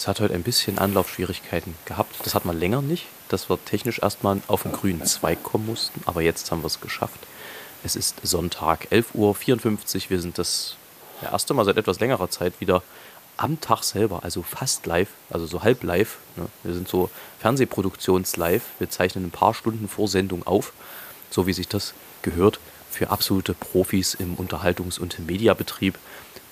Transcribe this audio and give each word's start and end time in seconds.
Es 0.00 0.08
hat 0.08 0.20
heute 0.20 0.32
ein 0.32 0.42
bisschen 0.42 0.78
Anlaufschwierigkeiten 0.78 1.74
gehabt. 1.84 2.16
Das 2.24 2.34
hat 2.34 2.46
man 2.46 2.58
länger 2.58 2.80
nicht, 2.80 3.04
dass 3.28 3.50
wir 3.50 3.62
technisch 3.62 3.98
erstmal 3.98 4.40
auf 4.46 4.62
den 4.62 4.72
grünen 4.72 5.04
Zweig 5.04 5.42
kommen 5.42 5.66
mussten, 5.66 6.00
aber 6.06 6.22
jetzt 6.22 6.50
haben 6.50 6.62
wir 6.62 6.68
es 6.68 6.80
geschafft. 6.80 7.20
Es 7.84 7.96
ist 7.96 8.16
Sonntag, 8.22 8.88
11.54 8.92 9.14
Uhr. 9.14 10.10
Wir 10.10 10.20
sind 10.22 10.38
das 10.38 10.76
erste 11.20 11.52
Mal 11.52 11.66
seit 11.66 11.76
etwas 11.76 12.00
längerer 12.00 12.30
Zeit 12.30 12.62
wieder 12.62 12.82
am 13.36 13.60
Tag 13.60 13.82
selber, 13.82 14.24
also 14.24 14.42
fast 14.42 14.86
live, 14.86 15.10
also 15.28 15.44
so 15.44 15.62
halb 15.64 15.82
live. 15.82 16.16
Ne? 16.36 16.46
Wir 16.62 16.72
sind 16.72 16.88
so 16.88 17.10
Fernsehproduktions-live. 17.40 18.62
Wir 18.78 18.88
zeichnen 18.88 19.26
ein 19.26 19.30
paar 19.30 19.52
Stunden 19.52 19.86
vor 19.86 20.08
Sendung 20.08 20.46
auf, 20.46 20.72
so 21.28 21.46
wie 21.46 21.52
sich 21.52 21.68
das 21.68 21.92
gehört 22.22 22.58
für 22.90 23.10
absolute 23.10 23.52
Profis 23.52 24.14
im 24.14 24.36
Unterhaltungs- 24.36 24.98
und 24.98 25.18
Mediabetrieb. 25.18 25.98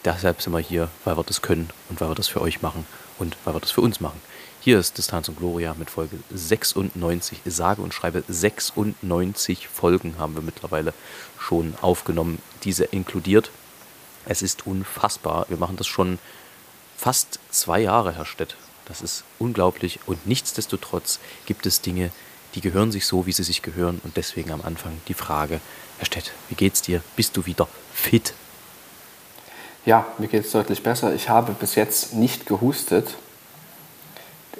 Deshalb 0.05 0.43
sind 0.43 0.52
wir 0.52 0.60
hier, 0.60 0.91
weil 1.07 1.16
wir 1.16 1.24
das 1.24 1.41
können 1.41 1.71
und 1.88 2.02
weil 2.02 2.10
wir 2.10 2.15
das 2.15 2.29
für 2.29 2.43
euch 2.43 2.60
machen 2.60 2.85
und 3.18 3.36
weil 3.45 3.54
wir 3.54 3.60
das 3.60 3.70
für 3.70 3.80
uns 3.80 4.00
machen. 4.00 4.20
Hier 4.60 4.78
ist 4.78 4.98
Distanz 4.98 5.29
und 5.29 5.38
Gloria 5.38 5.74
mit 5.79 5.88
Folge 5.88 6.18
96. 6.34 7.40
Ich 7.45 7.54
sage 7.54 7.80
und 7.80 7.95
schreibe 7.95 8.24
96 8.29 9.68
Folgen 9.68 10.16
haben 10.18 10.34
wir 10.34 10.43
mittlerweile 10.43 10.93
schon 11.38 11.74
aufgenommen, 11.80 12.43
diese 12.65 12.84
inkludiert. 12.84 13.51
Es 14.26 14.43
ist 14.43 14.66
unfassbar. 14.66 15.46
Wir 15.48 15.56
machen 15.56 15.76
das 15.76 15.87
schon 15.87 16.18
fast 16.96 17.38
zwei 17.51 17.80
Jahre, 17.80 18.15
Herr 18.15 18.26
Stett. 18.26 18.56
Das 18.84 19.01
ist 19.01 19.24
unglaublich 19.38 20.00
und 20.06 20.26
nichtsdestotrotz 20.26 21.21
gibt 21.46 21.66
es 21.66 21.80
Dinge, 21.80 22.10
die 22.54 22.60
gehören 22.60 22.90
sich 22.90 23.06
so, 23.06 23.26
wie 23.26 23.32
sie 23.32 23.45
sich 23.45 23.62
gehören 23.62 24.00
und 24.02 24.16
deswegen 24.16 24.50
am 24.50 24.62
Anfang 24.62 25.00
die 25.06 25.15
Frage, 25.15 25.60
Herr 25.98 26.06
Stett, 26.06 26.32
wie 26.48 26.54
geht's 26.54 26.82
dir? 26.82 27.02
Bist 27.15 27.37
du 27.37 27.46
wieder 27.46 27.68
fit? 27.95 28.34
Ja, 29.84 30.07
mir 30.18 30.29
geht 30.29 30.45
es 30.45 30.52
deutlich 30.52 30.82
besser. 30.82 31.15
Ich 31.15 31.29
habe 31.29 31.52
bis 31.52 31.74
jetzt 31.74 32.15
nicht 32.15 32.46
gehustet. 32.46 33.15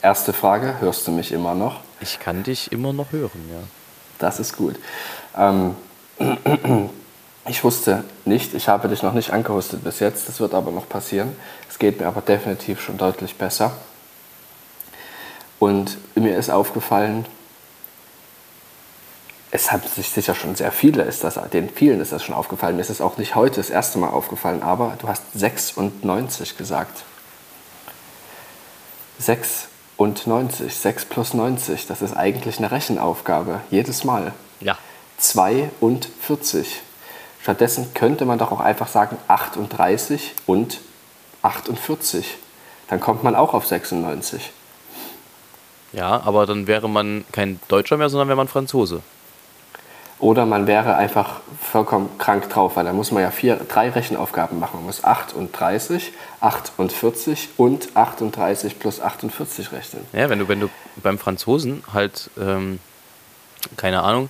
Erste 0.01 0.33
Frage, 0.33 0.77
hörst 0.81 1.07
du 1.07 1.11
mich 1.11 1.33
immer 1.33 1.55
noch? 1.55 1.81
Ich 2.01 2.21
kann 2.21 2.43
dich 2.43 2.71
immer 2.71 2.93
noch 2.93 3.13
hören, 3.13 3.49
ja. 3.51 3.61
Das 4.19 4.41
ist 4.41 4.57
gut. 4.57 4.77
Ähm, 5.37 5.77
ich 7.49 7.65
wusste 7.65 8.05
nicht, 8.25 8.55
ich 8.55 8.69
habe 8.69 8.89
dich 8.89 9.03
noch 9.03 9.13
nicht 9.13 9.33
angehustet 9.33 9.83
bis 9.85 10.01
jetzt, 10.01 10.29
das 10.29 10.41
wird 10.41 10.55
aber 10.55 10.71
noch 10.71 10.89
passieren. 10.89 11.35
Es 11.69 11.79
geht 11.79 12.01
mir 12.01 12.07
aber 12.07 12.21
definitiv 12.21 12.81
schon 12.81 12.97
deutlich 12.97 13.37
besser. 13.37 13.73
Und 15.59 15.99
mir 16.15 16.37
ist 16.37 16.51
aufgefallen, 16.51 17.27
es 19.51 19.73
haben 19.73 19.83
sich 19.83 20.11
sicher 20.11 20.35
schon 20.35 20.55
sehr 20.55 20.73
viele, 20.73 21.05
ist 21.05 21.25
das, 21.25 21.39
den 21.53 21.71
vielen 21.71 22.01
ist 22.01 22.13
das 22.13 22.23
schon 22.23 22.35
aufgefallen. 22.35 22.77
Mir 22.77 22.83
ist 22.83 22.91
es 22.91 23.01
auch 23.01 23.17
nicht 23.17 23.35
heute 23.35 23.57
das 23.57 23.71
erste 23.71 23.99
Mal 23.99 24.11
aufgefallen, 24.11 24.63
aber 24.63 24.97
du 24.99 25.09
hast 25.09 25.23
96 25.35 26.57
gesagt. 26.59 27.05
96, 29.19 30.75
6 30.75 31.05
plus 31.07 31.35
90, 31.35 31.87
das 31.87 32.03
ist 32.03 32.17
eigentlich 32.17 32.59
eine 32.59 32.71
Rechenaufgabe, 32.71 33.61
jedes 33.71 34.05
Mal. 34.05 34.33
Ja. 34.61 34.77
42. 35.17 36.83
Stattdessen 37.43 37.95
könnte 37.95 38.27
man 38.27 38.39
doch 38.39 38.53
auch 38.53 38.61
einfach 38.61 38.89
sagen 38.89 39.17
38 39.29 40.35
und 40.47 40.81
48. 41.43 42.37
Dann 42.89 43.01
kommt 43.01 43.23
man 43.23 43.35
auch 43.35 43.55
auf 43.55 43.67
96. 43.67 44.53
Ja, 45.93 46.21
aber 46.21 46.45
dann 46.47 46.67
wäre 46.67 46.89
man 46.89 47.25
kein 47.33 47.59
Deutscher 47.69 47.97
mehr, 47.97 48.11
sondern 48.11 48.29
wäre 48.29 48.37
man 48.37 48.49
Franzose. 48.49 49.03
Oder 50.21 50.47
man 50.47 50.67
wäre 50.67 50.97
einfach 50.97 51.41
vollkommen 51.61 52.11
krank 52.19 52.51
drauf, 52.51 52.75
weil 52.75 52.85
da 52.85 52.93
muss 52.93 53.13
man 53.13 53.23
ja 53.23 53.31
vier, 53.31 53.57
drei 53.57 53.91
Rechenaufgaben 53.91 54.59
machen. 54.59 54.79
Man 54.79 54.87
muss 54.87 55.05
38, 55.05 56.13
48 56.41 57.51
und 57.57 57.97
38 57.97 58.81
plus 58.81 59.01
48 59.01 59.71
rechnen. 59.71 60.05
Ja, 60.13 60.29
wenn 60.29 60.41
du, 60.41 60.49
wenn 60.49 60.59
du 60.59 60.69
beim 60.97 61.19
Franzosen 61.19 61.85
halt, 61.93 62.31
ähm, 62.37 62.81
keine 63.77 64.03
Ahnung, 64.03 64.29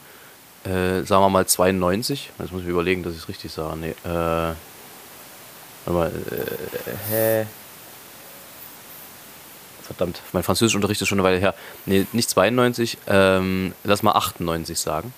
äh, 0.65 1.05
sagen 1.05 1.23
wir 1.23 1.31
mal 1.31 1.47
92, 1.47 2.33
jetzt 2.39 2.53
muss 2.53 2.63
ich 2.63 2.69
überlegen, 2.69 3.03
dass 3.03 3.15
ich 3.15 3.21
es 3.21 3.29
richtig 3.29 3.51
sage. 3.51 3.79
Nee, 3.79 3.95
äh, 4.05 4.05
warte 4.05 4.57
mal, 5.87 6.09
äh, 6.09 7.13
hä? 7.13 7.47
Verdammt, 9.85 10.21
mein 10.33 10.43
Französischunterricht 10.43 11.01
ist 11.01 11.09
schon 11.09 11.19
eine 11.19 11.27
Weile 11.27 11.39
her. 11.39 11.55
Nee, 11.87 12.07
nicht 12.13 12.29
92, 12.29 12.99
ähm, 13.07 13.73
lass 13.85 14.03
mal 14.03 14.13
98 14.13 14.79
sagen 14.79 15.15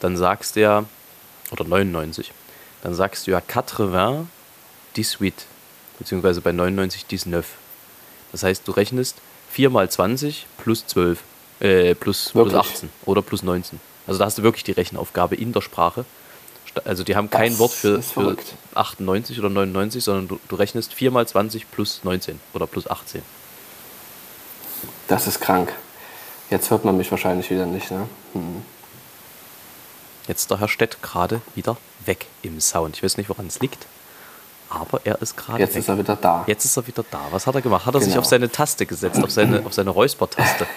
dann 0.00 0.16
sagst 0.16 0.56
du 0.56 0.60
ja, 0.60 0.84
oder 1.50 1.64
99, 1.64 2.32
dann 2.82 2.94
sagst 2.94 3.26
du 3.26 3.32
ja 3.32 3.38
80 3.38 4.26
18, 4.96 5.32
beziehungsweise 5.98 6.40
bei 6.40 6.52
99 6.52 7.06
19. 7.26 7.44
Das 8.32 8.42
heißt, 8.42 8.66
du 8.66 8.72
rechnest 8.72 9.16
4 9.50 9.70
mal 9.70 9.88
20 9.88 10.46
plus 10.58 10.86
12, 10.86 11.20
äh, 11.60 11.94
plus, 11.94 12.30
plus 12.32 12.54
18 12.54 12.90
oder 13.04 13.22
plus 13.22 13.42
19. 13.42 13.80
Also 14.06 14.18
da 14.18 14.26
hast 14.26 14.38
du 14.38 14.42
wirklich 14.42 14.64
die 14.64 14.72
Rechenaufgabe 14.72 15.36
in 15.36 15.52
der 15.52 15.60
Sprache. 15.60 16.04
Also 16.84 17.04
die 17.04 17.14
haben 17.14 17.30
kein 17.30 17.50
das 17.50 17.58
Wort 17.60 17.72
für, 17.72 18.02
für 18.02 18.36
98 18.74 19.38
oder 19.38 19.48
99, 19.48 20.02
sondern 20.02 20.28
du, 20.28 20.40
du 20.48 20.56
rechnest 20.56 20.92
4 20.92 21.12
mal 21.12 21.26
20 21.26 21.70
plus 21.70 22.00
19 22.02 22.40
oder 22.52 22.66
plus 22.66 22.90
18. 22.90 23.22
Das 25.06 25.26
ist 25.26 25.40
krank. 25.40 25.72
Jetzt 26.50 26.70
hört 26.70 26.84
man 26.84 26.96
mich 26.96 27.10
wahrscheinlich 27.10 27.50
wieder 27.50 27.66
nicht, 27.66 27.90
ne? 27.90 28.08
Hm. 28.32 28.62
Jetzt 30.26 30.42
ist 30.42 30.50
der 30.50 30.60
Herr 30.60 30.68
Stett 30.68 31.02
gerade 31.02 31.40
wieder 31.54 31.76
weg 32.06 32.26
im 32.42 32.60
Sound. 32.60 32.96
Ich 32.96 33.02
weiß 33.02 33.18
nicht, 33.18 33.28
woran 33.28 33.46
es 33.46 33.60
liegt, 33.60 33.86
aber 34.70 35.00
er 35.04 35.20
ist 35.20 35.36
gerade 35.36 35.60
Jetzt 35.60 35.74
weg. 35.74 35.80
ist 35.80 35.88
er 35.88 35.98
wieder 35.98 36.16
da. 36.16 36.44
Jetzt 36.46 36.64
ist 36.64 36.76
er 36.76 36.86
wieder 36.86 37.04
da. 37.10 37.20
Was 37.30 37.46
hat 37.46 37.54
er 37.54 37.60
gemacht? 37.60 37.84
Hat 37.84 37.94
er 37.94 38.00
genau. 38.00 38.10
sich 38.10 38.18
auf 38.18 38.24
seine 38.24 38.50
Taste 38.50 38.86
gesetzt, 38.86 39.22
auf 39.22 39.30
seine, 39.30 39.64
auf 39.66 39.74
seine 39.74 39.90
Räuspertaste? 39.90 40.66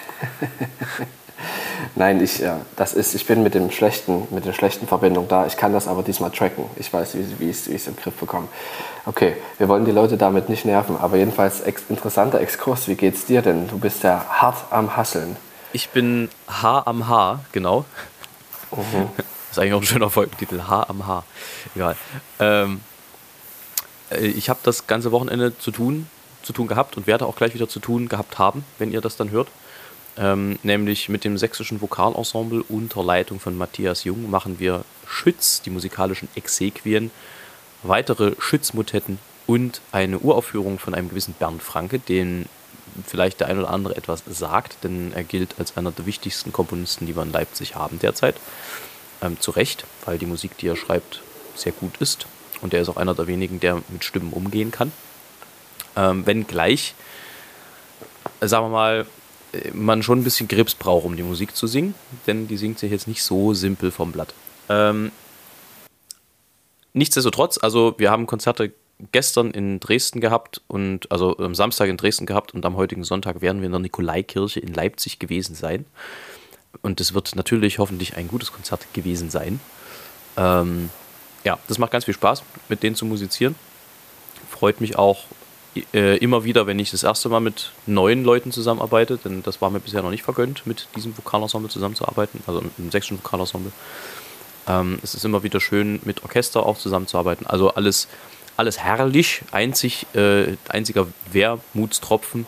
Nein, 1.94 2.22
ich, 2.22 2.38
ja, 2.38 2.60
das 2.76 2.92
ist, 2.92 3.14
ich 3.14 3.26
bin 3.26 3.42
mit, 3.42 3.54
dem 3.54 3.70
schlechten, 3.70 4.28
mit 4.30 4.44
der 4.44 4.52
schlechten 4.52 4.86
Verbindung 4.86 5.26
da. 5.28 5.46
Ich 5.46 5.56
kann 5.56 5.72
das 5.72 5.88
aber 5.88 6.02
diesmal 6.02 6.30
tracken. 6.30 6.64
Ich 6.76 6.92
weiß, 6.92 7.14
wie, 7.14 7.40
wie, 7.40 7.50
ich, 7.50 7.66
es 7.68 7.86
im 7.86 7.96
Griff 7.96 8.14
bekomme. 8.14 8.48
Okay, 9.06 9.36
wir 9.56 9.68
wollen 9.68 9.84
die 9.84 9.90
Leute 9.90 10.16
damit 10.16 10.48
nicht 10.48 10.64
nerven, 10.64 10.96
aber 10.96 11.16
jedenfalls 11.16 11.60
ex 11.60 11.82
interessanter 11.88 12.40
Exkurs. 12.40 12.86
Wie 12.86 12.94
geht's 12.94 13.24
dir 13.24 13.42
denn? 13.42 13.68
Du 13.68 13.78
bist 13.78 14.02
ja 14.02 14.24
hart 14.28 14.58
am 14.70 14.96
Hasseln. 14.96 15.36
Ich 15.72 15.88
bin 15.88 16.28
Haar 16.46 16.86
am 16.86 17.08
Haar, 17.08 17.40
genau. 17.52 17.84
Mhm. 18.70 19.08
Das 19.48 19.56
ist 19.56 19.58
eigentlich 19.58 19.74
auch 19.74 19.80
ein 19.80 19.86
schöner 19.86 20.10
Folgentitel. 20.10 20.62
Haar 20.62 20.90
am 20.90 21.06
Haar. 21.06 21.24
Egal. 21.74 21.96
Ähm, 22.38 22.80
äh, 24.10 24.26
ich 24.26 24.48
habe 24.48 24.60
das 24.62 24.86
ganze 24.86 25.12
Wochenende 25.12 25.56
zu 25.58 25.70
tun, 25.70 26.08
zu 26.42 26.52
tun 26.52 26.68
gehabt 26.68 26.96
und 26.96 27.06
werde 27.06 27.26
auch 27.26 27.36
gleich 27.36 27.54
wieder 27.54 27.68
zu 27.68 27.80
tun 27.80 28.08
gehabt 28.08 28.38
haben, 28.38 28.64
wenn 28.78 28.92
ihr 28.92 29.00
das 29.00 29.16
dann 29.16 29.30
hört. 29.30 29.48
Ähm, 30.16 30.58
nämlich 30.62 31.08
mit 31.08 31.24
dem 31.24 31.38
sächsischen 31.38 31.80
Vokalensemble 31.80 32.64
unter 32.68 33.04
Leitung 33.04 33.38
von 33.38 33.56
Matthias 33.56 34.04
Jung 34.04 34.28
machen 34.30 34.58
wir 34.58 34.84
Schütz, 35.06 35.62
die 35.62 35.70
musikalischen 35.70 36.28
Exequien, 36.34 37.12
weitere 37.84 38.34
Schützmotetten 38.40 39.18
und 39.46 39.80
eine 39.92 40.18
Uraufführung 40.18 40.78
von 40.78 40.94
einem 40.94 41.08
gewissen 41.08 41.34
Bernd 41.34 41.62
Franke, 41.62 42.00
den 42.00 42.46
vielleicht 43.06 43.40
der 43.40 43.46
ein 43.46 43.58
oder 43.58 43.70
andere 43.70 43.96
etwas 43.96 44.24
sagt, 44.28 44.82
denn 44.82 45.12
er 45.14 45.22
gilt 45.22 45.54
als 45.58 45.76
einer 45.76 45.92
der 45.92 46.04
wichtigsten 46.04 46.52
Komponisten, 46.52 47.06
die 47.06 47.14
wir 47.14 47.22
in 47.22 47.32
Leipzig 47.32 47.76
haben 47.76 48.00
derzeit. 48.00 48.34
Ähm, 49.20 49.40
zu 49.40 49.50
Recht, 49.50 49.84
weil 50.04 50.18
die 50.18 50.26
Musik, 50.26 50.56
die 50.58 50.68
er 50.68 50.76
schreibt, 50.76 51.22
sehr 51.56 51.72
gut 51.72 51.96
ist. 51.98 52.26
Und 52.60 52.74
er 52.74 52.80
ist 52.80 52.88
auch 52.88 52.96
einer 52.96 53.14
der 53.14 53.26
wenigen, 53.26 53.60
der 53.60 53.82
mit 53.88 54.04
Stimmen 54.04 54.32
umgehen 54.32 54.70
kann. 54.70 54.92
Ähm, 55.96 56.26
wenngleich, 56.26 56.94
äh, 58.40 58.46
sagen 58.46 58.66
wir 58.66 58.70
mal, 58.70 59.06
äh, 59.52 59.70
man 59.72 60.02
schon 60.02 60.20
ein 60.20 60.24
bisschen 60.24 60.48
Grips 60.48 60.74
braucht, 60.74 61.04
um 61.04 61.16
die 61.16 61.22
Musik 61.22 61.56
zu 61.56 61.66
singen, 61.66 61.94
denn 62.26 62.48
die 62.48 62.56
singt 62.56 62.78
sich 62.78 62.90
jetzt 62.90 63.08
nicht 63.08 63.22
so 63.22 63.54
simpel 63.54 63.90
vom 63.90 64.12
Blatt. 64.12 64.34
Ähm, 64.68 65.10
nichtsdestotrotz, 66.92 67.58
also 67.60 67.94
wir 67.98 68.10
haben 68.10 68.26
Konzerte 68.26 68.72
gestern 69.12 69.50
in 69.52 69.80
Dresden 69.80 70.20
gehabt 70.20 70.60
und 70.66 71.10
also 71.10 71.36
am 71.38 71.54
Samstag 71.54 71.88
in 71.88 71.96
Dresden 71.96 72.26
gehabt 72.26 72.52
und 72.52 72.66
am 72.66 72.76
heutigen 72.76 73.04
Sonntag 73.04 73.40
werden 73.40 73.60
wir 73.60 73.66
in 73.66 73.72
der 73.72 73.80
Nikolaikirche 73.80 74.60
in 74.60 74.74
Leipzig 74.74 75.18
gewesen 75.18 75.54
sein. 75.54 75.86
Und 76.82 77.00
es 77.00 77.14
wird 77.14 77.34
natürlich 77.36 77.78
hoffentlich 77.78 78.16
ein 78.16 78.28
gutes 78.28 78.52
Konzert 78.52 78.92
gewesen 78.92 79.30
sein. 79.30 79.60
Ähm, 80.36 80.90
ja, 81.44 81.58
das 81.68 81.78
macht 81.78 81.90
ganz 81.90 82.04
viel 82.04 82.14
Spaß, 82.14 82.42
mit 82.68 82.82
denen 82.82 82.96
zu 82.96 83.04
musizieren. 83.04 83.54
Freut 84.50 84.80
mich 84.80 84.96
auch 84.96 85.24
äh, 85.92 86.16
immer 86.18 86.44
wieder, 86.44 86.66
wenn 86.66 86.78
ich 86.78 86.90
das 86.90 87.02
erste 87.02 87.28
Mal 87.28 87.40
mit 87.40 87.72
neuen 87.86 88.24
Leuten 88.24 88.52
zusammenarbeite, 88.52 89.18
denn 89.18 89.42
das 89.42 89.60
war 89.60 89.70
mir 89.70 89.80
bisher 89.80 90.02
noch 90.02 90.10
nicht 90.10 90.22
vergönnt, 90.22 90.66
mit 90.66 90.88
diesem 90.96 91.16
Vokalensemble 91.16 91.70
zusammenzuarbeiten, 91.70 92.42
also 92.46 92.60
mit 92.60 92.76
dem 92.78 92.90
sächsischen 92.90 93.18
Vokalensemble. 93.18 93.72
Ähm, 94.66 94.98
es 95.02 95.14
ist 95.14 95.24
immer 95.24 95.42
wieder 95.42 95.60
schön, 95.60 96.00
mit 96.04 96.22
Orchester 96.24 96.64
auch 96.64 96.78
zusammenzuarbeiten. 96.78 97.46
Also 97.46 97.74
alles, 97.74 98.08
alles 98.56 98.78
herrlich. 98.78 99.42
Einzig, 99.50 100.06
äh, 100.14 100.56
einziger 100.68 101.06
Wermutstropfen 101.32 102.46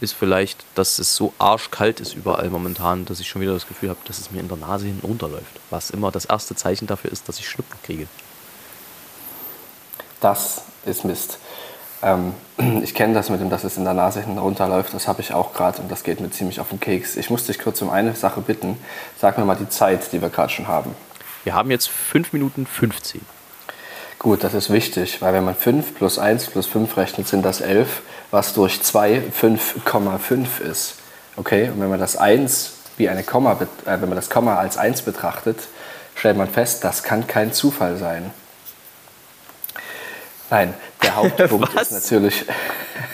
ist 0.00 0.12
vielleicht, 0.12 0.64
dass 0.74 0.98
es 0.98 1.14
so 1.14 1.32
arschkalt 1.38 2.00
ist 2.00 2.14
überall 2.14 2.50
momentan, 2.50 3.04
dass 3.04 3.20
ich 3.20 3.28
schon 3.28 3.42
wieder 3.42 3.52
das 3.52 3.66
Gefühl 3.66 3.90
habe, 3.90 3.98
dass 4.06 4.18
es 4.18 4.30
mir 4.30 4.40
in 4.40 4.48
der 4.48 4.56
Nase 4.56 4.86
hinten 4.86 5.06
runterläuft. 5.06 5.60
Was 5.70 5.90
immer 5.90 6.10
das 6.10 6.24
erste 6.24 6.54
Zeichen 6.54 6.86
dafür 6.86 7.12
ist, 7.12 7.28
dass 7.28 7.38
ich 7.38 7.48
Schnupfen 7.48 7.78
kriege. 7.82 8.06
Das 10.20 10.62
ist 10.84 11.04
Mist. 11.04 11.38
Ähm, 12.02 12.34
ich 12.82 12.94
kenne 12.94 13.14
das 13.14 13.30
mit 13.30 13.40
dem, 13.40 13.50
dass 13.50 13.64
es 13.64 13.76
in 13.76 13.84
der 13.84 13.94
Nase 13.94 14.20
hinten 14.20 14.38
runterläuft. 14.38 14.94
Das 14.94 15.08
habe 15.08 15.20
ich 15.20 15.32
auch 15.32 15.52
gerade 15.52 15.82
und 15.82 15.90
das 15.90 16.02
geht 16.04 16.20
mir 16.20 16.30
ziemlich 16.30 16.60
auf 16.60 16.68
den 16.68 16.80
Keks. 16.80 17.16
Ich 17.16 17.30
muss 17.30 17.46
dich 17.46 17.58
kurz 17.58 17.82
um 17.82 17.90
eine 17.90 18.14
Sache 18.14 18.40
bitten. 18.40 18.78
Sag 19.18 19.38
mir 19.38 19.44
mal 19.44 19.56
die 19.56 19.68
Zeit, 19.68 20.12
die 20.12 20.22
wir 20.22 20.28
gerade 20.28 20.52
schon 20.52 20.68
haben. 20.68 20.94
Wir 21.44 21.54
haben 21.54 21.70
jetzt 21.70 21.88
5 21.88 22.32
Minuten 22.32 22.66
15. 22.66 23.20
Gut, 24.18 24.42
das 24.42 24.52
ist 24.52 24.70
wichtig, 24.70 25.22
weil 25.22 25.32
wenn 25.32 25.44
man 25.44 25.54
5 25.54 25.94
plus 25.94 26.18
1 26.18 26.48
plus 26.48 26.66
5 26.66 26.96
rechnet, 26.96 27.28
sind 27.28 27.42
das 27.42 27.60
11, 27.60 28.02
was 28.30 28.52
durch 28.54 28.82
2 28.82 29.22
5,5 29.40 30.60
ist. 30.60 30.94
Okay, 31.36 31.68
und 31.68 31.80
wenn 31.80 31.88
man 31.88 32.00
das 32.00 32.16
1 32.16 32.72
wie 32.96 33.08
eine 33.08 33.22
Komma, 33.22 33.52
äh, 33.52 33.66
wenn 33.86 34.08
man 34.08 34.16
das 34.16 34.30
Komma 34.30 34.56
als 34.56 34.76
1 34.76 35.02
betrachtet, 35.02 35.58
stellt 36.14 36.36
man 36.36 36.48
fest, 36.48 36.84
das 36.84 37.02
kann 37.02 37.26
kein 37.26 37.52
Zufall 37.52 37.96
sein. 37.96 38.30
Nein, 40.50 40.74
der 41.02 41.16
Hauptpunkt 41.16 41.74
ist 41.80 41.92
natürlich 41.92 42.44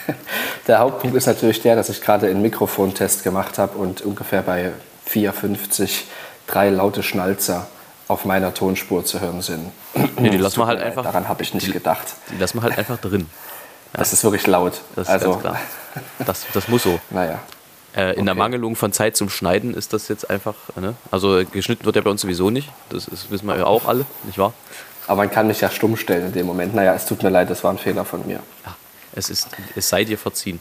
der 0.67 0.79
Hauptpunkt 0.79 1.15
ist 1.15 1.27
natürlich 1.27 1.61
der, 1.61 1.75
dass 1.75 1.89
ich 1.89 2.01
gerade 2.01 2.27
einen 2.27 2.41
Mikrofontest 2.41 3.23
gemacht 3.23 3.57
habe 3.57 3.77
und 3.77 4.01
ungefähr 4.01 4.41
bei 4.41 4.71
4,50 5.09 6.01
drei 6.47 6.69
laute 6.69 7.03
Schnalzer 7.03 7.67
auf 8.07 8.25
meiner 8.25 8.53
Tonspur 8.53 9.03
zu 9.03 9.19
hören 9.19 9.41
sind. 9.41 9.71
Nee, 10.19 10.29
die 10.29 10.37
lassen 10.37 10.59
wir 10.59 10.67
halt 10.67 10.79
einfach. 10.79 11.03
Daran 11.03 11.27
habe 11.27 11.41
ich 11.41 11.53
nicht 11.53 11.67
die, 11.67 11.71
gedacht. 11.71 12.05
Die 12.31 12.37
lassen 12.37 12.59
wir 12.59 12.63
halt 12.63 12.77
einfach 12.77 12.97
drin. 12.97 13.27
Das 13.93 14.13
ist 14.13 14.23
wirklich 14.23 14.45
laut. 14.47 14.81
Das 14.95 15.07
ist 15.07 15.13
also, 15.13 15.35
klar. 15.35 15.59
Das, 16.25 16.45
das 16.53 16.67
muss 16.67 16.83
so. 16.83 16.99
Naja. 17.09 17.39
Äh, 17.95 18.01
in 18.01 18.11
okay. 18.11 18.25
der 18.25 18.35
Mangelung 18.35 18.75
von 18.75 18.91
Zeit 18.91 19.15
zum 19.15 19.29
Schneiden 19.29 19.73
ist 19.73 19.93
das 19.93 20.09
jetzt 20.09 20.29
einfach. 20.29 20.55
Ne? 20.75 20.95
Also 21.11 21.43
geschnitten 21.49 21.85
wird 21.85 21.95
ja 21.95 22.01
bei 22.01 22.09
uns 22.09 22.21
sowieso 22.21 22.49
nicht. 22.49 22.69
Das 22.89 23.07
ist, 23.07 23.31
wissen 23.31 23.47
wir 23.47 23.57
ja 23.57 23.65
auch 23.65 23.87
alle, 23.87 24.05
nicht 24.23 24.37
wahr? 24.37 24.53
Aber 25.07 25.17
man 25.17 25.31
kann 25.31 25.47
mich 25.47 25.61
ja 25.61 25.69
stumm 25.69 25.95
stellen 25.95 26.27
in 26.27 26.33
dem 26.33 26.45
Moment. 26.45 26.75
Naja, 26.75 26.93
es 26.93 27.05
tut 27.05 27.23
mir 27.23 27.29
leid, 27.29 27.49
das 27.49 27.63
war 27.63 27.71
ein 27.71 27.77
Fehler 27.77 28.03
von 28.03 28.25
mir. 28.27 28.41
Ja, 28.65 28.75
es, 29.13 29.29
ist, 29.29 29.47
es 29.75 29.87
sei 29.87 30.03
dir 30.03 30.17
verziehen. 30.17 30.59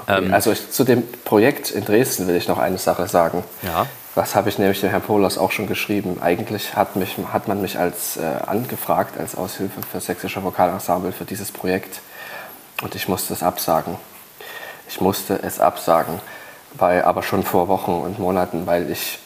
Okay, 0.00 0.24
ähm, 0.24 0.34
also 0.34 0.52
ich, 0.52 0.70
zu 0.70 0.84
dem 0.84 1.06
Projekt 1.24 1.70
in 1.70 1.84
Dresden 1.84 2.26
will 2.26 2.36
ich 2.36 2.48
noch 2.48 2.58
eine 2.58 2.78
Sache 2.78 3.06
sagen. 3.06 3.44
Ja. 3.62 3.86
Was 4.14 4.34
habe 4.34 4.48
ich 4.48 4.58
nämlich 4.58 4.80
dem 4.80 4.90
Herrn 4.90 5.02
Polas 5.02 5.38
auch 5.38 5.50
schon 5.50 5.66
geschrieben? 5.66 6.18
Eigentlich 6.20 6.76
hat, 6.76 6.94
mich, 6.96 7.16
hat 7.32 7.48
man 7.48 7.60
mich 7.60 7.78
als 7.78 8.16
äh, 8.16 8.20
angefragt 8.46 9.18
als 9.18 9.34
Aushilfe 9.34 9.80
für 9.90 10.00
sächsische 10.00 10.42
Vokalensemble 10.44 11.12
für 11.12 11.24
dieses 11.24 11.50
Projekt 11.50 12.00
und 12.82 12.94
ich 12.94 13.08
musste 13.08 13.34
es 13.34 13.42
absagen. 13.42 13.96
Ich 14.88 15.00
musste 15.00 15.40
es 15.42 15.60
absagen, 15.60 16.20
weil 16.74 17.02
aber 17.02 17.22
schon 17.22 17.42
vor 17.42 17.68
Wochen 17.68 17.92
und 17.92 18.18
Monaten, 18.18 18.66
weil 18.66 18.90
ich 18.90 19.18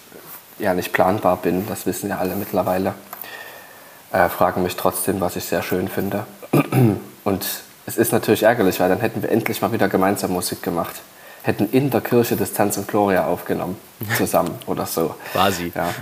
ja 0.58 0.74
nicht 0.74 0.92
planbar 0.92 1.36
bin, 1.36 1.66
das 1.66 1.86
wissen 1.86 2.10
ja 2.10 2.18
alle 2.18 2.34
mittlerweile 2.36 2.94
äh, 4.12 4.28
fragen 4.28 4.62
mich 4.62 4.76
trotzdem, 4.76 5.20
was 5.20 5.36
ich 5.36 5.44
sehr 5.44 5.62
schön 5.62 5.88
finde. 5.88 6.24
Und 7.24 7.46
es 7.86 7.96
ist 7.96 8.12
natürlich 8.12 8.42
ärgerlich, 8.42 8.80
weil 8.80 8.88
dann 8.88 9.00
hätten 9.00 9.22
wir 9.22 9.30
endlich 9.30 9.60
mal 9.60 9.72
wieder 9.72 9.88
gemeinsam 9.88 10.32
Musik 10.32 10.62
gemacht. 10.62 10.94
Hätten 11.48 11.70
in 11.70 11.88
der 11.88 12.02
Kirche 12.02 12.36
Distanz 12.36 12.76
und 12.76 12.88
Gloria 12.88 13.26
aufgenommen, 13.26 13.78
zusammen 14.18 14.50
oder 14.66 14.84
so. 14.84 15.14
Quasi. 15.32 15.72
Ja. 15.74 15.94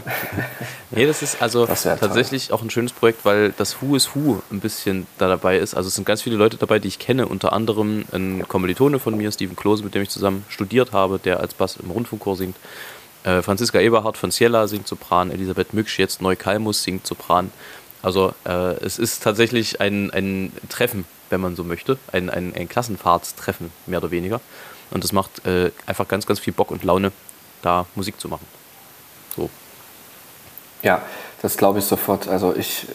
nee, 0.90 1.06
das 1.06 1.22
ist 1.22 1.40
also 1.40 1.66
das 1.66 1.84
tatsächlich 1.84 2.48
toll. 2.48 2.56
auch 2.56 2.62
ein 2.62 2.70
schönes 2.70 2.92
Projekt, 2.92 3.24
weil 3.24 3.52
das 3.56 3.80
Who 3.80 3.94
is 3.94 4.10
Who 4.12 4.42
ein 4.50 4.58
bisschen 4.58 5.06
da 5.18 5.28
dabei 5.28 5.58
ist. 5.58 5.76
Also 5.76 5.86
es 5.86 5.94
sind 5.94 6.04
ganz 6.04 6.22
viele 6.22 6.34
Leute 6.34 6.56
dabei, 6.56 6.80
die 6.80 6.88
ich 6.88 6.98
kenne, 6.98 7.28
unter 7.28 7.52
anderem 7.52 8.06
ein 8.10 8.42
Kommilitone 8.48 8.98
von 8.98 9.16
mir, 9.16 9.30
Steven 9.30 9.54
Klose, 9.54 9.84
mit 9.84 9.94
dem 9.94 10.02
ich 10.02 10.10
zusammen 10.10 10.44
studiert 10.48 10.90
habe, 10.92 11.20
der 11.20 11.38
als 11.38 11.54
Bass 11.54 11.76
im 11.76 11.92
Rundfunkchor 11.92 12.34
singt. 12.34 12.56
Äh, 13.22 13.40
Franziska 13.40 13.78
Eberhardt 13.78 14.16
von 14.16 14.32
Ciela 14.32 14.66
singt 14.66 14.88
Sopran, 14.88 15.30
Elisabeth 15.30 15.72
Mücksch, 15.74 16.00
jetzt 16.00 16.20
Neukalmus 16.20 16.82
singt 16.82 17.06
Sopran. 17.06 17.52
Also 18.02 18.34
äh, 18.46 18.74
es 18.84 18.98
ist 18.98 19.22
tatsächlich 19.22 19.80
ein, 19.80 20.10
ein 20.10 20.50
Treffen, 20.68 21.04
wenn 21.30 21.40
man 21.40 21.54
so 21.54 21.62
möchte, 21.62 21.98
ein, 22.10 22.30
ein, 22.30 22.52
ein 22.52 22.68
Klassenfahrtstreffen, 22.68 23.70
mehr 23.86 24.00
oder 24.00 24.10
weniger. 24.10 24.40
Und 24.90 25.04
es 25.04 25.12
macht 25.12 25.44
äh, 25.46 25.70
einfach 25.86 26.08
ganz, 26.08 26.26
ganz 26.26 26.38
viel 26.38 26.52
Bock 26.52 26.70
und 26.70 26.84
Laune, 26.84 27.12
da 27.62 27.86
Musik 27.94 28.20
zu 28.20 28.28
machen. 28.28 28.46
So. 29.36 29.50
Ja, 30.82 31.02
das 31.42 31.56
glaube 31.56 31.80
ich 31.80 31.84
sofort. 31.84 32.28
Also 32.28 32.54
ich, 32.54 32.86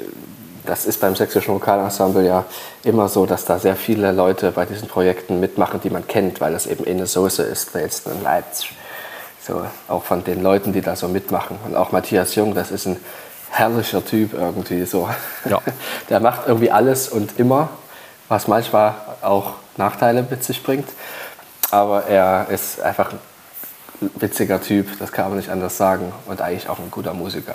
das 0.66 0.86
ist 0.86 1.02
beim 1.02 1.16
sächsischen 1.16 1.54
Vokalensemble 1.54 2.26
ja 2.26 2.46
immer 2.84 3.10
so, 3.10 3.26
dass 3.26 3.46
da 3.46 3.60
sehr 3.60 3.76
viele 3.76 4.12
Leute 4.12 4.52
bei 4.52 4.66
diesen 4.66 4.88
Projekten 4.88 5.40
mitmachen, 5.40 5.82
die 5.82 5.90
man 5.90 6.08
kennt, 6.08 6.42
weil 6.42 6.54
das 6.54 6.68
eben 6.68 6.86
eine 6.86 7.08
Soße 7.08 7.44
ist, 7.44 7.74
Dresden 7.74 8.12
und 8.12 8.24
Leipzig. 8.24 8.74
So, 9.42 9.66
auch 9.88 10.04
von 10.04 10.24
den 10.24 10.44
Leuten, 10.44 10.72
die 10.72 10.82
da 10.82 10.96
so 10.96 11.08
mitmachen. 11.08 11.58
Und 11.66 11.76
auch 11.76 11.92
Matthias 11.92 12.36
Jung, 12.36 12.54
das 12.54 12.70
ist 12.70 12.86
ein 12.86 12.98
herrlicher 13.50 14.06
Typ 14.06 14.34
irgendwie 14.34 14.86
so. 14.86 15.10
Ja. 15.50 15.62
Der 16.10 16.20
macht 16.20 16.48
irgendwie 16.48 16.72
alles 16.72 17.10
und 17.10 17.40
immer, 17.40 17.70
was 18.30 18.48
manchmal 18.48 18.96
auch 19.22 19.54
Nachteile 19.78 20.26
mit 20.30 20.44
sich 20.44 20.64
bringt. 20.64 20.88
Aber 21.72 22.06
er 22.06 22.48
ist 22.50 22.82
einfach 22.82 23.14
ein 23.14 23.20
witziger 24.16 24.62
Typ, 24.62 25.00
das 25.00 25.12
kann 25.12 25.30
man 25.30 25.38
nicht 25.38 25.50
anders 25.50 25.78
sagen. 25.78 26.12
Und 26.26 26.42
eigentlich 26.42 26.70
auch 26.70 26.80
ein 26.80 26.92
guter 26.92 27.14
Musiker. 27.14 27.54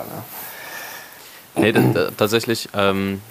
Ne? 1.55 1.73
Nee, 1.73 2.09
tatsächlich, 2.17 2.69
ähm, 2.73 3.21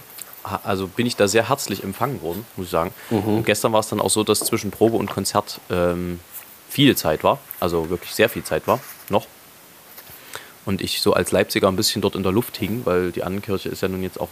also 0.64 0.86
bin 0.86 1.06
ich 1.06 1.16
da 1.16 1.28
sehr 1.28 1.48
herzlich 1.48 1.82
empfangen 1.82 2.22
worden, 2.22 2.46
muss 2.56 2.66
ich 2.66 2.72
sagen. 2.72 2.92
Mhm. 3.10 3.44
gestern 3.44 3.72
war 3.72 3.80
es 3.80 3.88
dann 3.88 4.00
auch 4.00 4.10
so, 4.10 4.24
dass 4.24 4.40
zwischen 4.40 4.70
Probe 4.70 4.96
und 4.96 5.10
Konzert 5.10 5.60
ähm, 5.70 6.20
viel 6.68 6.96
Zeit 6.96 7.24
war, 7.24 7.38
also 7.60 7.90
wirklich 7.90 8.14
sehr 8.14 8.28
viel 8.28 8.44
Zeit 8.44 8.66
war, 8.66 8.80
noch 9.08 9.26
und 10.66 10.82
ich 10.82 11.00
so 11.00 11.14
als 11.14 11.30
Leipziger 11.30 11.68
ein 11.68 11.76
bisschen 11.76 12.02
dort 12.02 12.16
in 12.16 12.24
der 12.24 12.32
Luft 12.32 12.56
hing, 12.56 12.82
weil 12.84 13.12
die 13.12 13.22
Annenkirche 13.22 13.68
ist 13.68 13.82
ja 13.82 13.88
nun 13.88 14.02
jetzt 14.02 14.20
auch 14.20 14.28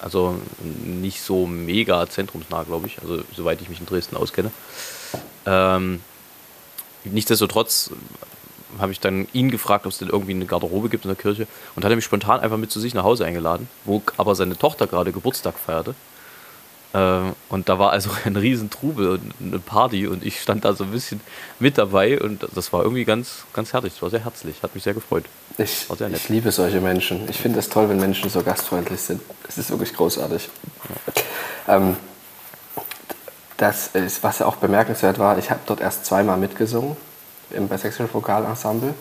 also 0.00 0.40
nicht 0.84 1.20
so 1.20 1.46
mega 1.46 2.08
zentrumsnah, 2.08 2.64
glaube 2.64 2.86
ich, 2.86 2.98
also 3.02 3.22
soweit 3.34 3.60
ich 3.60 3.68
mich 3.68 3.78
in 3.78 3.86
Dresden 3.86 4.16
auskenne. 4.16 4.50
Ähm, 5.46 6.00
nichtsdestotrotz 7.04 7.90
habe 8.78 8.92
ich 8.92 9.00
dann 9.00 9.26
ihn 9.32 9.50
gefragt, 9.50 9.86
ob 9.86 9.92
es 9.92 9.98
denn 9.98 10.08
irgendwie 10.08 10.32
eine 10.32 10.46
Garderobe 10.46 10.88
gibt 10.88 11.04
in 11.04 11.08
der 11.08 11.16
Kirche 11.16 11.46
und 11.74 11.84
hat 11.84 11.90
er 11.90 11.96
mich 11.96 12.04
spontan 12.04 12.40
einfach 12.40 12.58
mit 12.58 12.70
zu 12.70 12.80
sich 12.80 12.94
nach 12.94 13.04
Hause 13.04 13.24
eingeladen, 13.24 13.68
wo 13.84 14.02
aber 14.16 14.34
seine 14.34 14.56
Tochter 14.56 14.86
gerade 14.86 15.12
Geburtstag 15.12 15.54
feierte. 15.58 15.94
Äh, 16.92 17.32
und 17.48 17.68
da 17.68 17.78
war 17.78 17.90
also 17.90 18.10
ein 18.24 18.36
riesen 18.36 18.70
Trubel 18.70 19.08
und 19.08 19.32
eine 19.40 19.58
Party 19.58 20.06
und 20.06 20.24
ich 20.24 20.40
stand 20.40 20.64
da 20.64 20.74
so 20.74 20.84
ein 20.84 20.90
bisschen 20.90 21.20
mit 21.58 21.78
dabei 21.78 22.20
und 22.20 22.46
das 22.54 22.72
war 22.72 22.82
irgendwie 22.82 23.04
ganz, 23.04 23.44
ganz 23.52 23.72
herzlich. 23.72 23.94
Es 23.94 24.02
war 24.02 24.10
sehr 24.10 24.24
herzlich, 24.24 24.62
hat 24.62 24.74
mich 24.74 24.84
sehr 24.84 24.94
gefreut. 24.94 25.24
Ich, 25.58 25.86
ich 26.12 26.28
liebe 26.28 26.52
solche 26.52 26.80
Menschen. 26.80 27.28
Ich 27.28 27.38
finde 27.38 27.58
es 27.58 27.68
toll, 27.68 27.88
wenn 27.88 27.98
Menschen 27.98 28.28
so 28.30 28.42
gastfreundlich 28.42 29.00
sind. 29.00 29.22
Es 29.48 29.58
ist 29.58 29.70
wirklich 29.70 29.94
großartig. 29.94 30.48
Ja. 31.66 31.76
Ähm, 31.76 31.96
das 33.56 33.88
ist, 33.88 34.22
was 34.22 34.42
auch 34.42 34.56
bemerkenswert 34.56 35.18
war, 35.18 35.38
ich 35.38 35.50
habe 35.50 35.60
dort 35.66 35.80
erst 35.80 36.04
zweimal 36.04 36.36
mitgesungen 36.36 36.96
im 37.50 37.68
Sächsischen 37.68 38.12
Vokalensemble 38.12 38.94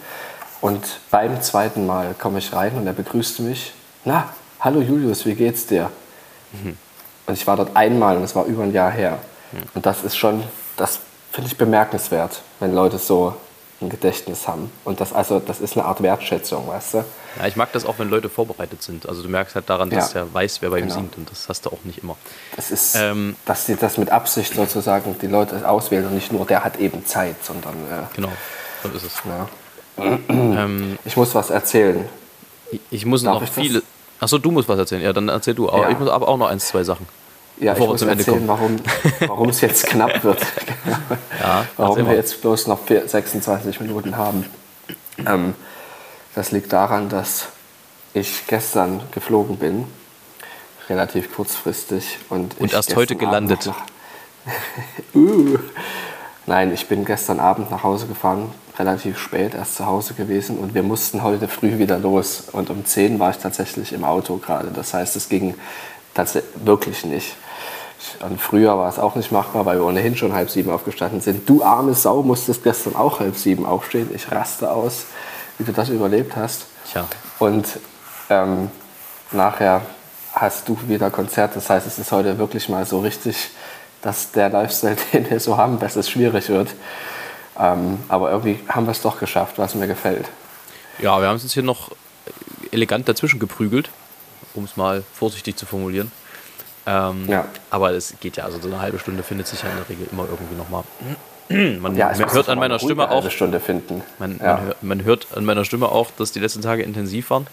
und 0.61 0.99
beim 1.11 1.41
zweiten 1.41 1.85
Mal 1.85 2.15
komme 2.17 2.39
ich 2.39 2.53
rein 2.53 2.75
und 2.75 2.87
er 2.87 2.93
begrüßte 2.93 3.41
mich. 3.41 3.73
Na, 4.03 4.29
hallo 4.59 4.81
Julius, 4.81 5.25
wie 5.25 5.35
geht's 5.35 5.65
dir? 5.67 5.91
Mhm. 6.53 6.77
Und 7.27 7.33
ich 7.33 7.45
war 7.47 7.57
dort 7.57 7.75
einmal 7.75 8.17
und 8.17 8.23
es 8.23 8.35
war 8.35 8.45
über 8.45 8.63
ein 8.63 8.71
Jahr 8.71 8.91
her. 8.91 9.19
Mhm. 9.51 9.57
Und 9.73 9.85
das 9.85 10.03
ist 10.03 10.15
schon, 10.15 10.43
das 10.77 10.99
finde 11.31 11.49
ich 11.49 11.57
bemerkenswert, 11.57 12.41
wenn 12.59 12.73
Leute 12.73 12.97
so 12.97 13.35
ein 13.81 13.89
Gedächtnis 13.89 14.47
haben. 14.47 14.71
Und 14.83 15.01
das, 15.01 15.11
also, 15.11 15.39
das 15.39 15.59
ist 15.59 15.75
eine 15.75 15.85
Art 15.85 16.01
Wertschätzung, 16.01 16.67
weißt 16.67 16.93
du? 16.95 17.05
Ja, 17.39 17.47
ich 17.47 17.55
mag 17.55 17.71
das 17.73 17.85
auch, 17.85 17.99
wenn 17.99 18.09
Leute 18.09 18.29
vorbereitet 18.29 18.81
sind. 18.81 19.07
Also 19.07 19.21
du 19.21 19.29
merkst 19.29 19.55
halt 19.55 19.69
daran, 19.69 19.89
dass 19.89 20.13
ja. 20.13 20.21
er 20.21 20.33
weiß, 20.33 20.61
wer 20.61 20.69
bei 20.69 20.81
genau. 20.81 20.93
ihm 20.93 20.97
singt 20.97 21.17
und 21.17 21.29
das 21.29 21.49
hast 21.49 21.65
du 21.65 21.69
auch 21.69 21.83
nicht 21.83 22.03
immer. 22.03 22.15
Das 22.55 22.71
ist, 22.71 22.95
ähm, 22.95 23.35
dass 23.45 23.65
sie 23.65 23.75
das 23.75 23.97
mit 23.97 24.09
Absicht 24.09 24.53
sozusagen 24.53 25.17
die 25.19 25.27
Leute 25.27 25.67
auswählen 25.67 26.05
und 26.05 26.15
nicht 26.15 26.31
nur, 26.31 26.45
der 26.45 26.63
hat 26.63 26.77
eben 26.77 27.05
Zeit, 27.05 27.43
sondern... 27.43 27.73
Äh, 27.73 28.15
genau, 28.15 28.31
so 28.83 28.89
ist 28.89 29.03
es. 29.03 29.21
Ja. 29.25 30.19
ähm, 30.29 30.97
ich 31.05 31.17
muss 31.17 31.35
was 31.35 31.49
erzählen. 31.49 32.07
Ich, 32.71 32.79
ich 32.89 33.05
muss 33.05 33.23
Darf 33.23 33.41
noch 33.41 33.47
viele... 33.47 33.83
Achso, 34.19 34.37
du 34.37 34.51
musst 34.51 34.69
was 34.69 34.79
erzählen. 34.79 35.01
Ja, 35.01 35.13
dann 35.13 35.27
erzähl 35.27 35.53
du. 35.53 35.69
Aber 35.69 35.89
ich 35.89 35.99
muss 35.99 36.09
aber 36.09 36.27
auch 36.27 36.37
noch 36.37 36.47
ein, 36.47 36.59
zwei 36.59 36.83
Sachen. 36.83 37.05
Ja, 37.59 37.73
ich 37.73 37.79
muss 37.79 38.01
erzählen, 38.01 38.47
warum, 38.47 38.77
warum 39.19 39.49
es 39.49 39.61
jetzt 39.61 39.87
knapp 39.87 40.23
wird. 40.23 40.41
ja, 41.39 41.65
warum 41.77 42.07
wir 42.07 42.15
jetzt 42.15 42.41
bloß 42.41 42.67
noch 42.67 42.79
26 42.87 43.79
Minuten 43.79 44.17
haben. 44.17 44.45
Ähm, 45.25 45.53
das 46.35 46.51
liegt 46.51 46.71
daran, 46.73 47.09
dass 47.09 47.47
ich 48.13 48.45
gestern 48.47 49.01
geflogen 49.11 49.57
bin, 49.57 49.85
relativ 50.89 51.33
kurzfristig. 51.33 52.19
Und, 52.29 52.59
und 52.59 52.73
erst 52.73 52.95
heute 52.95 53.15
gelandet. 53.15 53.71
Uh, 55.15 55.57
nein, 56.45 56.71
ich 56.71 56.87
bin 56.87 57.03
gestern 57.03 57.39
Abend 57.39 57.71
nach 57.71 57.81
Hause 57.81 58.05
gefahren 58.05 58.51
relativ 58.77 59.17
spät 59.17 59.53
erst 59.53 59.75
zu 59.75 59.85
Hause 59.85 60.13
gewesen 60.13 60.57
und 60.57 60.73
wir 60.73 60.83
mussten 60.83 61.23
heute 61.23 61.47
früh 61.47 61.77
wieder 61.77 61.97
los. 61.97 62.43
Und 62.51 62.69
um 62.69 62.85
10 62.85 63.19
war 63.19 63.31
ich 63.31 63.37
tatsächlich 63.37 63.93
im 63.93 64.03
Auto 64.03 64.37
gerade. 64.37 64.69
Das 64.73 64.93
heißt, 64.93 65.15
es 65.15 65.29
ging 65.29 65.55
tatsächlich 66.13 66.51
wirklich 66.65 67.05
nicht. 67.05 67.35
Und 68.21 68.39
früher 68.39 68.77
war 68.77 68.89
es 68.89 68.99
auch 68.99 69.15
nicht 69.15 69.31
machbar, 69.31 69.65
weil 69.65 69.79
wir 69.79 69.85
ohnehin 69.85 70.15
schon 70.15 70.33
halb 70.33 70.49
sieben 70.49 70.69
aufgestanden 70.69 71.21
sind. 71.21 71.47
Du 71.49 71.63
arme 71.63 71.93
Sau 71.93 72.21
musstest 72.21 72.63
gestern 72.63 72.95
auch 72.95 73.19
halb 73.19 73.35
sieben 73.35 73.65
aufstehen. 73.65 74.09
Ich 74.13 74.31
raste 74.31 74.71
aus, 74.71 75.05
wie 75.57 75.63
du 75.63 75.71
das 75.71 75.89
überlebt 75.89 76.35
hast. 76.35 76.65
Tja. 76.91 77.07
Und 77.39 77.67
ähm, 78.29 78.69
nachher 79.31 79.81
hast 80.33 80.67
du 80.67 80.77
wieder 80.87 81.09
Konzert. 81.09 81.55
Das 81.55 81.69
heißt, 81.69 81.87
es 81.87 81.99
ist 81.99 82.11
heute 82.11 82.37
wirklich 82.37 82.69
mal 82.69 82.85
so 82.85 82.99
richtig, 82.99 83.49
dass 84.01 84.31
der 84.31 84.49
Lifestyle, 84.49 84.97
den 85.13 85.29
wir 85.29 85.39
so 85.39 85.57
haben, 85.57 85.79
dass 85.79 85.95
es 85.95 86.09
schwierig 86.09 86.49
wird. 86.49 86.69
Ähm, 87.57 87.99
aber 88.09 88.31
irgendwie 88.31 88.59
haben 88.67 88.85
wir 88.85 88.91
es 88.91 89.01
doch 89.01 89.19
geschafft, 89.19 89.57
was 89.57 89.75
mir 89.75 89.87
gefällt. 89.87 90.27
Ja, 90.99 91.19
wir 91.19 91.27
haben 91.27 91.37
es 91.37 91.43
jetzt 91.43 91.53
hier 91.53 91.63
noch 91.63 91.91
elegant 92.71 93.07
dazwischen 93.07 93.39
geprügelt, 93.39 93.89
um 94.53 94.65
es 94.65 94.75
mal 94.75 95.03
vorsichtig 95.13 95.55
zu 95.55 95.65
formulieren. 95.65 96.11
Ähm, 96.85 97.27
ja. 97.27 97.45
Aber 97.69 97.91
es 97.91 98.13
geht 98.19 98.37
ja, 98.37 98.43
also 98.43 98.59
so 98.59 98.67
eine 98.67 98.79
halbe 98.79 98.99
Stunde 98.99 99.23
findet 99.23 99.47
sich 99.47 99.63
ja 99.63 99.69
in 99.69 99.77
der 99.77 99.89
Regel 99.89 100.07
immer 100.11 100.23
irgendwie 100.29 100.55
nochmal. 100.55 100.83
Man, 101.49 101.95
ja, 101.95 102.11
man 102.17 102.33
hört 102.33 102.49
an 102.49 102.57
meiner 102.57 102.79
Stimme 102.79 103.11
auch. 103.11 103.29
Stunde 103.29 103.59
finden. 103.59 104.01
Man, 104.17 104.39
ja. 104.39 104.55
man, 104.55 104.65
hört, 104.65 104.83
man, 104.83 105.03
hört, 105.03 105.27
an 105.35 105.45
meiner 105.45 105.63
Stimme 105.63 105.89
auch, 105.89 106.09
dass 106.17 106.31
die 106.31 106.39
letzten 106.39 106.61
Tage 106.61 106.81
intensiv 106.81 107.29
waren 107.29 107.45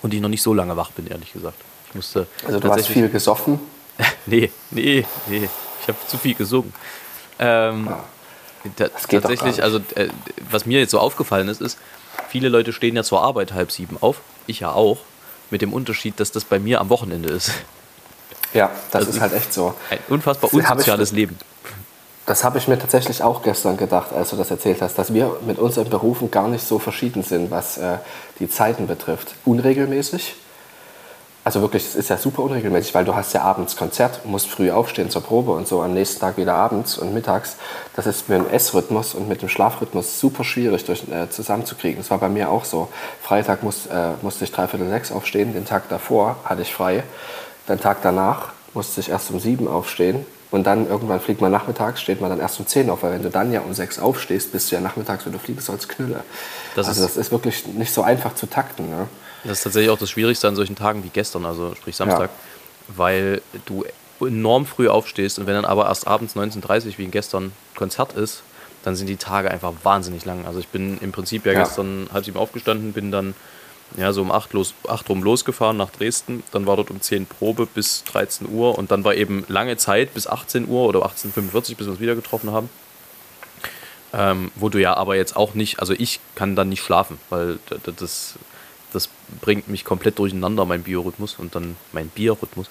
und 0.00 0.14
ich 0.14 0.20
noch 0.20 0.30
nicht 0.30 0.42
so 0.42 0.54
lange 0.54 0.76
wach 0.76 0.90
bin, 0.92 1.06
ehrlich 1.06 1.32
gesagt. 1.32 1.58
Ich 1.88 1.94
musste 1.94 2.26
also 2.46 2.60
du 2.60 2.70
hast 2.70 2.86
viel 2.86 3.10
gesoffen? 3.10 3.60
nee, 4.26 4.50
nee, 4.70 5.04
nee. 5.26 5.48
Ich 5.82 5.88
habe 5.88 5.98
zu 6.06 6.16
viel 6.16 6.34
gesungen. 6.34 6.72
Ähm, 7.38 7.88
ah, 7.88 8.04
das 8.76 9.08
geht 9.08 9.22
tatsächlich, 9.22 9.62
also 9.62 9.80
äh, 9.96 10.08
was 10.50 10.64
mir 10.64 10.78
jetzt 10.78 10.90
so 10.90 10.98
aufgefallen 10.98 11.48
ist, 11.48 11.60
ist, 11.60 11.78
viele 12.28 12.48
Leute 12.48 12.72
stehen 12.72 12.96
ja 12.96 13.02
zur 13.02 13.22
Arbeit 13.22 13.52
halb 13.52 13.70
sieben 13.70 13.98
auf. 14.00 14.20
Ich 14.46 14.60
ja 14.60 14.72
auch. 14.72 14.98
Mit 15.50 15.62
dem 15.62 15.72
Unterschied, 15.72 16.20
dass 16.20 16.30
das 16.30 16.44
bei 16.44 16.60
mir 16.60 16.80
am 16.80 16.90
Wochenende 16.90 17.28
ist. 17.28 17.50
Ja, 18.54 18.70
das 18.92 19.06
also 19.06 19.16
ist 19.16 19.20
halt 19.20 19.32
echt 19.32 19.52
so. 19.52 19.74
Ein 19.90 19.98
unfassbar 20.08 20.54
unsoziales 20.54 21.10
Leben. 21.10 21.36
Das 22.30 22.44
habe 22.44 22.58
ich 22.58 22.68
mir 22.68 22.78
tatsächlich 22.78 23.24
auch 23.24 23.42
gestern 23.42 23.76
gedacht, 23.76 24.12
als 24.12 24.30
du 24.30 24.36
das 24.36 24.52
erzählt 24.52 24.80
hast, 24.82 24.96
dass 24.96 25.12
wir 25.12 25.38
mit 25.44 25.58
unseren 25.58 25.90
Berufen 25.90 26.30
gar 26.30 26.46
nicht 26.46 26.64
so 26.64 26.78
verschieden 26.78 27.24
sind, 27.24 27.50
was 27.50 27.76
äh, 27.76 27.98
die 28.38 28.48
Zeiten 28.48 28.86
betrifft. 28.86 29.34
Unregelmäßig. 29.44 30.36
Also 31.42 31.60
wirklich, 31.60 31.84
es 31.84 31.96
ist 31.96 32.08
ja 32.08 32.16
super 32.16 32.44
unregelmäßig, 32.44 32.94
weil 32.94 33.04
du 33.04 33.16
hast 33.16 33.32
ja 33.32 33.42
abends 33.42 33.74
Konzert, 33.74 34.24
musst 34.26 34.46
früh 34.46 34.70
aufstehen 34.70 35.10
zur 35.10 35.24
Probe 35.24 35.50
und 35.50 35.66
so 35.66 35.82
am 35.82 35.92
nächsten 35.92 36.20
Tag 36.20 36.36
wieder 36.36 36.54
abends 36.54 36.98
und 36.98 37.12
mittags. 37.12 37.56
Das 37.96 38.06
ist 38.06 38.28
mit 38.28 38.38
dem 38.38 38.48
Essrhythmus 38.48 39.14
und 39.14 39.28
mit 39.28 39.42
dem 39.42 39.48
Schlafrhythmus 39.48 40.20
super 40.20 40.44
schwierig 40.44 40.84
durch, 40.84 41.02
äh, 41.10 41.28
zusammenzukriegen. 41.30 41.98
Das 41.98 42.12
war 42.12 42.18
bei 42.18 42.28
mir 42.28 42.48
auch 42.50 42.64
so. 42.64 42.90
Freitag 43.20 43.64
muss, 43.64 43.86
äh, 43.86 44.10
musste 44.22 44.44
ich 44.44 44.52
dreiviertel 44.52 44.88
sechs 44.88 45.10
aufstehen, 45.10 45.52
den 45.52 45.64
Tag 45.64 45.88
davor 45.88 46.36
hatte 46.44 46.62
ich 46.62 46.72
frei. 46.72 47.02
Den 47.68 47.80
Tag 47.80 48.02
danach 48.02 48.52
musste 48.72 49.00
ich 49.00 49.08
erst 49.08 49.32
um 49.32 49.40
sieben 49.40 49.66
aufstehen 49.66 50.24
und 50.50 50.64
dann 50.64 50.88
irgendwann 50.88 51.20
fliegt 51.20 51.40
man 51.40 51.52
nachmittags, 51.52 52.00
steht 52.00 52.20
man 52.20 52.30
dann 52.30 52.40
erst 52.40 52.58
um 52.58 52.66
10 52.66 52.90
auf, 52.90 53.02
weil 53.02 53.12
wenn 53.12 53.22
du 53.22 53.30
dann 53.30 53.52
ja 53.52 53.60
um 53.60 53.72
6 53.72 53.98
aufstehst, 54.00 54.52
bist 54.52 54.70
du 54.70 54.76
ja 54.76 54.80
nachmittags, 54.80 55.24
wenn 55.26 55.32
du 55.32 55.38
fliegen 55.38 55.60
sollst, 55.60 55.88
Knülle. 55.88 56.24
Das 56.74 56.88
also 56.88 57.04
ist 57.04 57.16
das 57.16 57.26
ist 57.26 57.32
wirklich 57.32 57.66
nicht 57.66 57.92
so 57.92 58.02
einfach 58.02 58.34
zu 58.34 58.46
takten. 58.46 58.90
Ne? 58.90 59.06
Das 59.44 59.58
ist 59.58 59.64
tatsächlich 59.64 59.90
auch 59.90 59.98
das 59.98 60.10
Schwierigste 60.10 60.48
an 60.48 60.56
solchen 60.56 60.76
Tagen 60.76 61.04
wie 61.04 61.08
gestern, 61.08 61.46
also 61.46 61.74
sprich 61.74 61.96
Samstag, 61.96 62.30
ja. 62.30 62.94
weil 62.96 63.42
du 63.66 63.84
enorm 64.20 64.66
früh 64.66 64.88
aufstehst 64.88 65.38
und 65.38 65.46
wenn 65.46 65.54
dann 65.54 65.64
aber 65.64 65.86
erst 65.86 66.06
abends 66.06 66.36
19.30 66.36 66.86
Uhr 66.86 66.98
wie 66.98 67.06
gestern 67.06 67.52
Konzert 67.76 68.12
ist, 68.14 68.42
dann 68.82 68.96
sind 68.96 69.06
die 69.06 69.16
Tage 69.16 69.50
einfach 69.50 69.72
wahnsinnig 69.82 70.24
lang. 70.24 70.46
Also 70.46 70.58
ich 70.58 70.68
bin 70.68 70.98
im 70.98 71.12
Prinzip 71.12 71.46
ja, 71.46 71.52
ja. 71.52 71.60
gestern 71.60 72.08
halb 72.12 72.24
sieben 72.24 72.38
aufgestanden, 72.38 72.92
bin 72.92 73.10
dann 73.10 73.34
ja, 73.96 74.12
so 74.12 74.22
um 74.22 74.30
8, 74.30 74.52
los, 74.52 74.74
8 74.88 75.08
rum 75.08 75.22
losgefahren 75.22 75.76
nach 75.76 75.90
Dresden. 75.90 76.42
Dann 76.52 76.66
war 76.66 76.76
dort 76.76 76.90
um 76.90 77.00
10 77.00 77.26
Probe 77.26 77.66
bis 77.66 78.04
13 78.04 78.48
Uhr 78.48 78.78
und 78.78 78.90
dann 78.90 79.04
war 79.04 79.14
eben 79.14 79.44
lange 79.48 79.76
Zeit 79.76 80.14
bis 80.14 80.26
18 80.26 80.68
Uhr 80.68 80.86
oder 80.86 81.04
18.45 81.04 81.76
bis 81.76 81.86
wir 81.86 81.92
uns 81.92 82.00
wieder 82.00 82.14
getroffen 82.14 82.52
haben. 82.52 82.70
Ähm, 84.12 84.50
wo 84.56 84.68
du 84.68 84.80
ja 84.80 84.94
aber 84.94 85.16
jetzt 85.16 85.36
auch 85.36 85.54
nicht, 85.54 85.78
also 85.78 85.92
ich 85.92 86.18
kann 86.34 86.56
dann 86.56 86.68
nicht 86.68 86.82
schlafen, 86.82 87.18
weil 87.30 87.60
das, 87.96 88.34
das 88.92 89.08
bringt 89.40 89.68
mich 89.68 89.84
komplett 89.84 90.18
durcheinander, 90.18 90.64
mein 90.64 90.82
Biorhythmus 90.82 91.36
und 91.38 91.54
dann 91.54 91.76
mein 91.92 92.08
Biorhythmus. 92.08 92.68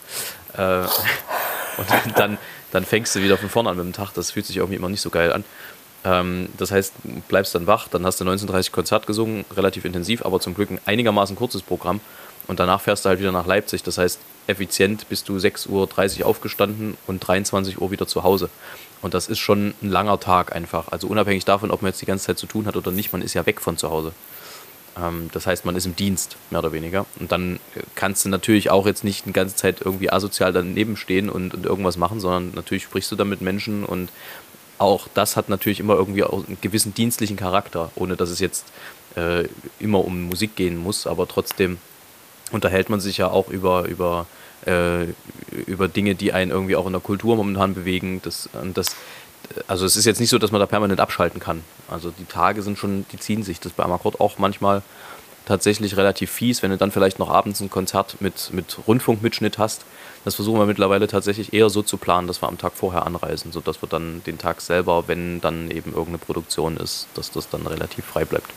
Äh, 0.58 0.80
und 1.78 2.18
dann, 2.18 2.38
dann 2.72 2.86
fängst 2.86 3.16
du 3.16 3.22
wieder 3.22 3.38
von 3.38 3.50
vorne 3.50 3.70
an 3.70 3.78
mit 3.78 3.86
dem 3.86 3.94
Tag. 3.94 4.12
Das 4.14 4.32
fühlt 4.32 4.46
sich 4.46 4.58
irgendwie 4.58 4.76
immer 4.76 4.90
nicht 4.90 5.02
so 5.02 5.10
geil 5.10 5.32
an. 5.32 5.46
Ähm, 6.06 6.50
das 6.58 6.72
heißt, 6.72 6.94
bleibst 7.28 7.54
dann 7.56 7.68
wach, 7.68 7.88
dann 7.88 8.06
hast 8.06 8.22
du 8.22 8.26
19.30 8.26 8.72
Konzert 8.72 9.08
gesungen, 9.08 9.46
relativ 9.56 9.86
intensiv, 9.86 10.26
aber 10.26 10.40
zum 10.40 10.54
Glück 10.54 10.72
ein 10.72 10.80
einigermaßen 10.86 11.36
kurzes 11.36 11.62
Programm. 11.62 12.00
Und 12.48 12.60
danach 12.60 12.82
fährst 12.82 13.06
du 13.06 13.10
halt 13.10 13.20
wieder 13.20 13.32
nach 13.32 13.46
Leipzig. 13.46 13.84
Das 13.84 14.00
heißt, 14.00 14.20
effizient 14.48 15.08
bist 15.08 15.30
du 15.30 15.38
6.30 15.38 16.22
Uhr 16.22 16.26
aufgestanden 16.26 16.98
und 17.06 17.20
23 17.20 17.80
Uhr 17.80 17.92
wieder 17.92 18.08
zu 18.08 18.24
Hause. 18.24 18.50
Und 19.02 19.14
das 19.14 19.28
ist 19.28 19.38
schon 19.38 19.76
ein 19.84 19.90
langer 19.90 20.20
Tag 20.20 20.56
einfach. 20.56 20.92
Also 20.92 21.08
unabhängig 21.08 21.46
davon, 21.46 21.70
ob 21.70 21.84
man 21.84 21.92
jetzt 21.92 22.02
die 22.02 22.08
ganze 22.08 22.26
Zeit 22.26 22.40
zu 22.40 22.48
tun 22.48 22.66
hat 22.66 22.76
oder 22.76 22.90
nicht, 22.90 23.14
man 23.14 23.22
ist 23.22 23.36
ja 23.36 23.46
weg 23.46 23.62
von 23.62 23.78
zu 23.78 23.92
Hause. 23.92 24.14
Ähm, 24.98 25.30
das 25.32 25.46
heißt, 25.46 25.66
man 25.66 25.76
ist 25.76 25.86
im 25.86 25.96
Dienst, 25.96 26.38
mehr 26.50 26.60
oder 26.60 26.74
weniger. 26.74 27.06
Und 27.20 27.32
dann 27.32 27.60
kannst 27.96 28.26
du 28.26 28.30
natürlich 28.30 28.72
auch 28.72 28.86
jetzt 28.86 29.04
nicht 29.04 29.26
die 29.26 29.34
ganze 29.34 29.56
Zeit 29.56 29.82
irgendwie 29.86 30.12
asozial 30.12 30.52
daneben 30.52 30.98
stehen 30.98 31.30
und, 31.30 31.54
und 31.54 31.66
irgendwas 31.66 31.98
machen, 31.98 32.20
sondern 32.20 32.52
natürlich 32.56 32.84
sprichst 32.84 33.12
du 33.12 33.16
dann 33.16 33.30
mit 33.30 33.42
Menschen 33.42 33.86
und 33.86 34.10
auch 34.80 35.08
das 35.14 35.36
hat 35.36 35.50
natürlich 35.50 35.80
immer 35.80 35.96
irgendwie 35.96 36.24
einen 36.24 36.58
gewissen 36.62 36.94
dienstlichen 36.94 37.38
Charakter, 37.38 37.92
ohne 37.96 38.16
dass 38.16 38.30
es 38.30 38.40
jetzt 38.40 38.66
äh, 39.16 39.48
immer 39.80 40.04
um 40.04 40.24
Musik 40.24 40.56
gehen 40.56 40.78
muss, 40.78 41.06
aber 41.06 41.28
trotzdem 41.28 41.78
unterhält 42.52 42.90
man 42.90 43.00
sich 43.00 43.18
ja 43.18 43.30
auch 43.30 43.50
über, 43.50 43.86
über, 43.86 44.26
äh, 44.66 45.06
über 45.68 45.88
Dinge, 45.88 46.16
die 46.16 46.34
einen 46.34 46.52
irgendwie 46.52 46.76
auch 46.76 46.88
in 46.88 46.94
der 46.94 47.02
Kultur 47.02 47.36
momentan 47.36 47.76
bewegen. 47.76 48.22
Das, 48.24 48.50
das, 48.74 48.96
also 49.68 49.86
es 49.86 49.96
ist 49.96 50.06
jetzt 50.06 50.20
nicht 50.20 50.30
so, 50.30 50.38
dass 50.38 50.52
man 50.52 50.60
da 50.60 50.66
permanent 50.66 51.00
abschalten 51.00 51.40
kann. 51.40 51.64
Also 51.90 52.12
die 52.12 52.26
Tage 52.26 52.62
sind 52.62 52.78
schon, 52.78 53.06
die 53.12 53.18
ziehen 53.18 53.44
sich. 53.44 53.60
Das 53.60 53.74
bei 53.74 53.84
Amakord 53.84 54.20
auch 54.20 54.40
manchmal 54.40 54.82
tatsächlich 55.50 55.98
relativ 55.98 56.30
fies, 56.30 56.62
wenn 56.62 56.70
du 56.70 56.78
dann 56.78 56.92
vielleicht 56.92 57.18
noch 57.18 57.32
abends 57.32 57.60
ein 57.60 57.72
Konzert 57.72 58.22
mit, 58.22 58.54
mit 58.54 58.78
Rundfunkmitschnitt 58.88 59.58
hast. 59.58 59.84
Das 60.24 60.36
versuchen 60.36 60.60
wir 60.60 60.68
mittlerweile 60.68 61.08
tatsächlich 61.08 61.54
eher 61.54 61.72
so 61.72 61.82
zu 61.82 61.98
planen, 61.98 62.28
dass 62.28 62.44
wir 62.44 62.48
am 62.48 62.60
Tag 62.60 62.74
vorher 62.76 63.08
anreisen, 63.08 63.52
sodass 63.52 63.82
wir 63.82 63.90
dann 63.90 64.22
den 64.28 64.38
Tag 64.38 64.62
selber, 64.62 65.08
wenn 65.08 65.42
dann 65.42 65.72
eben 65.72 65.90
irgendeine 65.90 66.20
Produktion 66.20 66.78
ist, 66.78 67.08
dass 67.16 67.32
das 67.32 67.50
dann 67.50 67.66
relativ 67.66 68.06
frei 68.06 68.26
bleibt. 68.26 68.52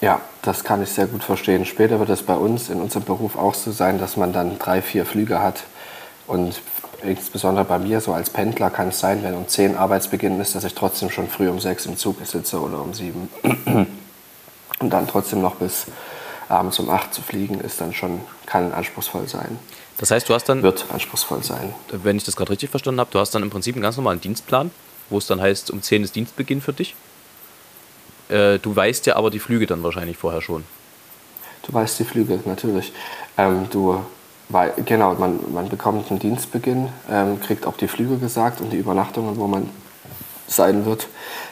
Ja, 0.00 0.20
das 0.42 0.62
kann 0.62 0.80
ich 0.80 0.90
sehr 0.90 1.08
gut 1.08 1.24
verstehen. 1.24 1.64
Später 1.64 1.98
wird 1.98 2.10
es 2.10 2.22
bei 2.22 2.36
uns 2.36 2.70
in 2.70 2.80
unserem 2.80 3.02
Beruf 3.02 3.36
auch 3.36 3.54
so 3.54 3.72
sein, 3.72 3.98
dass 3.98 4.16
man 4.16 4.32
dann 4.32 4.60
drei, 4.60 4.80
vier 4.80 5.04
Flüge 5.04 5.42
hat 5.42 5.64
und 6.28 6.62
insbesondere 7.02 7.64
bei 7.64 7.78
mir, 7.78 8.00
so 8.00 8.12
als 8.12 8.30
Pendler, 8.30 8.70
kann 8.70 8.88
es 8.88 9.00
sein, 9.00 9.22
wenn 9.22 9.34
um 9.34 9.48
10 9.48 9.76
Arbeitsbeginn 9.76 10.40
ist, 10.40 10.54
dass 10.54 10.64
ich 10.64 10.74
trotzdem 10.74 11.10
schon 11.10 11.28
früh 11.28 11.48
um 11.48 11.60
6 11.60 11.86
im 11.86 11.96
Zug 11.96 12.16
sitze 12.24 12.60
oder 12.60 12.80
um 12.80 12.94
7. 12.94 13.28
Und 14.78 14.90
dann 14.90 15.06
trotzdem 15.06 15.40
noch 15.40 15.56
bis 15.56 15.86
abends 16.48 16.78
um 16.78 16.90
8 16.90 17.12
zu 17.12 17.22
fliegen, 17.22 17.60
ist 17.60 17.80
dann 17.80 17.92
schon, 17.92 18.20
kann 18.44 18.72
anspruchsvoll 18.72 19.28
sein. 19.28 19.58
Das 19.98 20.10
heißt, 20.10 20.28
du 20.28 20.34
hast 20.34 20.44
dann. 20.44 20.62
Wird 20.62 20.84
anspruchsvoll 20.92 21.42
sein. 21.42 21.74
Wenn 21.90 22.16
ich 22.16 22.24
das 22.24 22.36
gerade 22.36 22.50
richtig 22.50 22.70
verstanden 22.70 23.00
habe, 23.00 23.10
du 23.12 23.18
hast 23.18 23.34
dann 23.34 23.42
im 23.42 23.50
Prinzip 23.50 23.74
einen 23.74 23.82
ganz 23.82 23.96
normalen 23.96 24.20
Dienstplan, 24.20 24.70
wo 25.08 25.18
es 25.18 25.26
dann 25.26 25.40
heißt, 25.40 25.70
um 25.70 25.82
10 25.82 26.04
ist 26.04 26.14
Dienstbeginn 26.14 26.60
für 26.60 26.72
dich. 26.72 26.94
Äh, 28.28 28.58
du 28.58 28.74
weißt 28.74 29.06
ja 29.06 29.16
aber 29.16 29.30
die 29.30 29.38
Flüge 29.38 29.66
dann 29.66 29.82
wahrscheinlich 29.82 30.16
vorher 30.16 30.42
schon. 30.42 30.64
Du 31.62 31.72
weißt 31.72 31.98
die 31.98 32.04
Flüge, 32.04 32.38
natürlich. 32.44 32.92
Ähm, 33.38 33.66
du 33.70 34.04
weil, 34.48 34.72
genau, 34.84 35.14
man, 35.14 35.40
man 35.52 35.68
bekommt 35.68 36.10
einen 36.10 36.20
Dienstbeginn, 36.20 36.88
ähm, 37.10 37.40
kriegt 37.40 37.66
auch 37.66 37.76
die 37.76 37.88
Flüge 37.88 38.16
gesagt 38.18 38.60
und 38.60 38.70
die 38.70 38.76
Übernachtungen, 38.76 39.36
wo 39.38 39.46
man 39.46 39.68
sein 40.46 40.84
wird. 40.86 41.08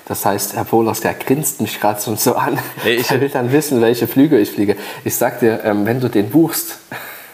Das 0.06 0.24
heißt, 0.24 0.54
Herr 0.54 0.64
Pohlers, 0.64 1.00
der 1.00 1.14
grinst 1.14 1.60
mich 1.60 1.80
gerade 1.80 2.00
so, 2.00 2.14
so 2.14 2.36
an. 2.36 2.58
Hey, 2.82 2.96
ich 2.96 3.10
will 3.20 3.28
dann 3.28 3.50
wissen, 3.50 3.80
welche 3.80 4.06
Flüge 4.06 4.38
ich 4.38 4.50
fliege. 4.50 4.76
Ich 5.04 5.16
sag 5.16 5.40
dir, 5.40 5.64
ähm, 5.64 5.86
wenn 5.86 6.00
du 6.00 6.08
den 6.08 6.30
buchst, 6.30 6.78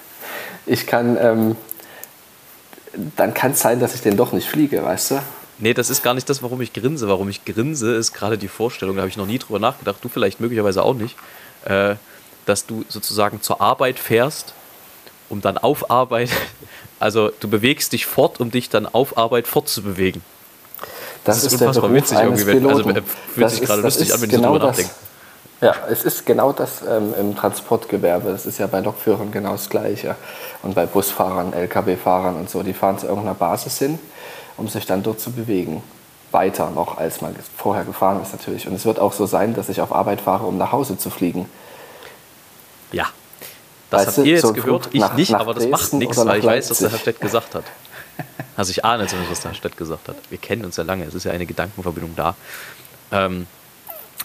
ich 0.67 0.87
kann, 0.87 1.19
ähm, 1.21 1.57
dann 3.17 3.35
kann 3.35 3.53
es 3.53 3.61
sein, 3.61 3.81
dass 3.81 3.95
ich 3.95 4.01
den 4.01 4.17
doch 4.17 4.33
nicht 4.33 4.49
fliege, 4.49 4.83
weißt 4.83 5.13
du? 5.13 5.23
Nee, 5.59 5.75
das 5.75 5.91
ist 5.91 6.03
gar 6.03 6.15
nicht 6.15 6.29
das, 6.31 6.43
warum 6.43 6.63
ich 6.63 6.73
grinse. 6.73 7.07
Warum 7.07 7.29
ich 7.29 7.45
grinse, 7.45 7.95
ist 7.95 8.15
gerade 8.15 8.39
die 8.39 8.49
Vorstellung, 8.49 8.97
da 8.97 9.03
habe 9.03 9.11
ich 9.11 9.19
noch 9.19 9.27
nie 9.27 9.39
drüber 9.39 9.59
nachgedacht, 9.59 9.99
du 10.01 10.09
vielleicht 10.09 10.41
möglicherweise 10.41 10.83
auch 10.83 10.95
nicht, 10.95 11.17
äh, 11.67 11.97
dass 12.47 12.65
du 12.65 12.87
sozusagen 12.89 13.43
zur 13.43 13.61
Arbeit 13.61 13.99
fährst 13.99 14.55
um 15.31 15.41
dann 15.41 15.57
auf 15.57 15.91
Arbeit, 15.91 16.29
also 17.01 17.31
du 17.41 17.49
bewegst 17.49 17.93
dich 17.95 18.05
fort, 18.05 18.41
um 18.41 18.51
dich 18.51 18.69
dann 18.69 18.87
auf 18.87 19.17
Arbeit 19.17 19.47
fortzubewegen. 19.49 20.23
Das, 21.25 21.37
das 21.37 21.45
ist, 21.45 21.53
ist 21.55 21.63
unfassbar 21.63 21.95
witzig 21.95 22.19
irgendwie. 22.19 22.47
Wenn, 22.47 22.67
also 22.67 22.83
fühlt 22.83 23.05
das 23.37 23.57
sich 23.57 23.63
gerade 23.63 23.83
lustig 23.83 24.13
an, 24.13 24.21
wenn 24.21 24.29
genau 24.29 24.55
ich 24.55 24.61
darüber 24.61 24.67
nachdenke. 24.67 24.91
Ja, 25.63 25.75
es 25.91 26.05
ist 26.05 26.25
genau 26.25 26.53
das 26.53 26.81
ähm, 26.89 27.15
im 27.19 27.37
Transportgewerbe. 27.37 28.31
Es 28.31 28.47
ist 28.47 28.59
ja 28.59 28.67
bei 28.67 28.81
Lokführern 28.81 29.31
genau 29.31 29.53
das 29.53 29.69
Gleiche. 29.69 30.17
Und 30.63 30.75
bei 30.75 30.87
Busfahrern, 30.87 31.53
Lkw-Fahrern 31.53 32.37
und 32.37 32.49
so, 32.49 32.63
die 32.63 32.73
fahren 32.73 32.99
zu 32.99 33.07
irgendeiner 33.07 33.35
Basis 33.35 33.79
hin, 33.79 33.99
um 34.57 34.69
sich 34.69 34.87
dann 34.87 35.03
dort 35.03 35.21
zu 35.21 35.31
bewegen. 35.31 35.83
weiter 36.31 36.71
noch, 36.71 36.99
als 36.99 37.21
man 37.21 37.35
vorher 37.57 37.85
gefahren 37.85 38.23
ist 38.23 38.33
natürlich. 38.33 38.67
Und 38.67 38.75
es 38.75 38.85
wird 38.85 38.99
auch 38.99 39.13
so 39.13 39.27
sein, 39.27 39.55
dass 39.55 39.69
ich 39.69 39.81
auf 39.81 39.93
Arbeit 39.95 40.21
fahre, 40.21 40.47
um 40.47 40.59
nach 40.59 40.73
Hause 40.73 40.97
zu 40.97 41.11
fliegen. 41.11 41.47
Ja, 42.93 43.07
das 43.91 44.07
Weißt 44.07 44.19
habt 44.19 44.27
ihr 44.27 44.33
jetzt 44.35 44.43
so 44.43 44.53
gehört, 44.53 44.89
ich 44.93 45.01
nach- 45.01 45.15
nicht, 45.15 45.31
nach 45.33 45.41
aber 45.41 45.55
das 45.55 45.67
macht 45.67 45.93
nichts, 45.95 46.17
weil 46.25 46.39
ich 46.39 46.45
weiß, 46.45 46.71
was 46.71 46.79
der 46.79 46.91
Herr. 46.91 46.99
Stett 46.99 47.21
gesagt 47.21 47.55
hat. 47.55 47.65
Also 48.57 48.73
ich 48.73 48.85
ahne 48.85 49.07
zumindest, 49.07 49.33
was 49.33 49.41
der 49.41 49.51
Herr 49.53 49.57
Stett 49.57 49.77
gesagt 49.79 50.09
hat. 50.09 50.17
Wir 50.29 50.37
kennen 50.37 50.65
uns 50.67 50.77
ja 50.77 50.83
lange, 50.85 51.05
es 51.05 51.15
ist 51.15 51.25
ja 51.25 51.33
eine 51.33 51.47
Gedankenverbindung 51.47 52.15
da. 52.15 52.35
Ähm, 53.11 53.47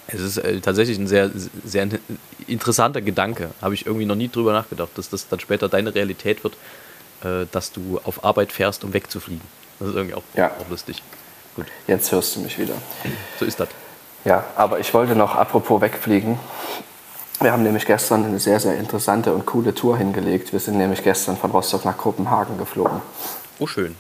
es 0.08 0.20
ist 0.20 0.38
äh, 0.38 0.60
tatsächlich 0.60 0.98
ein 0.98 1.08
sehr, 1.08 1.32
sehr 1.64 1.84
in- 1.84 2.00
interessanter 2.48 3.02
Gedanke. 3.02 3.52
Habe 3.62 3.76
ich 3.76 3.86
irgendwie 3.86 4.06
noch 4.06 4.16
nie 4.16 4.28
drüber 4.28 4.52
nachgedacht, 4.52 4.90
dass 4.96 5.10
das 5.10 5.30
dann 5.30 5.40
später 5.40 5.70
deine 5.70 5.96
Realität 5.96 6.44
wird, 6.44 6.56
äh, 7.24 7.46
dass 7.52 7.72
du 7.72 8.02
auf 8.04 8.26
Arbeit 8.26 8.52
fährst, 8.52 8.84
um 8.84 8.94
wegzufliegen. 8.94 9.42
Das 9.80 9.90
ist 9.90 9.96
irgendwie 9.96 10.16
auch, 10.16 10.24
Ja. 10.36 10.52
auch 10.60 10.70
lustig. 10.70 11.02
Gut, 11.56 11.68
Jetzt 11.88 12.12
hörst 12.12 12.36
du 12.36 12.42
mich 12.42 12.60
wieder. 12.60 12.74
so 13.40 13.46
ist 13.46 13.60
das. 13.60 13.70
Ja, 14.26 14.44
aber 14.58 14.80
ich 14.80 14.94
wollte 14.94 15.16
noch 15.16 15.36
apropos 15.36 15.80
wegfliegen. 15.80 16.38
Wir 17.46 17.52
haben 17.52 17.62
nämlich 17.62 17.86
gestern 17.86 18.26
eine 18.26 18.40
sehr, 18.40 18.60
sehr 18.60 18.76
interessante 18.76 19.32
und 19.32 19.46
coole 19.46 19.76
Tour 19.76 20.00
hingelegt. 20.00 20.52
Wir 20.52 20.60
sind 20.60 20.80
nämlich 20.80 21.04
gestern 21.04 21.38
von 21.38 21.52
Rostock 21.52 21.86
nach 21.86 21.96
Kopenhagen 21.96 22.58
geflogen. 22.58 23.04
Oh, 23.60 23.68
schön. 23.68 23.96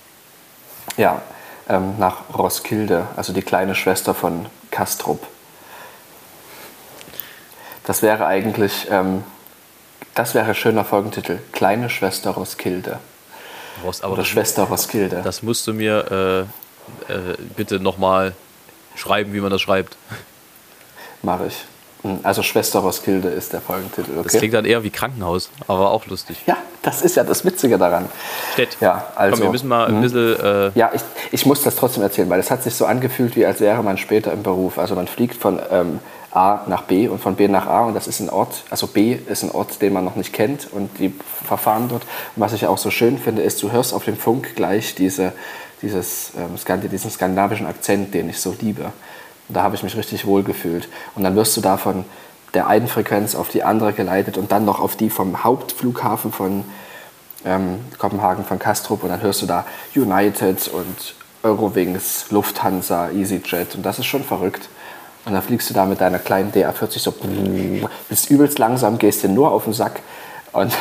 Ja, 0.97 1.21
ähm, 1.69 1.93
nach 1.99 2.23
Roskilde, 2.35 3.07
also 3.15 3.33
die 3.33 3.43
kleine 3.43 3.75
Schwester 3.75 4.15
von 4.15 4.47
Kastrup. 4.71 5.27
Das 7.83 8.01
wäre 8.01 8.25
eigentlich, 8.25 8.87
ähm, 8.89 9.23
das 10.15 10.33
wäre 10.33 10.47
ein 10.47 10.55
schöner 10.55 10.83
Folgentitel. 10.83 11.37
Kleine 11.51 11.91
Schwester 11.91 12.31
Roskilde. 12.31 12.97
Rost, 13.83 14.03
aber 14.03 14.13
Oder 14.13 14.23
das, 14.23 14.29
Schwester 14.29 14.63
Roskilde. 14.63 15.21
das 15.23 15.43
musst 15.43 15.67
du 15.67 15.73
mir 15.73 16.47
äh, 17.09 17.13
äh, 17.13 17.37
bitte 17.55 17.79
nochmal 17.79 18.33
schreiben, 18.95 19.33
wie 19.33 19.39
man 19.39 19.51
das 19.51 19.61
schreibt. 19.61 19.97
mache 21.21 21.45
ich. 21.45 21.65
Hm, 22.05 22.19
Also 22.23 22.43
Schwester 22.43 22.79
Roskilde 22.79 23.29
ist 23.29 23.53
der 23.53 23.61
Folgentitel. 23.61 24.11
Das 24.15 24.25
Okay? 24.27 24.37
klingt 24.39 24.53
dann 24.53 24.65
eher 24.65 24.83
wie 24.83 24.89
Krankenhaus, 24.91 25.49
aber 25.67 25.91
auch 25.91 26.05
lustig. 26.07 26.37
ja, 26.45 26.57
das 26.81 27.01
ist 27.01 27.15
ja 27.15 27.23
das 27.23 27.43
Witzige 27.43 27.77
daran. 27.77 28.05
Stett. 28.53 28.77
Ja, 28.79 29.05
also. 29.15 29.35
Komm, 29.35 29.43
wir 29.47 29.51
müssen 29.51 29.67
mal 29.67 29.87
ein 29.87 29.95
hm. 29.95 30.01
bisschen. 30.01 30.39
Äh, 30.39 30.71
Ja, 30.75 30.91
ich, 30.93 31.01
ich 31.31 31.45
muss 31.45 31.63
das 31.63 31.75
trotzdem 31.75 32.03
erzählen, 32.03 32.29
weil 32.29 32.39
es 32.39 32.51
hat 32.51 32.63
sich 32.63 32.75
so 32.75 32.85
angefühlt, 32.85 33.35
wie 33.35 33.45
als 33.45 33.59
wäre 33.59 33.81
man 33.83 33.97
später 33.97 34.31
im 34.31 34.43
Beruf. 34.43 34.77
Also 34.77 34.95
man 34.95 35.07
fliegt 35.07 35.41
von 35.41 35.59
ähm, 35.71 35.99
A 36.31 36.61
nach 36.67 36.83
B 36.83 37.07
und 37.07 37.19
von 37.21 37.35
B 37.35 37.47
nach 37.47 37.65
A 37.65 37.85
und 37.85 37.93
das 37.95 38.07
ist 38.07 38.19
ein 38.19 38.29
Ort, 38.29 38.63
also 38.69 38.87
B 38.87 39.17
ist 39.27 39.43
ein 39.43 39.51
Ort, 39.51 39.81
den 39.81 39.93
man 39.93 40.03
noch 40.03 40.17
nicht 40.17 40.33
kennt 40.33 40.67
und 40.71 40.89
die 40.99 41.13
verfahren 41.45 41.87
dort. 41.87 42.03
Und 42.03 42.41
was 42.41 42.51
ich 42.51 42.67
auch 42.67 42.77
so 42.77 42.91
schön 42.91 43.17
finde, 43.17 43.41
ist, 43.41 43.63
du 43.63 43.71
hörst 43.71 43.93
auf 43.93 44.03
dem 44.03 44.17
Funk 44.17 44.53
gleich 44.55 44.95
diese, 44.95 45.31
dieses, 45.81 46.33
ähm, 46.37 46.89
diesen 46.91 47.09
skandinavischen 47.09 47.65
Akzent, 47.67 48.13
den 48.13 48.29
ich 48.29 48.39
so 48.41 48.53
liebe. 48.59 48.91
Und 49.47 49.55
da 49.55 49.63
habe 49.63 49.75
ich 49.75 49.83
mich 49.83 49.95
richtig 49.95 50.25
wohl 50.25 50.43
gefühlt. 50.43 50.87
Und 51.15 51.23
dann 51.23 51.35
wirst 51.35 51.55
du 51.55 51.61
da 51.61 51.77
von 51.77 52.05
der 52.53 52.67
einen 52.67 52.87
Frequenz 52.87 53.35
auf 53.35 53.49
die 53.49 53.63
andere 53.63 53.93
geleitet 53.93 54.37
und 54.37 54.51
dann 54.51 54.65
noch 54.65 54.79
auf 54.79 54.95
die 54.95 55.09
vom 55.09 55.43
Hauptflughafen 55.43 56.31
von 56.31 56.63
ähm, 57.43 57.79
Kopenhagen 57.97 58.45
von 58.45 58.57
Kastrup 58.59 59.03
und 59.03 59.09
dann 59.09 59.21
hörst 59.21 59.41
du 59.41 59.45
da 59.45 59.65
United 59.95 60.67
und 60.69 61.15
Eurowings, 61.43 62.31
Lufthansa, 62.31 63.09
EasyJet 63.11 63.75
und 63.75 63.85
das 63.85 63.99
ist 63.99 64.05
schon 64.05 64.23
verrückt. 64.23 64.69
Und 65.25 65.33
dann 65.33 65.41
fliegst 65.41 65.69
du 65.69 65.73
da 65.73 65.85
mit 65.85 66.01
deiner 66.01 66.19
kleinen 66.19 66.51
DA40 66.51 66.99
so, 66.99 67.13
bist 68.09 68.29
übelst 68.29 68.59
langsam, 68.59 68.97
gehst 68.97 69.23
dir 69.23 69.29
nur 69.29 69.51
auf 69.51 69.63
den 69.63 69.73
Sack 69.73 70.01
und 70.51 70.71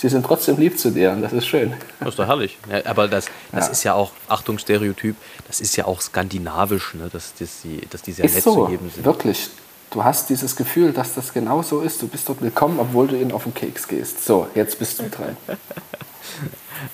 sie 0.00 0.08
sind 0.08 0.24
trotzdem 0.24 0.56
lieb 0.58 0.78
zu 0.78 0.90
dir 0.90 1.12
und 1.12 1.22
das 1.22 1.32
ist 1.32 1.46
schön. 1.46 1.74
Das 2.00 2.10
ist 2.10 2.18
doch 2.18 2.26
herrlich. 2.26 2.58
Ja, 2.70 2.86
aber 2.90 3.06
das, 3.08 3.26
das 3.52 3.66
Ja. 3.66 3.72
ist 3.72 3.84
ja 3.84 3.94
auch, 3.94 4.12
Achtung, 4.28 4.58
Stereotyp, 4.58 5.16
das 5.46 5.60
ist 5.60 5.76
ja 5.76 5.84
auch 5.84 6.00
skandinavisch, 6.00 6.94
ne? 6.94 7.08
dass, 7.12 7.34
dass, 7.34 7.62
die, 7.62 7.80
dass 7.90 8.02
die 8.02 8.12
sehr 8.12 8.24
Ist 8.24 8.34
nett 8.36 8.44
so, 8.44 8.66
zu 8.66 8.70
jedem 8.70 8.90
sind. 8.90 9.04
wirklich. 9.04 9.48
Du 9.90 10.04
hast 10.04 10.30
dieses 10.30 10.54
Gefühl, 10.54 10.92
dass 10.92 11.14
das 11.14 11.32
genau 11.32 11.62
so 11.62 11.80
ist. 11.80 12.00
Du 12.00 12.06
bist 12.06 12.28
dort 12.28 12.40
willkommen, 12.42 12.78
obwohl 12.78 13.08
du 13.08 13.16
ihnen 13.16 13.32
auf 13.32 13.42
den 13.42 13.54
Keks 13.54 13.88
gehst. 13.88 14.24
So, 14.24 14.46
jetzt 14.54 14.78
bist 14.78 15.00
du 15.00 15.08
dran. 15.08 15.36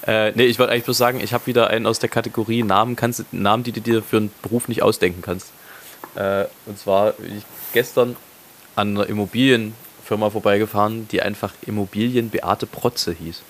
Äh, 0.04 0.32
nee, 0.32 0.46
ich 0.46 0.58
wollte 0.58 0.72
eigentlich 0.72 0.84
bloß 0.84 0.98
sagen, 0.98 1.20
ich 1.20 1.32
habe 1.32 1.46
wieder 1.46 1.68
einen 1.68 1.86
aus 1.86 2.00
der 2.00 2.08
Kategorie 2.08 2.64
Namen, 2.64 2.96
kannst, 2.96 3.24
Namen, 3.32 3.62
die 3.62 3.70
du 3.70 3.80
dir 3.80 4.02
für 4.02 4.16
einen 4.16 4.32
Beruf 4.42 4.66
nicht 4.66 4.82
ausdenken 4.82 5.22
kannst. 5.22 5.48
Äh, 6.16 6.46
und 6.66 6.76
zwar 6.78 7.14
ich 7.20 7.44
gestern 7.72 8.16
an 8.74 8.96
einer 8.96 9.08
Immobilienfirma 10.06 10.30
vorbeigefahren, 10.30 11.08
die 11.08 11.20
einfach 11.20 11.52
Immobilien 11.66 12.30
Beate 12.30 12.66
Protze 12.66 13.12
hieß. 13.12 13.42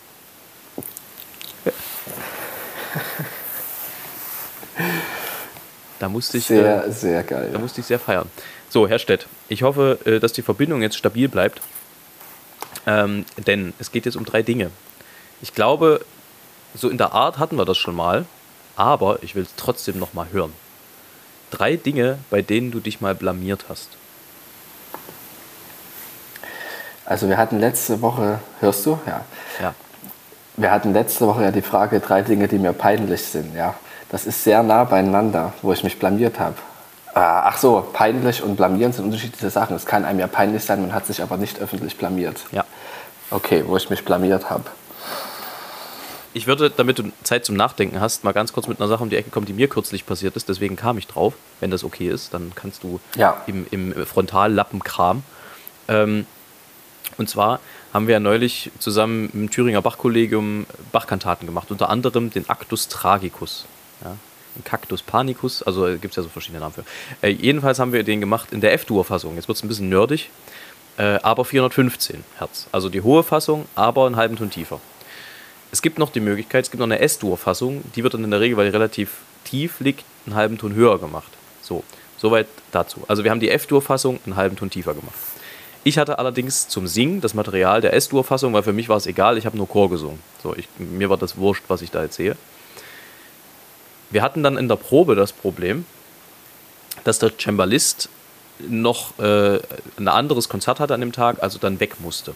Da 5.99 6.09
musste 6.09 6.39
ich, 6.39 6.51
äh, 6.51 6.55
Sehr, 6.57 6.93
sehr 6.93 7.23
geil. 7.23 7.51
da 7.53 7.59
musste 7.59 7.81
ich 7.81 7.87
sehr 7.87 7.99
feiern. 7.99 8.29
So, 8.69 8.89
Herr 8.89 8.99
Stett, 8.99 9.27
ich 9.49 9.63
hoffe, 9.63 9.99
äh, 10.05 10.21
dass 10.21 10.33
die 10.33 10.43
Verbindung 10.43 10.83
jetzt 10.83 10.97
stabil 10.97 11.29
bleibt. 11.29 11.61
Ähm, 12.87 13.25
denn 13.47 13.73
es 13.79 13.91
geht 13.93 14.05
jetzt 14.07 14.17
um 14.17 14.25
drei 14.25 14.43
Dinge. 14.43 14.71
Ich 15.43 15.55
glaube, 15.55 16.05
so 16.75 16.89
in 16.89 16.99
der 16.99 17.13
Art 17.13 17.39
hatten 17.39 17.57
wir 17.57 17.65
das 17.65 17.79
schon 17.79 17.97
mal, 17.97 18.27
aber 18.77 19.23
ich 19.23 19.35
will 19.35 19.43
es 19.43 19.55
trotzdem 19.57 19.99
noch 19.99 20.15
mal 20.15 20.29
hören. 20.33 20.53
Drei 21.51 21.77
Dinge, 21.77 22.19
bei 22.31 22.43
denen 22.43 22.71
du 22.71 22.81
dich 22.81 23.01
mal 23.01 23.15
blamiert 23.15 23.65
hast. 23.69 23.89
Also 27.07 27.29
wir 27.29 27.37
hatten 27.39 27.61
letzte 27.61 28.03
Woche, 28.03 28.41
hörst 28.61 28.85
du? 28.85 28.99
Ja. 29.07 29.21
Ja. 29.63 29.75
Wir 30.57 30.71
hatten 30.71 30.93
letzte 30.93 31.27
Woche 31.27 31.43
ja 31.45 31.51
die 31.53 31.63
Frage, 31.63 32.01
drei 32.01 32.23
Dinge, 32.23 32.49
die 32.49 32.59
mir 32.59 32.73
peinlich 32.73 33.23
sind. 33.23 33.55
Ja. 33.55 33.75
Das 34.11 34.27
ist 34.27 34.43
sehr 34.43 34.63
nah 34.63 34.85
beieinander, 34.85 35.53
wo 35.63 35.73
ich 35.73 35.85
mich 35.85 35.99
blamiert 35.99 36.39
habe. 36.41 36.57
Ah, 37.15 37.45
Ach 37.47 37.57
so, 37.59 37.87
peinlich 37.93 38.43
und 38.43 38.57
blamieren 38.57 38.93
sind 38.93 39.05
unterschiedliche 39.07 39.51
Sachen. 39.51 39.77
Es 39.77 39.87
kann 39.87 40.05
einem 40.05 40.19
ja 40.19 40.27
peinlich 40.27 40.65
sein, 40.65 40.81
man 40.83 40.93
hat 40.93 41.07
sich 41.07 41.23
aber 41.23 41.37
nicht 41.37 41.61
öffentlich 41.61 41.97
blamiert. 41.97 42.41
Ja. 42.53 42.65
Okay, 43.31 43.65
wo 43.67 43.77
ich 43.77 43.89
mich 43.91 44.05
blamiert 44.05 44.51
habe. 44.51 44.65
Ich 46.33 46.47
würde, 46.47 46.69
damit 46.71 46.99
du 46.99 47.05
Zeit 47.23 47.45
zum 47.47 47.57
Nachdenken 47.57 48.01
hast, 48.01 48.23
mal 48.25 48.33
ganz 48.33 48.53
kurz 48.53 48.69
mit 48.69 48.79
einer 48.79 48.89
Sache 48.89 49.03
um 49.03 49.09
die 49.09 49.17
Ecke 49.17 49.31
kommen, 49.31 49.47
die 49.47 49.55
mir 49.55 49.69
kürzlich 49.69 50.05
passiert 50.05 50.37
ist. 50.37 50.49
Deswegen 50.49 50.77
kam 50.77 50.99
ich 50.99 51.07
drauf. 51.07 51.33
Wenn 51.61 51.71
das 51.71 51.83
okay 51.83 52.09
ist, 52.09 52.35
dann 52.35 52.53
kannst 52.55 52.83
du 52.83 53.01
Ja. 53.17 53.39
im, 53.47 53.67
im 53.71 53.95
Frontallappenkram. 54.07 55.23
Ähm, 55.89 56.27
und 57.19 57.29
zwar 57.29 57.61
haben 57.93 58.07
wir 58.07 58.15
ja 58.15 58.21
neulich 58.21 58.71
zusammen 58.79 59.31
im 59.33 59.51
Thüringer 59.51 59.83
Bachkollegium 59.83 60.67
Bachkantaten 60.93 61.47
gemacht. 61.47 61.71
Unter 61.71 61.89
anderem 61.89 62.31
den 62.31 62.49
Actus 62.49 62.89
Tragicus. 62.89 63.67
Ja, 64.05 64.17
den 64.57 64.65
Cactus 64.65 65.03
Panicus, 65.03 65.63
also 65.63 65.87
gibt 65.87 66.07
es 66.07 66.17
ja 66.17 66.23
so 66.23 66.29
verschiedene 66.29 66.61
Namen 66.61 66.75
für. 66.75 66.85
Äh, 67.23 67.31
jedenfalls 67.31 67.79
haben 67.79 67.93
wir 67.93 68.03
den 68.03 68.21
gemacht 68.21 68.53
in 68.53 68.61
der 68.61 68.73
F-Dur-Fassung. 68.73 69.37
Jetzt 69.37 69.49
wird 69.49 69.59
es 69.59 69.65
ein 69.65 69.69
bisschen 69.69 69.89
nerdig, 69.89 70.31
äh, 70.97 71.19
aber 71.23 71.45
415 71.45 72.25
Hertz. 72.39 72.67
Also 72.73 72.89
die 72.89 73.03
hohe 73.03 73.23
Fassung, 73.23 73.67
aber 73.75 74.07
einen 74.07 74.17
halben 74.17 74.37
Ton 74.37 74.51
tiefer. 74.51 74.81
Es 75.73 75.83
gibt 75.83 75.99
noch 75.99 76.11
die 76.11 76.21
Möglichkeit, 76.21 76.65
es 76.65 76.71
gibt 76.71 76.79
noch 76.79 76.87
eine 76.87 77.01
S-Dur-Fassung, 77.01 77.83
die 77.95 78.03
wird 78.03 78.15
dann 78.15 78.25
in 78.25 78.31
der 78.31 78.41
Regel, 78.41 78.57
weil 78.57 78.67
die 78.67 78.73
relativ 78.73 79.11
tief 79.45 79.81
liegt, 79.81 80.05
einen 80.25 80.35
halben 80.35 80.59
Ton 80.59 80.75
höher 80.75 80.99
gemacht. 80.99 81.31
So, 81.61 81.85
soweit 82.17 82.47
dazu. 82.73 83.05
Also 83.09 83.25
wir 83.25 83.31
haben 83.31 83.41
die 83.41 83.51
F-Dur-Fassung 83.51 84.21
einen 84.25 84.37
halben 84.37 84.57
Ton 84.57 84.71
tiefer 84.71 84.95
gemacht. 84.95 85.15
Ich 85.87 85.99
hatte 85.99 86.19
allerdings 86.19 86.67
zum 86.67 86.89
Singen 86.89 87.21
das 87.21 87.35
Material 87.35 87.81
der 87.81 87.95
S-Dur-Fassung, 87.95 88.53
weil 88.53 88.65
für 88.65 88.73
mich 88.73 88.89
war 88.89 88.97
es 88.97 89.07
egal, 89.07 89.39
ich 89.39 89.47
habe 89.47 89.57
nur 89.57 89.69
Chor 89.69 89.89
gesungen. 89.89 90.19
So, 90.43 90.53
ich, 90.57 90.69
mir 90.81 91.11
war 91.11 91.17
das 91.17 91.37
wurscht, 91.37 91.63
was 91.69 91.81
ich 91.81 91.93
da 91.93 92.09
sehe. 92.09 92.37
Wir 94.11 94.23
hatten 94.23 94.43
dann 94.43 94.57
in 94.57 94.67
der 94.67 94.75
Probe 94.75 95.15
das 95.15 95.33
Problem, 95.33 95.87
dass 97.05 97.21
der 97.21 97.31
Cembalist 97.39 98.09
noch 98.59 99.17
äh, 99.21 99.61
ein 99.97 100.09
anderes 100.09 100.49
Konzert 100.49 100.81
hatte 100.81 100.93
an 100.93 101.03
dem 101.03 101.13
Tag, 101.13 101.41
also 101.41 101.61
dann 101.61 101.79
weg 101.79 102.01
musste. 102.01 102.35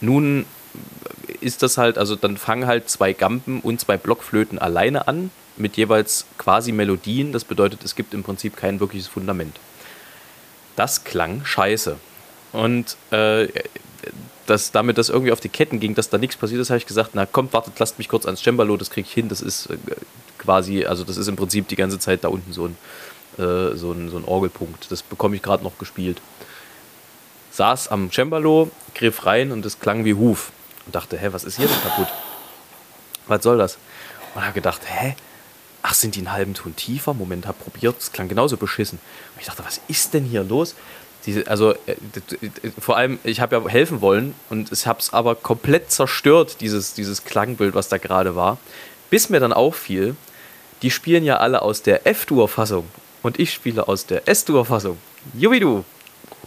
Nun 0.00 0.46
ist 1.42 1.62
das 1.62 1.76
halt, 1.76 1.98
also 1.98 2.16
dann 2.16 2.38
fangen 2.38 2.66
halt 2.66 2.88
zwei 2.88 3.12
Gampen 3.12 3.60
und 3.60 3.78
zwei 3.78 3.98
Blockflöten 3.98 4.58
alleine 4.58 5.06
an, 5.06 5.30
mit 5.58 5.76
jeweils 5.76 6.24
quasi 6.38 6.72
Melodien. 6.72 7.32
Das 7.32 7.44
bedeutet, 7.44 7.84
es 7.84 7.94
gibt 7.94 8.14
im 8.14 8.22
Prinzip 8.22 8.56
kein 8.56 8.80
wirkliches 8.80 9.08
Fundament. 9.08 9.54
Das 10.80 11.04
klang 11.04 11.44
scheiße. 11.44 11.96
Und 12.52 12.96
äh, 13.10 13.48
dass 14.46 14.72
damit 14.72 14.96
das 14.96 15.10
irgendwie 15.10 15.30
auf 15.30 15.38
die 15.38 15.50
Ketten 15.50 15.78
ging, 15.78 15.94
dass 15.94 16.08
da 16.08 16.16
nichts 16.16 16.38
passiert 16.38 16.58
ist, 16.58 16.70
habe 16.70 16.78
ich 16.78 16.86
gesagt, 16.86 17.10
na 17.12 17.26
kommt, 17.26 17.52
wartet, 17.52 17.78
lasst 17.78 17.98
mich 17.98 18.08
kurz 18.08 18.24
ans 18.24 18.42
Cembalo, 18.42 18.78
das 18.78 18.88
kriege 18.88 19.06
ich 19.06 19.12
hin. 19.12 19.28
Das 19.28 19.42
ist 19.42 19.66
äh, 19.66 19.76
quasi, 20.38 20.86
also 20.86 21.04
das 21.04 21.18
ist 21.18 21.28
im 21.28 21.36
Prinzip 21.36 21.68
die 21.68 21.76
ganze 21.76 21.98
Zeit 21.98 22.24
da 22.24 22.28
unten 22.28 22.54
so 22.54 22.64
ein, 22.64 22.78
äh, 23.36 23.76
so 23.76 23.92
ein, 23.92 24.08
so 24.08 24.16
ein 24.16 24.24
Orgelpunkt. 24.24 24.90
Das 24.90 25.02
bekomme 25.02 25.36
ich 25.36 25.42
gerade 25.42 25.62
noch 25.62 25.76
gespielt. 25.76 26.22
Saß 27.50 27.88
am 27.88 28.10
Cembalo, 28.10 28.70
griff 28.94 29.26
rein 29.26 29.52
und 29.52 29.66
es 29.66 29.80
klang 29.80 30.06
wie 30.06 30.14
Huf. 30.14 30.50
Und 30.86 30.94
dachte, 30.94 31.18
hä, 31.18 31.28
was 31.32 31.44
ist 31.44 31.58
hier 31.58 31.68
denn 31.68 31.82
kaputt? 31.82 32.08
Was 33.26 33.42
soll 33.42 33.58
das? 33.58 33.76
Und 34.34 34.40
habe 34.40 34.54
gedacht, 34.54 34.80
hä? 34.86 35.14
Ach, 35.82 35.94
sind 35.94 36.14
die 36.14 36.20
einen 36.20 36.32
halben 36.32 36.54
Ton 36.54 36.76
tiefer? 36.76 37.14
Moment, 37.14 37.46
hab 37.46 37.58
probiert, 37.58 37.96
es 37.98 38.12
klang 38.12 38.28
genauso 38.28 38.56
beschissen. 38.56 38.98
Und 39.34 39.40
ich 39.40 39.46
dachte, 39.46 39.64
was 39.64 39.80
ist 39.88 40.14
denn 40.14 40.24
hier 40.24 40.44
los? 40.44 40.74
Diese, 41.26 41.46
also 41.48 41.72
äh, 41.72 41.96
vor 42.78 42.96
allem, 42.96 43.18
ich 43.24 43.40
habe 43.40 43.56
ja 43.56 43.68
helfen 43.68 44.00
wollen 44.00 44.34
und 44.48 44.72
ich 44.72 44.86
habe 44.86 45.00
es 45.00 45.12
aber 45.12 45.34
komplett 45.34 45.90
zerstört, 45.90 46.60
dieses, 46.60 46.94
dieses 46.94 47.24
Klangbild, 47.24 47.74
was 47.74 47.88
da 47.88 47.98
gerade 47.98 48.36
war. 48.36 48.58
Bis 49.10 49.28
mir 49.28 49.40
dann 49.40 49.52
auffiel, 49.52 50.16
die 50.82 50.90
spielen 50.90 51.24
ja 51.24 51.38
alle 51.38 51.62
aus 51.62 51.82
der 51.82 52.06
F-Dur-Fassung 52.06 52.86
und 53.22 53.38
ich 53.38 53.52
spiele 53.52 53.86
aus 53.88 54.06
der 54.06 54.28
S-Dur-Fassung. 54.28 54.98
Jubidu! 55.34 55.84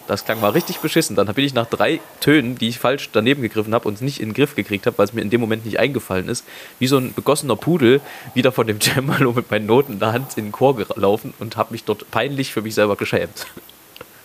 Das 0.08 0.26
klang 0.26 0.42
mal 0.42 0.50
richtig 0.50 0.80
beschissen. 0.80 1.16
Dann 1.16 1.28
bin 1.28 1.46
ich 1.46 1.54
nach 1.54 1.66
drei 1.66 2.02
Tönen, 2.20 2.58
die 2.58 2.68
ich 2.68 2.80
falsch 2.80 3.10
daneben 3.14 3.42
gegriffen 3.42 3.74
habe 3.74 3.88
und 3.88 4.02
nicht 4.02 4.20
in 4.20 4.30
den 4.30 4.34
Griff 4.34 4.56
gekriegt 4.56 4.86
habe, 4.86 4.98
weil 4.98 5.06
es 5.06 5.14
mir 5.14 5.22
in 5.22 5.30
dem 5.30 5.40
Moment 5.40 5.66
nicht 5.66 5.80
eingefallen 5.80 6.28
ist, 6.28 6.44
wie 6.80 6.88
so 6.88 6.98
ein 6.98 7.14
begossener 7.14 7.56
Pudel 7.56 8.02
wieder 8.34 8.52
von 8.52 8.68
dem 8.68 8.82
Cembalo 8.82 9.32
mit 9.32 9.50
meinen 9.50 9.66
Noten 9.66 9.94
in 9.94 10.00
der 10.00 10.12
Hand 10.12 10.38
in 10.38 10.46
den 10.46 10.52
Chor 10.52 10.76
gelaufen 10.76 11.34
und 11.40 11.56
habe 11.56 11.72
mich 11.72 11.86
dort 11.86 12.10
peinlich 12.12 12.52
für 12.52 12.62
mich 12.62 12.76
selber 12.76 12.98
geschämt. 12.98 13.48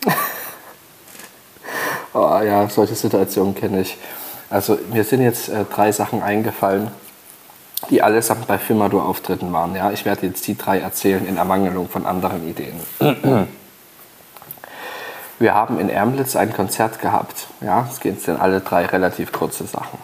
oh, 2.13 2.41
ja, 2.45 2.69
solche 2.69 2.97
Situationen 2.97 3.55
kenne 3.55 3.83
ich. 3.83 3.97
Also 4.51 4.79
mir 4.93 5.05
sind 5.05 5.23
jetzt 5.23 5.49
äh, 5.49 5.65
drei 5.65 5.93
Sachen 5.93 6.23
eingefallen, 6.23 6.89
die 7.91 8.03
allesamt 8.03 8.49
bei 8.49 8.59
Firmadur-Auftritten 8.59 9.53
waren. 9.53 9.77
Ja? 9.77 9.93
Ich 9.93 10.05
werde 10.05 10.27
jetzt 10.27 10.47
die 10.49 10.57
drei 10.57 10.81
erzählen 10.81 11.25
in 11.27 11.37
Ermangelung 11.37 11.89
von 11.89 12.05
anderen 12.07 12.49
Ideen. 12.49 12.81
Wir 15.39 15.55
haben 15.55 15.79
in 15.79 15.89
Ermlitz 15.89 16.35
ein 16.35 16.53
Konzert 16.53 17.01
gehabt. 17.01 17.47
Ja, 17.61 17.89
es 17.89 18.25
sind 18.25 18.41
alle 18.41 18.61
drei 18.61 18.87
relativ 18.87 19.33
kurze 19.33 19.67
Sachen. 19.67 19.99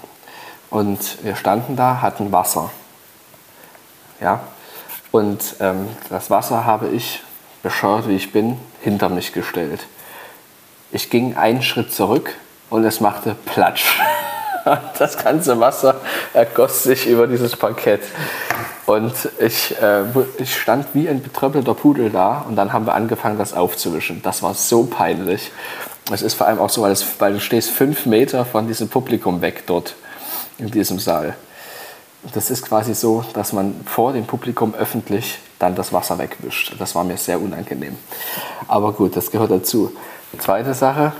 Und 0.71 1.25
wir 1.25 1.35
standen 1.35 1.77
da, 1.77 2.01
hatten 2.03 2.31
Wasser. 2.31 2.71
Ja, 4.21 4.41
und 5.11 5.57
ähm, 5.61 5.89
das 6.09 6.31
Wasser 6.31 6.65
habe 6.65 6.89
ich, 6.89 7.23
bescheuert 7.63 8.09
wie 8.09 8.17
ich 8.17 8.33
bin, 8.33 8.59
hinter 8.81 9.09
mich 9.09 9.33
gestellt. 9.33 9.87
Ich 10.93 11.11
ging 11.11 11.37
einen 11.37 11.63
Schritt 11.63 11.93
zurück 11.93 12.35
und 12.71 12.85
es 12.85 13.01
machte 13.01 13.35
Platsch. 13.47 14.01
Das 14.99 15.19
ganze 15.19 15.61
Wasser 15.61 15.97
ergoss 16.33 16.85
sich 16.85 17.07
über 17.07 17.27
dieses 17.27 17.55
Parkett. 17.55 18.01
Und 18.87 19.15
ich, 19.39 19.81
äh, 19.81 20.03
ich 20.39 20.61
stand 20.61 20.89
wie 20.95 21.09
ein 21.09 21.23
betröppelter 21.23 21.75
Pudel 21.75 22.11
da 22.11 22.45
und 22.47 22.57
dann 22.57 22.73
haben 22.73 22.87
wir 22.87 22.95
angefangen, 22.95 23.39
das 23.39 23.55
aufzuwischen. 23.55 24.21
Das 24.23 24.43
war 24.43 24.55
so 24.55 24.85
peinlich. 24.85 25.53
Es 26.13 26.21
ist 26.21 26.35
vor 26.35 26.47
allem 26.47 26.59
auch 26.59 26.69
so, 26.69 26.83
weil, 26.83 26.93
es, 26.93 27.05
weil 27.19 27.33
du 27.33 27.41
stehst 27.41 27.71
fünf 27.71 28.05
Meter 28.05 28.45
von 28.45 28.67
diesem 28.67 28.89
Publikum 28.89 29.41
weg 29.41 29.65
dort 29.67 29.95
in 30.59 30.71
diesem 30.71 30.99
Saal. 30.99 31.35
Das 32.33 32.51
ist 32.51 32.67
quasi 32.67 32.95
so, 32.95 33.25
dass 33.33 33.53
man 33.53 33.81
vor 33.87 34.13
dem 34.13 34.27
Publikum 34.27 34.75
öffentlich 34.75 35.39
dann 35.59 35.75
das 35.75 35.93
Wasser 35.93 36.19
wegwischt. 36.19 36.75
Das 36.79 36.95
war 36.95 37.05
mir 37.05 37.17
sehr 37.17 37.41
unangenehm. 37.41 37.97
Aber 38.69 38.93
gut, 38.93 39.17
das 39.17 39.31
gehört 39.31 39.51
dazu. 39.51 39.93
Zweite 40.39 40.75
Sache, 40.75 41.13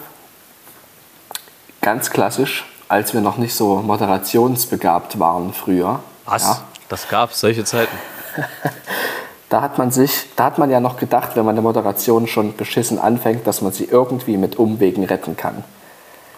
ganz 1.81 2.11
klassisch, 2.11 2.65
als 2.89 3.15
wir 3.15 3.21
noch 3.21 3.37
nicht 3.39 3.55
so 3.55 3.77
moderationsbegabt 3.77 5.19
waren 5.19 5.53
früher. 5.53 6.01
Was? 6.25 6.43
Ja, 6.43 6.65
das 6.95 7.09
gab 7.09 7.33
es, 7.33 7.41
solche 7.41 7.65
Zeiten. 7.65 7.97
da 9.49 9.63
hat 9.63 9.79
man 9.79 9.91
sich, 9.91 10.27
da 10.37 10.45
hat 10.45 10.59
man 10.59 10.71
ja 10.71 10.79
noch 10.79 10.97
gedacht, 10.97 11.31
wenn 11.35 11.45
man 11.45 11.57
eine 11.57 11.63
Moderation 11.63 12.29
schon 12.29 12.57
beschissen 12.57 13.01
anfängt, 13.01 13.49
dass 13.49 13.63
man 13.63 13.73
sie 13.73 13.85
irgendwie 13.85 14.37
mit 14.37 14.61
Umwegen 14.61 15.03
retten 15.03 15.37
kann. 15.37 15.65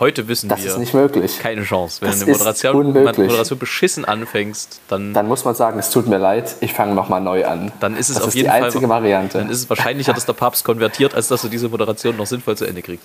Heute 0.01 0.29
wissen 0.29 0.49
das 0.49 0.61
wir. 0.61 0.65
Das 0.65 0.73
ist 0.75 0.79
nicht 0.79 0.95
möglich. 0.95 1.39
Keine 1.41 1.63
Chance. 1.63 2.01
Wenn 2.01 2.09
das 2.09 2.21
du 2.21 2.25
eine 2.25 2.33
Moderation, 2.33 2.93
Moderation 2.93 3.59
beschissen 3.59 4.07
anfängst, 4.07 4.81
dann. 4.89 5.13
Dann 5.13 5.29
muss 5.29 5.45
man 5.45 5.55
sagen, 5.55 5.79
es 5.79 5.91
tut 5.91 6.07
mir 6.07 6.19
leid, 6.19 6.57
ich 6.61 6.73
fange 6.73 6.95
nochmal 6.95 7.21
neu 7.21 7.45
an. 7.45 7.71
Dann 7.81 7.95
ist 7.97 8.09
es 8.09 8.15
das 8.15 8.23
auf 8.25 8.29
ist 8.29 8.35
jeden 8.37 8.47
die 8.47 8.51
einzige 8.51 8.89
Fall, 8.89 9.03
Variante. 9.03 9.39
Dann 9.39 9.51
ist 9.51 9.59
es 9.59 9.69
wahrscheinlicher, 9.69 10.15
dass 10.15 10.25
der 10.25 10.33
Papst 10.33 10.65
konvertiert, 10.65 11.15
als 11.15 11.29
dass 11.29 11.43
du 11.43 11.49
diese 11.49 11.69
Moderation 11.69 12.17
noch 12.17 12.27
sinnvoll 12.27 12.57
zu 12.57 12.65
Ende 12.65 12.81
kriegst. 12.81 13.05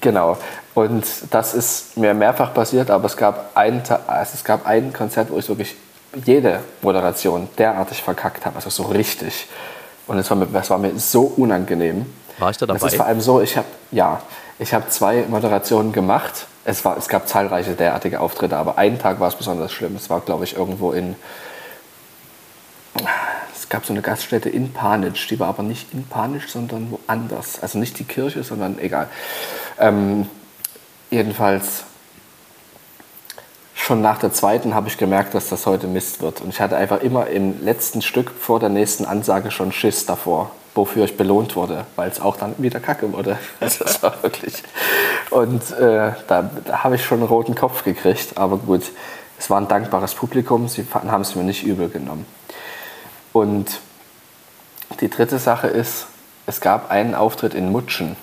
Genau. 0.00 0.38
Und 0.74 1.04
das 1.30 1.54
ist 1.54 1.96
mir 1.96 2.14
mehrfach 2.14 2.52
passiert, 2.52 2.90
aber 2.90 3.06
es 3.06 3.16
gab 3.16 3.52
ein, 3.54 3.82
also 4.08 4.32
es 4.34 4.42
gab 4.42 4.66
ein 4.66 4.92
Konzert, 4.92 5.30
wo 5.30 5.38
ich 5.38 5.48
wirklich 5.48 5.76
jede 6.24 6.60
Moderation 6.82 7.48
derartig 7.58 8.02
verkackt 8.02 8.46
habe, 8.46 8.56
also 8.56 8.70
so 8.70 8.84
richtig. 8.84 9.46
Und 10.06 10.18
es 10.18 10.28
war 10.30 10.36
mir, 10.36 10.46
das 10.46 10.70
war 10.70 10.78
mir 10.78 10.98
so 10.98 11.22
unangenehm. 11.36 12.06
War 12.38 12.50
ich 12.50 12.56
da 12.56 12.66
dabei? 12.66 12.78
Das 12.78 12.92
ist 12.92 12.96
vor 12.96 13.06
allem 13.06 13.20
so, 13.20 13.40
ich 13.40 13.56
habe 13.56 13.66
ja, 13.90 14.20
ich 14.58 14.74
habe 14.74 14.88
zwei 14.88 15.24
Moderationen 15.28 15.92
gemacht. 15.92 16.46
Es, 16.64 16.84
war, 16.84 16.96
es 16.96 17.08
gab 17.08 17.28
zahlreiche 17.28 17.72
derartige 17.72 18.20
Auftritte, 18.20 18.56
aber 18.56 18.78
einen 18.78 18.98
Tag 18.98 19.20
war 19.20 19.28
es 19.28 19.34
besonders 19.34 19.72
schlimm. 19.72 19.96
Es 19.96 20.10
war, 20.10 20.20
glaube 20.20 20.44
ich, 20.44 20.56
irgendwo 20.56 20.92
in. 20.92 21.16
Es 23.54 23.68
gab 23.68 23.84
so 23.84 23.92
eine 23.92 24.02
Gaststätte 24.02 24.48
in 24.48 24.72
Panitsch, 24.72 25.28
die 25.30 25.40
war 25.40 25.48
aber 25.48 25.62
nicht 25.62 25.92
in 25.92 26.06
Panitsch, 26.06 26.48
sondern 26.48 26.92
woanders. 26.92 27.60
Also 27.60 27.78
nicht 27.78 27.98
die 27.98 28.04
Kirche, 28.04 28.44
sondern 28.44 28.78
egal. 28.78 29.08
Ähm, 29.78 30.28
jedenfalls 31.10 31.84
schon 33.84 34.00
nach 34.00 34.18
der 34.18 34.32
zweiten 34.32 34.74
habe 34.74 34.88
ich 34.88 34.96
gemerkt, 34.96 35.34
dass 35.34 35.50
das 35.50 35.66
heute 35.66 35.86
Mist 35.86 36.22
wird. 36.22 36.40
Und 36.40 36.48
ich 36.48 36.60
hatte 36.60 36.76
einfach 36.76 37.02
immer 37.02 37.26
im 37.26 37.62
letzten 37.62 38.00
Stück 38.00 38.30
vor 38.30 38.58
der 38.58 38.70
nächsten 38.70 39.04
Ansage 39.04 39.50
schon 39.50 39.72
Schiss 39.72 40.06
davor, 40.06 40.50
wofür 40.74 41.04
ich 41.04 41.18
belohnt 41.18 41.54
wurde, 41.54 41.84
weil 41.94 42.10
es 42.10 42.18
auch 42.18 42.38
dann 42.38 42.54
wieder 42.56 42.80
Kacke 42.80 43.12
wurde. 43.12 43.38
Also 43.60 43.84
das 43.84 44.02
war 44.02 44.22
wirklich. 44.22 44.62
Und 45.30 45.70
äh, 45.72 46.12
da, 46.26 46.50
da 46.64 46.82
habe 46.82 46.94
ich 46.94 47.04
schon 47.04 47.18
einen 47.18 47.28
roten 47.28 47.54
Kopf 47.54 47.84
gekriegt. 47.84 48.38
Aber 48.38 48.56
gut, 48.56 48.84
es 49.38 49.50
war 49.50 49.60
ein 49.60 49.68
dankbares 49.68 50.14
Publikum, 50.14 50.66
sie 50.66 50.86
haben 50.94 51.20
es 51.20 51.34
mir 51.34 51.44
nicht 51.44 51.62
übel 51.64 51.90
genommen. 51.90 52.24
Und 53.34 53.80
die 55.00 55.10
dritte 55.10 55.38
Sache 55.38 55.66
ist, 55.66 56.06
es 56.46 56.62
gab 56.62 56.90
einen 56.90 57.14
Auftritt 57.14 57.52
in 57.52 57.70
Mutschen. 57.70 58.16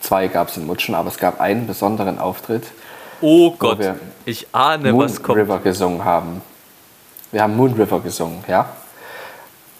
Zwei 0.00 0.28
gab 0.28 0.50
es 0.50 0.56
in 0.56 0.66
Mutschen, 0.66 0.94
aber 0.94 1.08
es 1.08 1.18
gab 1.18 1.40
einen 1.40 1.66
besonderen 1.66 2.20
Auftritt. 2.20 2.64
Oh 3.20 3.50
Gott, 3.52 3.78
ich 4.24 4.46
ahne, 4.52 4.92
Moon 4.92 5.04
was 5.04 5.22
kommt. 5.22 5.38
River 5.38 5.58
gesungen 5.58 6.04
haben. 6.04 6.42
Wir 7.32 7.42
haben 7.42 7.56
Moon 7.56 7.72
River 7.72 8.00
gesungen, 8.00 8.44
ja. 8.46 8.68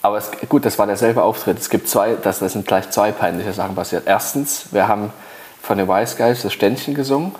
Aber 0.02 0.18
es, 0.18 0.30
gut, 0.48 0.64
das 0.64 0.78
war 0.78 0.86
derselbe 0.86 1.22
Auftritt. 1.22 1.58
Es 1.58 1.68
gibt 1.68 1.88
zwei, 1.88 2.14
das, 2.14 2.38
das 2.38 2.52
sind 2.52 2.66
gleich 2.66 2.90
zwei 2.90 3.12
peinliche 3.12 3.52
Sachen 3.52 3.74
passiert. 3.74 4.04
Erstens, 4.06 4.72
wir 4.72 4.88
haben 4.88 5.12
von 5.62 5.78
den 5.78 5.88
Wise 5.88 6.16
Guys 6.16 6.42
das 6.42 6.52
Ständchen 6.52 6.94
gesungen. 6.94 7.34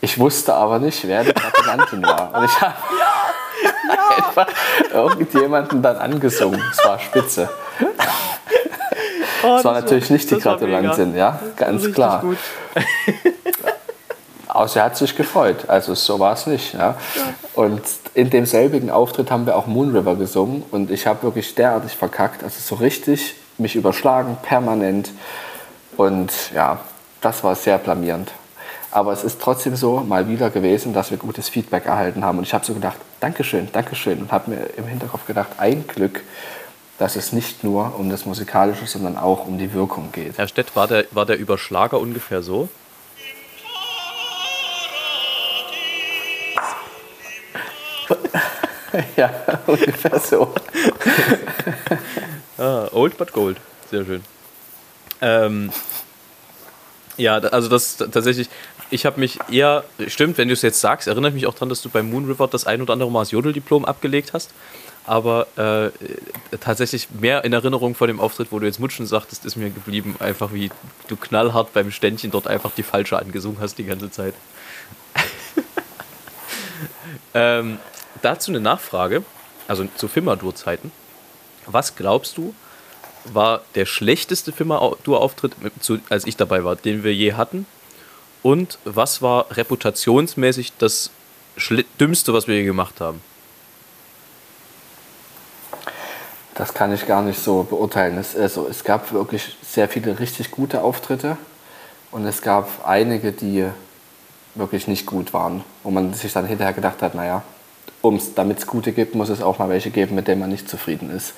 Ich 0.00 0.18
wusste 0.18 0.54
aber 0.54 0.78
nicht, 0.78 1.06
wer 1.08 1.24
die 1.24 1.32
Gratulantin 1.32 2.02
war. 2.02 2.34
Und 2.34 2.44
ich 2.44 2.60
habe 2.60 2.74
ja, 3.88 3.94
ja. 3.94 4.26
einfach 4.26 4.46
irgendjemanden 4.92 5.82
dann 5.82 5.96
angesungen. 5.96 6.62
Es 6.70 6.84
war 6.84 6.98
spitze. 6.98 7.48
Oh, 9.42 9.56
das 9.56 9.64
war 9.64 9.72
natürlich 9.72 10.10
nicht 10.10 10.30
die 10.30 10.38
Gratulantin, 10.38 11.16
ja, 11.16 11.38
ganz 11.56 11.90
klar. 11.92 12.22
Aber 14.56 14.68
sie 14.68 14.80
hat 14.80 14.96
sich 14.96 15.14
gefreut, 15.14 15.68
also 15.68 15.94
so 15.94 16.18
war 16.18 16.32
es 16.32 16.46
nicht. 16.46 16.72
Ja. 16.72 16.96
Und 17.52 17.82
in 18.14 18.30
demselbigen 18.30 18.88
Auftritt 18.88 19.30
haben 19.30 19.44
wir 19.44 19.54
auch 19.54 19.66
Moon 19.66 19.94
River 19.94 20.16
gesungen 20.16 20.62
und 20.70 20.90
ich 20.90 21.06
habe 21.06 21.24
wirklich 21.24 21.54
derartig 21.54 21.92
verkackt, 21.92 22.42
also 22.42 22.56
so 22.58 22.76
richtig 22.76 23.34
mich 23.58 23.76
überschlagen, 23.76 24.38
permanent. 24.42 25.10
Und 25.98 26.32
ja, 26.54 26.80
das 27.20 27.44
war 27.44 27.54
sehr 27.54 27.76
blamierend. 27.76 28.32
Aber 28.90 29.12
es 29.12 29.24
ist 29.24 29.42
trotzdem 29.42 29.76
so 29.76 30.00
mal 30.00 30.26
wieder 30.26 30.48
gewesen, 30.48 30.94
dass 30.94 31.10
wir 31.10 31.18
gutes 31.18 31.50
Feedback 31.50 31.84
erhalten 31.84 32.24
haben. 32.24 32.38
Und 32.38 32.44
ich 32.44 32.54
habe 32.54 32.64
so 32.64 32.72
gedacht, 32.72 32.96
Dankeschön, 33.20 33.68
Dankeschön. 33.72 34.20
Und 34.20 34.32
habe 34.32 34.52
mir 34.52 34.70
im 34.78 34.86
Hinterkopf 34.86 35.26
gedacht, 35.26 35.48
ein 35.58 35.86
Glück, 35.86 36.22
dass 36.96 37.16
es 37.16 37.34
nicht 37.34 37.62
nur 37.62 37.94
um 37.98 38.08
das 38.08 38.24
Musikalische, 38.24 38.86
sondern 38.86 39.18
auch 39.18 39.46
um 39.46 39.58
die 39.58 39.74
Wirkung 39.74 40.12
geht. 40.12 40.38
Herr 40.38 40.48
Stett, 40.48 40.74
war 40.74 40.88
der, 40.88 41.04
war 41.10 41.26
der 41.26 41.36
Überschlager 41.38 42.00
ungefähr 42.00 42.40
so? 42.40 42.70
ja, 49.16 49.30
ungefähr 49.66 50.18
so. 50.20 50.54
ah, 52.58 52.88
old 52.92 53.16
but 53.16 53.32
gold. 53.32 53.58
Sehr 53.90 54.04
schön. 54.04 54.22
Ähm, 55.20 55.70
ja, 57.16 57.38
also 57.38 57.68
das 57.68 57.96
tatsächlich, 57.96 58.48
ich 58.90 59.06
habe 59.06 59.20
mich 59.20 59.38
eher, 59.50 59.84
stimmt, 60.06 60.38
wenn 60.38 60.48
du 60.48 60.54
es 60.54 60.62
jetzt 60.62 60.80
sagst, 60.80 61.08
erinnere 61.08 61.30
ich 61.30 61.34
mich 61.34 61.46
auch 61.46 61.54
daran, 61.54 61.68
dass 61.68 61.82
du 61.82 61.88
beim 61.88 62.10
Moon 62.10 62.26
River 62.26 62.48
das 62.48 62.66
ein 62.66 62.82
oder 62.82 62.92
andere 62.92 63.10
Mal 63.10 63.22
das 63.22 63.30
Jodeldiplom 63.30 63.84
abgelegt 63.84 64.32
hast. 64.32 64.50
Aber 65.06 65.46
äh, 65.56 65.90
tatsächlich 66.58 67.08
mehr 67.20 67.44
in 67.44 67.52
Erinnerung 67.52 67.94
von 67.94 68.08
dem 68.08 68.18
Auftritt, 68.18 68.48
wo 68.50 68.58
du 68.58 68.66
jetzt 68.66 68.80
Mutschen 68.80 69.06
sagtest, 69.06 69.44
ist 69.44 69.56
mir 69.56 69.70
geblieben, 69.70 70.16
einfach 70.18 70.52
wie 70.52 70.70
du 71.06 71.16
knallhart 71.16 71.72
beim 71.72 71.92
Ständchen 71.92 72.32
dort 72.32 72.48
einfach 72.48 72.72
die 72.76 72.82
falsche 72.82 73.16
angesungen 73.16 73.58
hast 73.60 73.78
die 73.78 73.84
ganze 73.84 74.10
Zeit. 74.10 74.34
ähm, 77.34 77.78
dazu 78.22 78.50
eine 78.50 78.60
Nachfrage, 78.60 79.22
also 79.68 79.86
zu 79.96 80.08
Fimadur-Zeiten. 80.08 80.92
Was 81.66 81.96
glaubst 81.96 82.36
du, 82.36 82.54
war 83.24 83.62
der 83.74 83.86
schlechteste 83.86 84.52
Fimadur-Auftritt, 84.52 85.52
als 86.08 86.26
ich 86.26 86.36
dabei 86.36 86.64
war, 86.64 86.76
den 86.76 87.02
wir 87.02 87.14
je 87.14 87.34
hatten? 87.34 87.66
Und 88.42 88.78
was 88.84 89.22
war 89.22 89.46
reputationsmäßig 89.56 90.74
das 90.78 91.10
Dümmste, 91.98 92.32
was 92.32 92.46
wir 92.46 92.56
je 92.56 92.64
gemacht 92.64 93.00
haben? 93.00 93.20
Das 96.54 96.72
kann 96.72 96.92
ich 96.92 97.06
gar 97.06 97.22
nicht 97.22 97.42
so 97.42 97.64
beurteilen. 97.64 98.16
Es, 98.16 98.34
also, 98.36 98.66
es 98.68 98.84
gab 98.84 99.12
wirklich 99.12 99.56
sehr 99.62 99.88
viele 99.88 100.18
richtig 100.18 100.50
gute 100.50 100.82
Auftritte 100.82 101.36
und 102.10 102.24
es 102.24 102.40
gab 102.40 102.86
einige, 102.86 103.32
die 103.32 103.66
wirklich 104.54 104.88
nicht 104.88 105.04
gut 105.04 105.34
waren, 105.34 105.64
wo 105.82 105.90
man 105.90 106.14
sich 106.14 106.32
dann 106.32 106.46
hinterher 106.46 106.72
gedacht 106.72 107.02
hat, 107.02 107.14
naja, 107.14 107.42
damit 108.34 108.58
es 108.58 108.66
gute 108.66 108.92
gibt, 108.92 109.14
muss 109.14 109.28
es 109.28 109.42
auch 109.42 109.58
mal 109.58 109.68
welche 109.68 109.90
geben, 109.90 110.14
mit 110.14 110.28
denen 110.28 110.40
man 110.40 110.50
nicht 110.50 110.68
zufrieden 110.68 111.10
ist. 111.10 111.34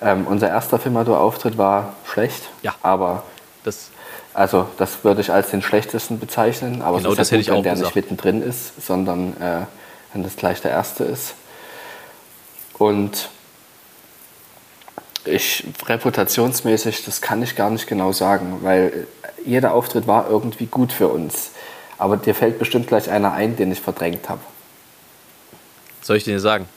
Ähm, 0.00 0.26
unser 0.26 0.48
erster 0.48 0.78
Filmador-Auftritt 0.78 1.58
war 1.58 1.94
schlecht, 2.04 2.48
Ja. 2.62 2.74
aber 2.82 3.22
Das, 3.64 3.90
also 4.34 4.66
das 4.78 5.04
würde 5.04 5.20
ich 5.20 5.30
als 5.32 5.50
den 5.50 5.62
schlechtesten 5.62 6.18
bezeichnen. 6.18 6.82
Aber 6.82 6.98
Genau, 6.98 7.10
ist 7.12 7.18
das 7.18 7.30
ja 7.30 7.36
hätte 7.36 7.42
ich 7.42 7.46
gut, 7.48 7.54
wenn 7.54 7.60
auch 7.60 7.62
der 7.62 7.72
gesagt. 7.74 7.94
nicht 7.94 8.10
mittendrin 8.10 8.42
ist, 8.42 8.84
sondern 8.84 9.36
äh, 9.40 9.66
wenn 10.12 10.24
das 10.24 10.34
gleich 10.36 10.60
der 10.60 10.72
erste 10.72 11.04
ist. 11.04 11.34
Und 12.78 13.28
ich 15.24 15.64
reputationsmäßig, 15.86 17.04
das 17.04 17.20
kann 17.20 17.42
ich 17.42 17.54
gar 17.54 17.70
nicht 17.70 17.86
genau 17.86 18.10
sagen, 18.12 18.58
weil 18.62 19.06
jeder 19.44 19.72
Auftritt 19.74 20.08
war 20.08 20.28
irgendwie 20.28 20.66
gut 20.66 20.92
für 20.92 21.06
uns. 21.08 21.50
Aber 21.98 22.16
dir 22.16 22.34
fällt 22.34 22.58
bestimmt 22.58 22.88
gleich 22.88 23.08
einer 23.10 23.32
ein, 23.32 23.54
den 23.56 23.70
ich 23.70 23.80
verdrängt 23.80 24.28
habe. 24.28 24.40
Soll 26.02 26.16
ich 26.16 26.24
dir 26.24 26.40
sagen? 26.40 26.68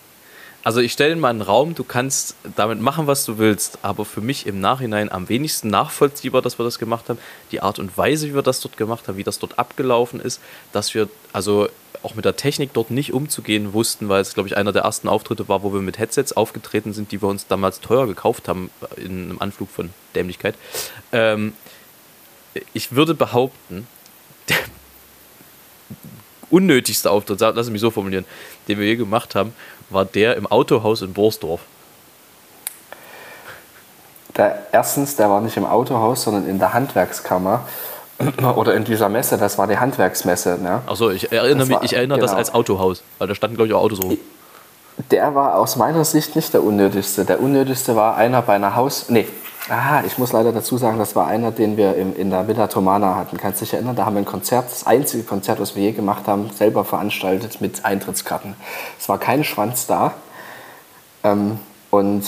Also 0.66 0.80
ich 0.80 0.94
stelle 0.94 1.14
in 1.14 1.20
mal 1.20 1.30
einen 1.30 1.44
Raum, 1.44 1.76
du 1.76 1.84
kannst 1.84 2.36
damit 2.56 2.82
machen, 2.82 3.06
was 3.06 3.24
du 3.24 3.38
willst, 3.38 3.78
aber 3.84 4.04
für 4.04 4.22
mich 4.22 4.48
im 4.48 4.60
Nachhinein 4.60 5.12
am 5.12 5.30
wenigsten 5.30 5.68
nachvollziehbar, 5.68 6.42
dass 6.42 6.58
wir 6.58 6.64
das 6.64 6.80
gemacht 6.80 7.08
haben, 7.08 7.20
die 7.52 7.62
Art 7.62 7.78
und 7.78 7.96
Weise, 8.00 8.30
wie 8.30 8.34
wir 8.34 8.42
das 8.42 8.62
dort 8.62 8.76
gemacht 8.76 9.08
haben, 9.08 9.18
wie 9.18 9.24
das 9.24 9.38
dort 9.38 9.60
abgelaufen 9.60 10.20
ist, 10.20 10.42
dass 10.74 10.96
wir 10.96 11.08
also 11.34 11.70
auch 12.02 12.16
mit 12.16 12.26
der 12.26 12.36
Technik 12.36 12.74
dort 12.74 12.90
nicht 12.90 13.14
umzugehen 13.14 13.74
wussten, 13.74 14.10
weil 14.10 14.22
es, 14.22 14.34
glaube 14.34 14.50
ich, 14.50 14.58
einer 14.58 14.72
der 14.72 14.84
ersten 14.84 15.08
Auftritte 15.08 15.48
war, 15.48 15.62
wo 15.62 15.72
wir 15.72 15.82
mit 15.82 16.00
Headsets 16.00 16.34
aufgetreten 16.34 16.94
sind, 16.94 17.12
die 17.12 17.22
wir 17.22 17.30
uns 17.30 17.46
damals 17.46 17.80
teuer 17.80 18.08
gekauft 18.08 18.48
haben, 18.48 18.72
in 18.96 19.30
einem 19.30 19.42
Anflug 19.42 19.70
von 19.70 19.92
Dämlichkeit. 20.16 20.56
Ähm, 21.12 21.54
ich 22.74 22.92
würde 22.92 23.14
behaupten, 23.14 23.88
unnötigste 26.50 27.12
Auftritt, 27.12 27.40
lass 27.40 27.70
mich 27.70 27.82
so 27.82 27.92
formulieren, 27.92 28.26
den 28.68 28.80
wir 28.80 28.86
je 28.86 28.96
gemacht 28.96 29.36
haben, 29.36 29.54
war 29.90 30.06
der 30.06 30.36
im 30.36 30.48
Autohaus 30.48 31.02
in 31.02 31.14
Borsdorf. 31.14 31.62
Der, 34.38 34.68
erstens, 34.72 35.16
der 35.16 35.30
war 35.30 35.42
nicht 35.42 35.56
im 35.56 35.66
Autohaus, 35.66 36.24
sondern 36.24 36.48
in 36.48 36.60
der 36.60 36.74
Handwerkskammer 36.74 37.66
oder 38.56 38.74
in 38.74 38.84
dieser 38.84 39.08
Messe. 39.10 39.38
Das 39.38 39.58
war 39.58 39.68
die 39.68 39.78
Handwerksmesse. 39.78 40.58
Ne? 40.62 40.82
Achso, 40.88 41.10
ich 41.10 41.32
erinnere, 41.32 41.60
Das 41.60 41.68
mich, 41.70 41.92
ich 41.92 41.94
erinnere 41.94 42.20
das 42.20 42.32
genau. 42.32 42.40
als 42.40 42.54
Autohaus, 42.54 43.04
weil 43.18 43.28
da 43.28 43.36
standen, 43.36 43.56
glaube 43.56 43.70
ich, 43.70 43.74
auch 43.74 43.82
Autos 43.82 44.02
rum. 44.02 44.18
Der 45.12 45.36
war 45.36 45.58
aus 45.58 45.76
meiner 45.76 46.06
Sicht 46.06 46.36
nicht 46.36 46.54
der 46.54 46.64
unnötigste. 46.64 47.26
Der 47.26 47.42
unnötigste 47.42 47.96
war 47.96 48.16
einer 48.16 48.42
bei 48.42 48.56
einer 48.56 48.76
Haus. 48.76 49.06
Nee, 49.10 49.28
ah, 49.69 50.04
ich 50.06 50.17
muss 50.17 50.32
leider 50.32 50.51
dazu 50.51 50.78
sagen, 50.78 50.97
das 50.99 51.15
war 51.15 51.28
einer, 51.28 51.51
den 51.51 51.78
wir 51.78 51.95
im, 51.95 52.15
in 52.15 52.30
der 52.30 52.47
Villa 52.47 52.67
Tomana 52.67 53.15
hatten. 53.15 53.38
Kannst 53.38 53.62
du 53.62 53.65
dich 53.65 53.73
erinnern? 53.73 53.95
Da 53.95 54.06
haben 54.06 54.15
wir 54.15 54.21
ein 54.21 54.25
Konzert, 54.25 54.71
das 54.71 54.86
einzige 54.86 55.23
Konzert, 55.23 55.60
was 55.60 55.75
wir 55.75 55.84
je 55.84 55.91
gemacht 55.91 56.28
haben, 56.28 56.49
selber 56.51 56.86
veranstaltet 56.86 57.62
mit 57.62 57.84
Eintrittskarten. 57.86 58.56
Es 58.99 59.10
war 59.10 59.17
kein 59.17 59.43
Schwanz 59.43 59.88
da. 59.88 60.13
Ähm, 61.23 61.60
und 61.89 62.25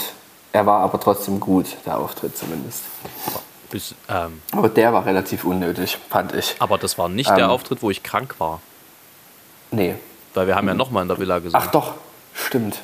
er 0.53 0.65
war 0.65 0.79
aber 0.81 0.99
trotzdem 0.99 1.39
gut, 1.39 1.65
der 1.85 1.99
Auftritt 1.99 2.37
zumindest. 2.37 2.83
Bis, 3.69 3.93
ähm, 4.09 4.41
Aber 4.53 4.69
der 4.69 4.93
war 4.93 5.05
relativ 5.05 5.43
unnötig, 5.43 5.97
fand 6.09 6.33
ich. 6.33 6.55
aber 6.59 6.77
das 6.77 6.97
war 6.97 7.09
nicht 7.09 7.29
der 7.29 7.45
Ähm. 7.45 7.49
Auftritt, 7.49 7.81
wo 7.83 7.89
ich 7.89 8.01
krank 8.01 8.35
war. 8.39 8.61
Nee. 9.71 9.95
Weil 10.33 10.47
wir 10.47 10.55
haben 10.55 10.67
ja 10.67 10.73
nochmal 10.73 11.01
in 11.01 11.09
der 11.09 11.19
Villa 11.19 11.39
gesungen. 11.39 11.61
Ach 11.67 11.69
doch, 11.71 11.93
stimmt. 12.33 12.79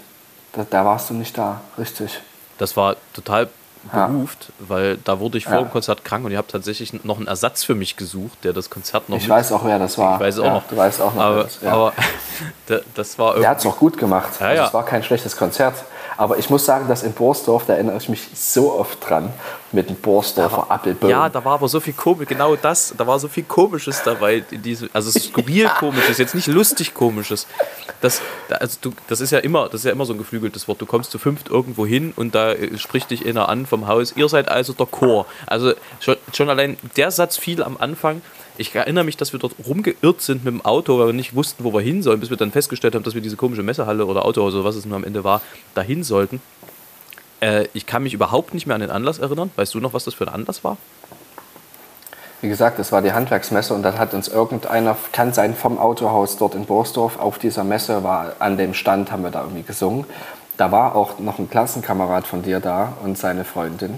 Da, 0.51 0.65
da 0.69 0.83
warst 0.83 1.09
du 1.09 1.13
nicht 1.13 1.37
da, 1.37 1.61
richtig. 1.77 2.19
Das 2.57 2.75
war 2.75 2.97
total 3.13 3.49
Ja. 3.91 4.07
beruft, 4.07 4.51
weil 4.59 4.97
da 4.97 5.19
wurde 5.19 5.37
ich 5.37 5.43
vor 5.45 5.55
Ja. 5.55 5.61
dem 5.61 5.69
Konzert 5.71 6.05
krank 6.05 6.23
und 6.23 6.31
ihr 6.31 6.37
habt 6.37 6.51
tatsächlich 6.51 7.03
noch 7.03 7.17
einen 7.17 7.27
Ersatz 7.27 7.63
für 7.63 7.75
mich 7.75 7.97
gesucht, 7.97 8.37
der 8.43 8.53
das 8.53 8.69
Konzert 8.69 9.09
noch 9.09 9.17
Ich 9.17 9.27
weiß 9.27 9.51
auch, 9.51 9.65
wer 9.65 9.77
das 9.79 9.97
war. 9.97 10.15
Ich 10.15 10.19
weiß 10.21 10.37
es 10.37 10.43
ja, 10.43 10.49
auch 10.49 10.53
noch. 10.55 10.67
Du 10.69 10.77
weißt 10.77 11.01
auch 11.01 11.13
noch, 11.13 11.19
wer 11.21 11.25
aber, 11.25 11.43
das, 11.43 11.59
ja. 11.61 11.71
aber 11.73 11.93
da- 12.67 12.79
das 12.95 13.19
war 13.19 13.35
Der 13.39 13.49
hat 13.49 13.59
es 13.59 13.65
auch 13.65 13.77
gut 13.77 13.97
gemacht. 13.97 14.29
Ja, 14.39 14.47
also 14.47 14.61
ja. 14.61 14.67
Es 14.67 14.73
war 14.73 14.85
kein 14.85 15.03
schlechtes 15.03 15.35
Konzert. 15.35 15.73
Aber 16.17 16.37
ich 16.37 16.49
muss 16.49 16.65
sagen, 16.65 16.87
dass 16.87 17.03
in 17.03 17.13
Borsdorf, 17.13 17.65
da 17.65 17.73
erinnere 17.73 17.97
ich 17.97 18.07
mich 18.09 18.27
so 18.35 18.73
oft 18.73 19.07
dran, 19.07 19.33
mit 19.71 19.89
dem 19.89 19.95
Borsdorfer 19.95 20.69
Appelbaum. 20.69 21.09
Ja, 21.09 21.29
da 21.29 21.43
war 21.43 21.53
aber 21.55 21.67
so 21.67 21.79
viel 21.79 21.93
komisch, 21.93 22.27
genau 22.27 22.55
das, 22.55 22.93
da 22.97 23.07
war 23.07 23.17
so 23.19 23.27
viel 23.27 23.43
Komisches 23.43 24.03
dabei 24.03 24.43
in 24.51 24.61
diesem, 24.61 24.89
also 24.93 25.09
skurril 25.17 25.67
komisches, 25.79 26.19
jetzt 26.19 26.35
nicht 26.35 26.47
lustig 26.47 26.93
komisches. 26.93 27.47
Das, 28.01 28.21
da- 28.49 28.57
also 28.57 28.77
du, 28.81 28.91
das 29.07 29.19
ist 29.21 29.31
ja 29.31 29.39
immer, 29.39 29.65
das 29.65 29.81
ist 29.81 29.85
ja 29.85 29.91
immer 29.91 30.05
so 30.05 30.13
ein 30.13 30.19
geflügeltes 30.19 30.67
Wort. 30.67 30.79
Du 30.79 30.85
kommst 30.85 31.09
zu 31.11 31.17
fünft 31.17 31.49
irgendwo 31.49 31.85
hin 31.85 32.13
und 32.15 32.35
da 32.35 32.51
äh, 32.51 32.77
spricht 32.77 33.09
dich 33.09 33.25
einer 33.25 33.49
an 33.49 33.65
vom 33.65 33.87
Haus, 33.87 34.13
ihr 34.15 34.29
seid 34.29 34.49
also 34.49 34.73
der 34.73 34.85
Chor. 34.85 35.25
Also 35.47 35.73
schon, 35.99 36.17
schon 36.33 36.49
allein 36.49 36.77
der 36.95 37.09
Satz 37.11 37.37
fiel 37.37 37.63
am 37.63 37.77
Anfang. 37.77 38.21
Ich 38.57 38.73
erinnere 38.75 39.03
mich, 39.03 39.17
dass 39.17 39.33
wir 39.33 39.39
dort 39.39 39.55
rumgeirrt 39.65 40.21
sind 40.21 40.45
mit 40.45 40.53
dem 40.53 40.63
Auto, 40.63 40.99
weil 40.99 41.07
wir 41.07 41.13
nicht 41.13 41.35
wussten, 41.35 41.63
wo 41.63 41.73
wir 41.73 41.81
hin 41.81 42.03
sollen, 42.03 42.19
bis 42.19 42.29
wir 42.29 42.37
dann 42.37 42.51
festgestellt 42.51 42.93
haben, 42.93 43.03
dass 43.03 43.15
wir 43.15 43.21
diese 43.21 43.35
komische 43.35 43.63
Messehalle 43.63 44.05
oder 44.05 44.25
Autohaus 44.25 44.53
oder 44.53 44.63
was 44.63 44.75
es 44.75 44.85
nun 44.85 44.93
am 44.93 45.03
Ende 45.03 45.23
war, 45.23 45.41
dahin 45.73 46.03
sollten. 46.03 46.39
Äh, 47.41 47.67
ich 47.73 47.87
kann 47.87 48.03
mich 48.03 48.13
überhaupt 48.13 48.53
nicht 48.53 48.67
mehr 48.67 48.75
an 48.75 48.81
den 48.81 48.91
Anlass 48.91 49.17
erinnern. 49.17 49.49
Weißt 49.55 49.73
du 49.73 49.79
noch, 49.79 49.93
was 49.93 50.03
das 50.03 50.13
für 50.13 50.27
ein 50.27 50.33
Anlass 50.33 50.63
war? 50.63 50.77
Wie 52.41 52.49
gesagt, 52.49 52.77
das 52.77 52.91
war 52.91 53.01
die 53.01 53.13
Handwerksmesse 53.13 53.73
und 53.73 53.83
dann 53.83 53.97
hat 53.97 54.13
uns 54.13 54.27
irgendeiner, 54.27 54.97
kann 55.13 55.33
sein, 55.33 55.55
vom 55.55 55.79
Autohaus 55.79 56.37
dort 56.37 56.55
in 56.55 56.65
Borsdorf 56.65 57.17
auf 57.17 57.39
dieser 57.39 57.63
Messe 57.63 58.03
war, 58.03 58.33
an 58.39 58.57
dem 58.57 58.73
Stand 58.73 59.11
haben 59.11 59.23
wir 59.23 59.31
da 59.31 59.41
irgendwie 59.41 59.63
gesungen. 59.63 60.05
Da 60.57 60.71
war 60.71 60.95
auch 60.95 61.19
noch 61.19 61.39
ein 61.39 61.49
Klassenkamerad 61.49 62.27
von 62.27 62.43
dir 62.43 62.59
da 62.59 62.93
und 63.03 63.17
seine 63.17 63.45
Freundin 63.45 63.97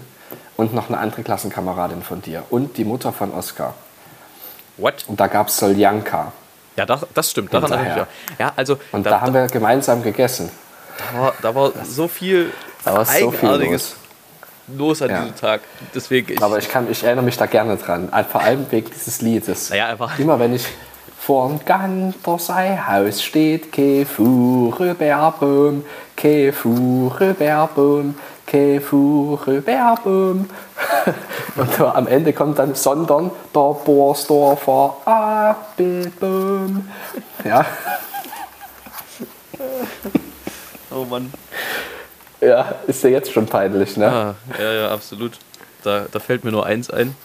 und 0.55 0.73
noch 0.73 0.89
eine 0.89 0.99
andere 0.99 1.23
Klassenkameradin 1.23 2.03
von 2.03 2.21
dir 2.21 2.43
und 2.49 2.77
die 2.77 2.85
Mutter 2.85 3.11
von 3.11 3.33
Oskar. 3.33 3.73
What? 4.77 5.05
Und 5.07 5.19
da 5.19 5.27
gab 5.27 5.47
es 5.47 5.57
Soljanka. 5.57 6.31
Ja, 6.75 6.85
das, 6.85 7.05
das 7.13 7.31
stimmt. 7.31 7.53
Daran 7.53 7.71
erinnere 7.71 8.07
ich. 8.33 8.39
Ja, 8.39 8.51
also 8.55 8.77
Und 8.91 9.05
da, 9.05 9.11
da, 9.11 9.21
haben 9.21 9.33
wir 9.33 9.47
gemeinsam 9.47 10.03
gegessen. 10.03 10.49
da, 11.13 11.19
war, 11.19 11.33
da 11.41 11.55
war 11.55 11.71
so 11.85 12.07
viel 12.07 12.51
Da 12.83 12.93
war 12.95 13.05
so 13.05 13.31
viel 13.31 13.49
Eigenartiges 13.49 13.95
los. 14.75 15.01
an 15.01 15.09
Ja. 15.09 15.19
diesem 15.21 15.35
Tag. 15.38 15.61
Deswegen, 15.93 16.33
ich, 16.33 16.43
Aber 16.43 16.57
ich, 16.57 16.69
kann, 16.69 16.91
ich 16.91 17.03
erinnere 17.03 17.23
mich 17.23 17.38
da 17.38 17.45
gerne 17.45 17.77
dran. 17.77 18.11
Vor 18.29 18.41
allem 18.41 18.65
wegen 18.71 18.89
dieses 18.89 19.21
Liedes. 19.21 19.69
Naja, 19.69 19.88
einfach- 19.88 20.19
Immer 20.19 20.38
wenn 20.39 20.53
ich 20.53 20.65
vorm 21.17 21.59
Ganterseehaus 21.65 23.23
steht, 23.23 23.71
ke 23.71 24.05
Fure 24.05 24.95
Fure 28.81 29.61
Bärbaum. 29.61 30.49
Und 31.55 31.69
da 31.79 31.91
am 31.93 32.07
Ende 32.07 32.33
kommt 32.33 32.59
dann, 32.59 32.75
sondern 32.75 33.31
der 33.53 33.75
Borsdorfer 33.85 34.95
Apfelbaum. 35.05 36.87
Ja, 37.43 37.65
oh 40.91 41.05
Mann. 41.05 41.31
ja, 42.41 42.75
ist 42.87 43.03
ja 43.03 43.09
jetzt 43.09 43.31
schon 43.31 43.45
peinlich, 43.45 43.95
ne? 43.97 44.07
Ah, 44.11 44.35
ja, 44.59 44.71
ja, 44.73 44.91
absolut. 44.91 45.33
Da, 45.83 46.05
da 46.11 46.19
fällt 46.19 46.43
mir 46.43 46.51
nur 46.51 46.65
eins 46.65 46.89
ein. 46.89 47.15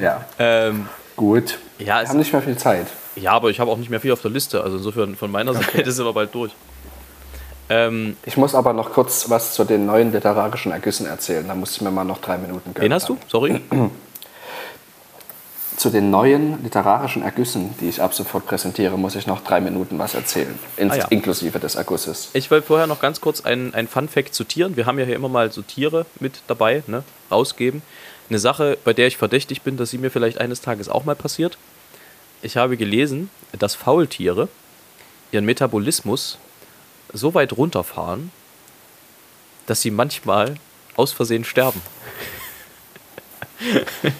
Ja, 0.00 0.24
Ähm, 0.38 0.88
gut. 1.16 1.58
ja, 1.78 1.96
Wir 1.98 2.02
es, 2.04 2.08
haben 2.10 2.18
nicht 2.18 2.32
mehr 2.32 2.42
viel 2.42 2.56
Zeit. 2.56 2.86
ja, 3.16 3.32
aber 3.32 3.50
ich 3.50 3.58
habe 3.58 3.70
auch 3.70 3.76
nicht 3.78 3.90
mehr 3.90 4.00
viel 4.00 4.12
auf 4.12 4.22
der 4.22 4.30
Liste. 4.30 4.62
Also 4.62 4.76
insofern 4.76 5.16
von 5.16 5.30
meiner 5.30 5.54
Seite 5.54 5.90
sind 5.90 6.04
wir 6.04 6.12
bald 6.12 6.32
durch. 6.34 6.52
Ähm, 7.70 8.16
Ich 8.24 8.36
muss 8.36 8.54
aber 8.54 8.72
noch 8.72 8.92
kurz 8.92 9.28
was 9.30 9.54
zu 9.54 9.64
den 9.64 9.86
neuen 9.86 10.12
literarischen 10.12 10.72
Ergüssen 10.72 11.06
erzählen. 11.06 11.46
Da 11.46 11.54
muss 11.54 11.72
ich 11.76 11.80
mir 11.82 11.90
mal 11.90 12.04
noch 12.04 12.20
drei 12.20 12.38
Minuten 12.38 12.72
gönnen. 12.74 12.84
wen 12.90 12.94
hast 12.94 13.08
du? 13.08 13.18
Sorry. 13.28 13.60
Zu 15.76 15.90
den 15.90 16.10
neuen 16.10 16.60
literarischen 16.64 17.22
Ergüssen, 17.22 17.72
die 17.80 17.88
ich 17.88 18.02
ab 18.02 18.12
sofort 18.12 18.46
präsentiere, 18.46 18.98
muss 18.98 19.14
ich 19.14 19.28
noch 19.28 19.44
drei 19.44 19.60
Minuten 19.60 19.96
was 20.00 20.14
erzählen. 20.14 20.58
Ins, 20.76 20.92
Ah 20.94 20.96
ja. 20.96 21.04
Inklusive 21.10 21.60
des 21.60 21.76
Ergusses. 21.76 22.30
Ich 22.32 22.50
wollte 22.50 22.66
vorher 22.66 22.88
noch 22.88 22.98
ganz 23.00 23.20
kurz 23.20 23.42
ein, 23.42 23.72
ein 23.74 23.86
Fun-Fact 23.86 24.34
zu 24.34 24.42
Tieren. 24.42 24.76
Wir 24.76 24.86
haben 24.86 24.98
ja 24.98 25.04
hier 25.04 25.14
immer 25.14 25.28
mal 25.28 25.52
so 25.52 25.62
Tiere 25.62 26.04
mit 26.18 26.40
dabei, 26.48 26.82
ne? 26.88 27.04
rausgeben. 27.30 27.82
Eine 28.28 28.40
Sache, 28.40 28.76
bei 28.84 28.92
der 28.92 29.06
ich 29.06 29.16
verdächtig 29.18 29.62
bin, 29.62 29.76
dass 29.76 29.90
sie 29.90 29.98
mir 29.98 30.10
vielleicht 30.10 30.38
eines 30.40 30.62
Tages 30.62 30.88
auch 30.88 31.04
mal 31.04 31.14
passiert. 31.14 31.58
Ich 32.42 32.56
habe 32.56 32.76
gelesen, 32.76 33.30
dass 33.56 33.76
Faultiere 33.76 34.48
ihren 35.30 35.44
Metabolismus 35.44 36.38
so 37.12 37.34
weit 37.34 37.52
runterfahren, 37.56 38.30
dass 39.66 39.82
sie 39.82 39.90
manchmal 39.90 40.54
aus 40.96 41.12
Versehen 41.12 41.44
sterben. 41.44 41.80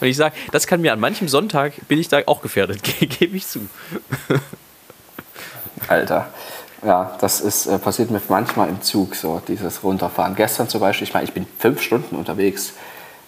Und 0.00 0.06
ich 0.06 0.16
sage, 0.16 0.34
das 0.52 0.66
kann 0.66 0.80
mir 0.80 0.92
an 0.92 1.00
manchem 1.00 1.28
Sonntag, 1.28 1.72
bin 1.88 1.98
ich 1.98 2.08
da 2.08 2.20
auch 2.26 2.42
gefährdet, 2.42 2.82
gebe 3.00 3.36
ich 3.36 3.46
zu. 3.46 3.68
Alter. 5.88 6.32
Ja, 6.84 7.16
das 7.20 7.40
ist, 7.40 7.66
äh, 7.66 7.78
passiert 7.78 8.10
mir 8.10 8.20
manchmal 8.28 8.68
im 8.68 8.82
Zug, 8.82 9.14
so 9.14 9.40
dieses 9.48 9.82
Runterfahren. 9.82 10.36
Gestern 10.36 10.68
zum 10.68 10.80
Beispiel, 10.80 11.08
ich 11.08 11.14
meine, 11.14 11.24
ich 11.24 11.32
bin 11.32 11.46
fünf 11.58 11.80
Stunden 11.80 12.16
unterwegs 12.16 12.74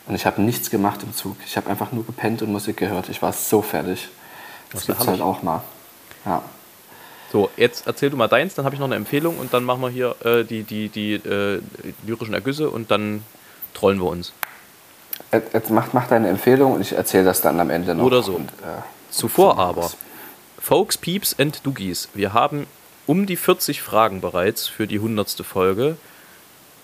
und 0.06 0.14
ich 0.14 0.26
habe 0.26 0.42
nichts 0.42 0.70
gemacht 0.70 1.02
im 1.02 1.14
Zug. 1.14 1.36
Ich 1.46 1.56
habe 1.56 1.70
einfach 1.70 1.90
nur 1.90 2.04
gepennt 2.04 2.42
und 2.42 2.52
Musik 2.52 2.76
gehört. 2.76 3.08
Ich 3.08 3.22
war 3.22 3.32
so 3.32 3.62
fertig. 3.62 4.08
Das 4.70 4.82
ist 4.82 4.86
gibt's 4.86 5.06
herrlich. 5.06 5.22
halt 5.22 5.36
auch 5.36 5.42
mal. 5.42 5.62
Ja. 6.26 6.42
So, 7.30 7.50
jetzt 7.56 7.86
erzähl 7.86 8.10
du 8.10 8.16
mal 8.16 8.28
deins, 8.28 8.54
dann 8.54 8.64
habe 8.64 8.74
ich 8.74 8.80
noch 8.80 8.86
eine 8.86 8.96
Empfehlung 8.96 9.38
und 9.38 9.52
dann 9.52 9.64
machen 9.64 9.82
wir 9.82 9.90
hier 9.90 10.16
äh, 10.24 10.44
die, 10.44 10.62
die, 10.62 10.88
die 10.88 11.14
äh, 11.14 11.60
lyrischen 12.06 12.32
Ergüsse 12.34 12.70
und 12.70 12.90
dann 12.90 13.22
trollen 13.74 13.98
wir 13.98 14.06
uns. 14.06 14.32
Jetzt- 15.32 15.70
mach, 15.70 15.92
mach 15.92 16.06
deine 16.08 16.28
Empfehlung 16.28 16.72
und 16.72 16.80
ich 16.80 16.92
erzähle 16.92 17.24
das 17.24 17.40
dann 17.40 17.60
am 17.60 17.68
Ende 17.70 17.94
noch. 17.94 18.04
Oder 18.04 18.22
so. 18.22 18.32
Und, 18.34 18.48
äh, 18.48 18.80
Zuvor 19.10 19.58
aber, 19.58 19.90
Folks, 20.58 20.96
Peeps 20.96 21.38
and 21.38 21.64
Doogies, 21.64 22.08
wir 22.14 22.32
haben 22.32 22.66
um 23.06 23.26
die 23.26 23.36
40 23.36 23.82
Fragen 23.82 24.20
bereits 24.20 24.66
für 24.68 24.86
die 24.86 24.96
100. 24.96 25.30
Folge. 25.44 25.96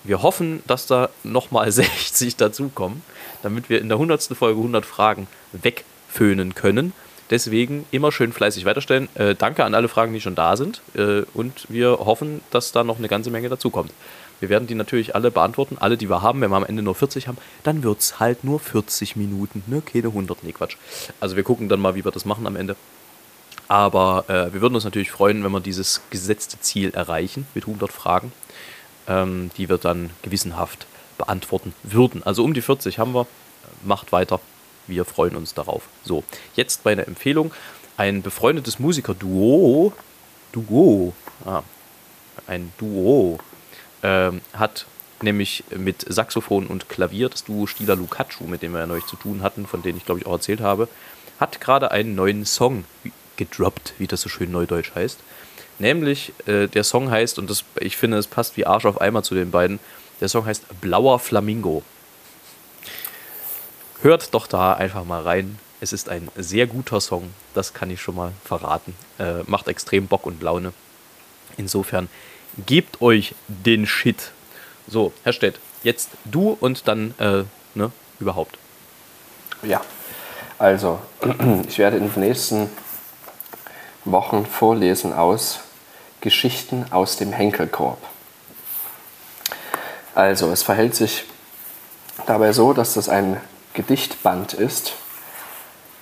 Wir 0.05 0.23
hoffen, 0.23 0.63
dass 0.67 0.87
da 0.87 1.09
nochmal 1.23 1.71
60 1.73 2.37
dazukommen, 2.39 3.03
damit 3.43 3.71
wir 3.71 3.81
in 3.81 3.89
der 3.89 3.97
100. 3.97 4.25
Folge 4.37 4.59
100 4.59 4.85
Fragen 4.85 5.27
wegföhnen 5.53 6.55
können. 6.55 6.93
Deswegen 7.31 7.87
immer 7.91 8.13
schön 8.13 8.33
fleißig 8.33 8.65
weiterstellen. 8.65 9.09
Äh, 9.15 9.35
danke 9.35 9.65
an 9.65 9.75
alle 9.75 9.89
Fragen, 9.89 10.13
die 10.13 10.21
schon 10.21 10.35
da 10.35 10.57
sind. 10.57 10.83
Äh, 10.95 11.23
und 11.33 11.67
wir 11.69 11.99
hoffen, 12.01 12.43
dass 12.51 12.73
da 12.73 12.85
noch 12.85 12.99
eine 12.99 13.09
ganze 13.09 13.31
Menge 13.31 13.49
dazukommt. 13.49 13.93
Wir 14.41 14.49
werden 14.51 14.67
die 14.67 14.75
natürlich 14.75 15.15
alle 15.15 15.31
beantworten, 15.31 15.79
alle, 15.79 15.97
die 15.97 16.11
wir 16.11 16.21
haben. 16.21 16.41
Wenn 16.41 16.51
wir 16.51 16.57
am 16.57 16.65
Ende 16.65 16.83
nur 16.83 16.95
40 16.95 17.29
haben, 17.29 17.39
dann 17.63 17.83
wird 17.83 18.01
es 18.01 18.21
halt 18.21 18.45
nur 18.45 18.61
40 18.61 19.17
Minuten, 19.17 19.63
ne? 19.67 19.81
Keine 19.81 20.09
100, 20.09 20.45
nee, 20.45 20.53
Quatsch. 20.53 20.77
Also 21.21 21.37
wir 21.37 21.45
gucken 21.45 21.69
dann 21.69 21.81
mal, 21.81 21.95
wie 21.95 22.05
wir 22.05 22.13
das 22.13 22.25
machen 22.27 22.47
am 22.47 22.57
Ende. 22.57 22.77
Aber 23.69 24.25
äh, 24.29 24.53
wir 24.53 24.61
würden 24.61 24.75
uns 24.75 24.85
natürlich 24.85 25.11
freuen, 25.11 25.43
wenn 25.45 25.53
wir 25.53 25.61
dieses 25.61 26.03
gesetzte 26.11 26.61
Ziel 26.61 26.91
erreichen 26.91 27.47
mit 27.55 27.65
100 27.67 27.91
Fragen, 27.91 28.33
ähm, 29.09 29.51
die 29.57 29.71
wir 29.71 29.79
dann 29.79 30.11
gewissenhaft 30.21 30.87
beantworten 31.17 31.73
würden. 31.83 32.23
Also 32.23 32.45
um 32.45 32.53
die 32.53 32.63
40 32.63 32.99
haben 32.99 33.15
wir. 33.15 33.27
Macht 33.83 34.13
weiter. 34.13 34.41
Wir 34.87 35.05
freuen 35.05 35.37
uns 35.37 35.55
darauf. 35.55 35.83
So, 36.05 36.25
jetzt 36.55 36.85
meine 36.85 37.07
Empfehlung. 37.07 37.53
Ein 37.97 38.23
befreundetes 38.23 38.79
Musikerduo, 38.79 39.92
Duo, 40.53 41.12
ah, 41.44 41.62
ein 42.47 42.73
Duo, 42.79 43.38
ähm, 44.03 44.40
hat 44.53 44.87
nämlich 45.23 45.64
mit 45.75 46.05
Saxophon 46.09 46.66
und 46.66 46.88
Klavier 46.88 47.29
das 47.29 47.44
Duo 47.44 47.66
Stila 47.66 47.94
Lukacu, 47.94 48.44
mit 48.44 48.62
dem 48.62 48.73
wir 48.73 48.81
ja 48.81 48.87
neulich 48.87 49.07
zu 49.07 49.16
tun 49.16 49.42
hatten, 49.42 49.66
von 49.66 49.83
denen 49.83 49.97
ich 49.97 50.05
glaube 50.05 50.20
ich 50.20 50.27
auch 50.27 50.35
erzählt 50.35 50.61
habe, 50.61 50.88
hat 51.40 51.61
gerade 51.61 51.90
einen 51.90 52.14
neuen 52.14 52.44
Song 52.44 52.85
gedroppt, 53.37 53.94
wie 53.99 54.07
das 54.07 54.20
so 54.20 54.29
schön 54.29 54.51
neudeutsch 54.51 54.92
heißt. 54.94 55.18
Nämlich, 55.79 56.33
äh, 56.47 56.68
der 56.68 56.85
Song 56.85 57.11
heißt, 57.11 57.38
und 57.38 57.51
das, 57.51 57.64
ich 57.81 57.97
finde, 57.97 58.18
es 58.18 58.29
passt 58.29 58.57
wie 58.57 58.66
Arsch 58.66 58.85
auf 58.85 59.01
Eimer 59.01 59.23
zu 59.23 59.35
den 59.35 59.51
beiden, 59.51 59.81
der 60.20 60.29
Song 60.29 60.47
heißt 60.47 60.81
Blauer 60.81 61.18
Flamingo. 61.18 61.83
Hört 64.05 64.35
doch 64.35 64.47
da 64.47 64.75
einfach 64.75 65.07
mal 65.07 65.23
rein. 65.23 65.59
Es 65.81 65.95
ist 65.95 66.11
ein 66.11 66.29
sehr 66.37 66.67
guter 66.67 67.01
Song, 67.01 67.33
das 67.55 67.73
kann 67.73 67.88
ich 67.88 68.03
schon 68.03 68.17
mal 68.17 68.33
verraten. 68.45 68.95
Äh, 69.19 69.45
macht 69.47 69.67
extrem 69.67 70.09
Bock 70.09 70.27
und 70.27 70.43
Laune. 70.43 70.75
Insofern 71.57 72.11
gebt 72.67 73.01
euch 73.01 73.35
den 73.49 73.87
Shit. 73.87 74.33
So, 74.87 75.14
Herr 75.23 75.33
Stett, 75.33 75.59
jetzt 75.83 76.11
du 76.27 76.55
und 76.61 76.87
dann 76.87 77.14
äh, 77.19 77.45
ne, 77.75 77.93
überhaupt. 78.21 78.59
Ja, 79.62 79.81
also 80.59 81.01
ich 81.67 81.79
werde 81.79 81.97
in 81.97 82.12
den 82.12 82.23
nächsten 82.23 82.69
Wochen 84.05 84.45
vorlesen 84.45 85.14
aus 85.14 85.61
Geschichten 86.21 86.85
aus 86.90 87.17
dem 87.17 87.33
Henkelkorb. 87.33 88.03
Also, 90.14 90.51
es 90.51 90.62
verhält 90.62 90.95
sich 90.95 91.25
dabei 92.27 92.53
so, 92.53 92.75
dass 92.75 92.93
das 92.93 93.09
ein 93.09 93.40
Gedichtband 93.75 94.55
ist. 94.55 94.95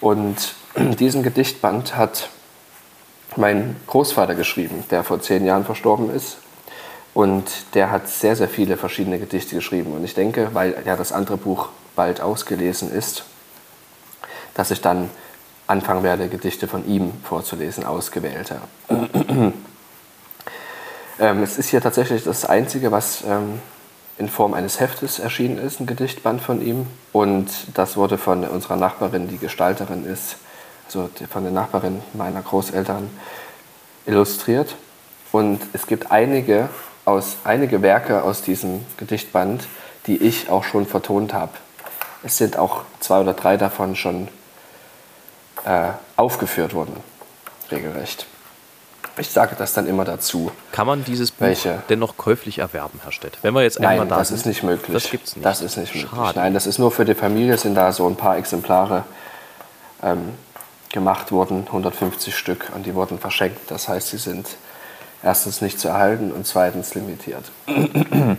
Und 0.01 0.55
diesen 0.77 1.23
Gedichtband 1.23 1.97
hat 1.97 2.29
mein 3.37 3.77
Großvater 3.87 4.35
geschrieben, 4.35 4.85
der 4.91 5.05
vor 5.05 5.21
zehn 5.21 5.45
Jahren 5.45 5.65
verstorben 5.65 6.15
ist. 6.15 6.37
Und 7.15 7.51
der 7.75 7.91
hat 7.91 8.09
sehr, 8.09 8.37
sehr 8.37 8.49
viele 8.49 8.77
verschiedene 8.77 9.19
Gedichte 9.19 9.55
geschrieben. 9.55 9.93
Und 9.93 10.05
ich 10.05 10.15
denke, 10.15 10.51
weil 10.53 10.83
ja 10.87 10.97
das 10.97 11.13
andere 11.13 11.37
Buch 11.37 11.69
bald 11.95 12.21
ausgelesen 12.21 12.91
ist, 12.91 13.25
dass 14.55 14.71
ich 14.71 14.81
dann 14.81 15.11
anfangen 15.67 16.03
werde, 16.03 16.29
Gedichte 16.29 16.69
von 16.69 16.87
ihm 16.87 17.13
vorzulesen, 17.23 17.85
ausgewählte. 17.85 18.61
ähm, 21.21 21.43
es 21.43 21.59
ist 21.59 21.69
hier 21.69 21.81
tatsächlich 21.81 22.25
das 22.25 22.45
Einzige, 22.45 22.93
was 22.93 23.23
ähm, 23.27 23.61
in 24.19 24.29
Form 24.29 24.55
eines 24.55 24.81
Heftes 24.81 25.19
erschienen 25.19 25.59
ist, 25.59 25.81
ein 25.81 25.87
Gedichtband 25.87 26.41
von 26.41 26.65
ihm. 26.65 26.87
Und 27.13 27.49
das 27.75 27.97
wurde 27.97 28.19
von 28.19 28.45
unserer 28.45 28.77
Nachbarin, 28.77 29.29
die 29.29 29.39
Gestalterin 29.39 30.05
ist, 30.05 30.37
also 30.87 31.09
von 31.31 31.43
der 31.43 31.53
Nachbarin 31.53 32.03
meiner 32.13 32.43
Großeltern, 32.43 33.11
illustriert. 34.07 34.77
Und 35.33 35.61
es 35.73 35.87
gibt 35.87 36.11
einige, 36.11 36.69
aus, 37.05 37.37
einige 37.45 37.83
Werke 37.83 38.23
aus 38.23 38.43
diesem 38.43 38.85
Gedichtband, 38.97 39.67
die 40.07 40.17
ich 40.19 40.51
auch 40.51 40.65
schon 40.65 40.87
vertont 40.87 41.33
habe. 41.33 41.53
Es 42.23 42.37
sind 42.37 42.57
auch 42.57 42.85
zwei 43.01 43.21
oder 43.21 43.33
drei 43.33 43.57
davon 43.57 43.97
schon 43.97 44.29
äh, 45.65 45.91
aufgeführt 46.17 46.75
wurden, 46.75 46.97
regelrecht. 47.71 48.27
Ich 49.19 49.29
sage 49.29 49.55
das 49.59 49.75
dann 49.75 49.87
immer 49.87 50.05
dazu. 50.05 50.51
Kann 50.73 50.87
man 50.87 51.05
dieses 51.05 51.31
Buch 51.31 51.47
welche? 51.47 51.83
dennoch 51.89 52.17
käuflich 52.17 52.59
erwerben, 52.59 53.01
Herr 53.03 53.13
Stett? 53.13 53.39
Wenn 53.43 53.55
wir 53.55 53.63
jetzt 53.63 53.79
Nein, 53.79 53.91
einmal 53.91 54.09
da 54.09 54.19
das 54.19 54.29
sind, 54.29 54.39
ist 54.39 54.47
nicht 54.47 54.63
möglich. 54.63 54.93
Das 54.93 55.11
gibt's 55.11 55.37
nicht. 55.37 55.45
Das 55.45 55.61
ist 55.61 55.77
nicht 55.77 55.95
möglich. 55.95 56.11
Schade. 56.11 56.39
Nein, 56.39 56.55
das 56.55 56.67
ist 56.67 56.79
nur 56.79 56.91
für 56.91 57.05
die 57.05 57.15
Familie, 57.15 57.59
sind 57.59 57.75
da 57.75 57.93
so 57.93 58.09
ein 58.09 58.17
paar 58.17 58.39
Exemplare 58.39 59.05
ähm, 60.03 60.31
gemacht 60.91 61.31
worden, 61.31 61.65
150 61.67 62.35
Stück, 62.35 62.71
und 62.75 62.87
die 62.87 62.95
wurden 62.95 63.19
verschenkt. 63.19 63.71
Das 63.71 63.89
heißt, 63.89 64.09
sie 64.09 64.19
sind 64.19 64.47
erstens 65.23 65.61
nicht 65.61 65.79
zu 65.79 65.89
erhalten 65.89 66.33
und 66.33 66.47
zweitens 66.47 66.95
limitiert. 66.95 67.45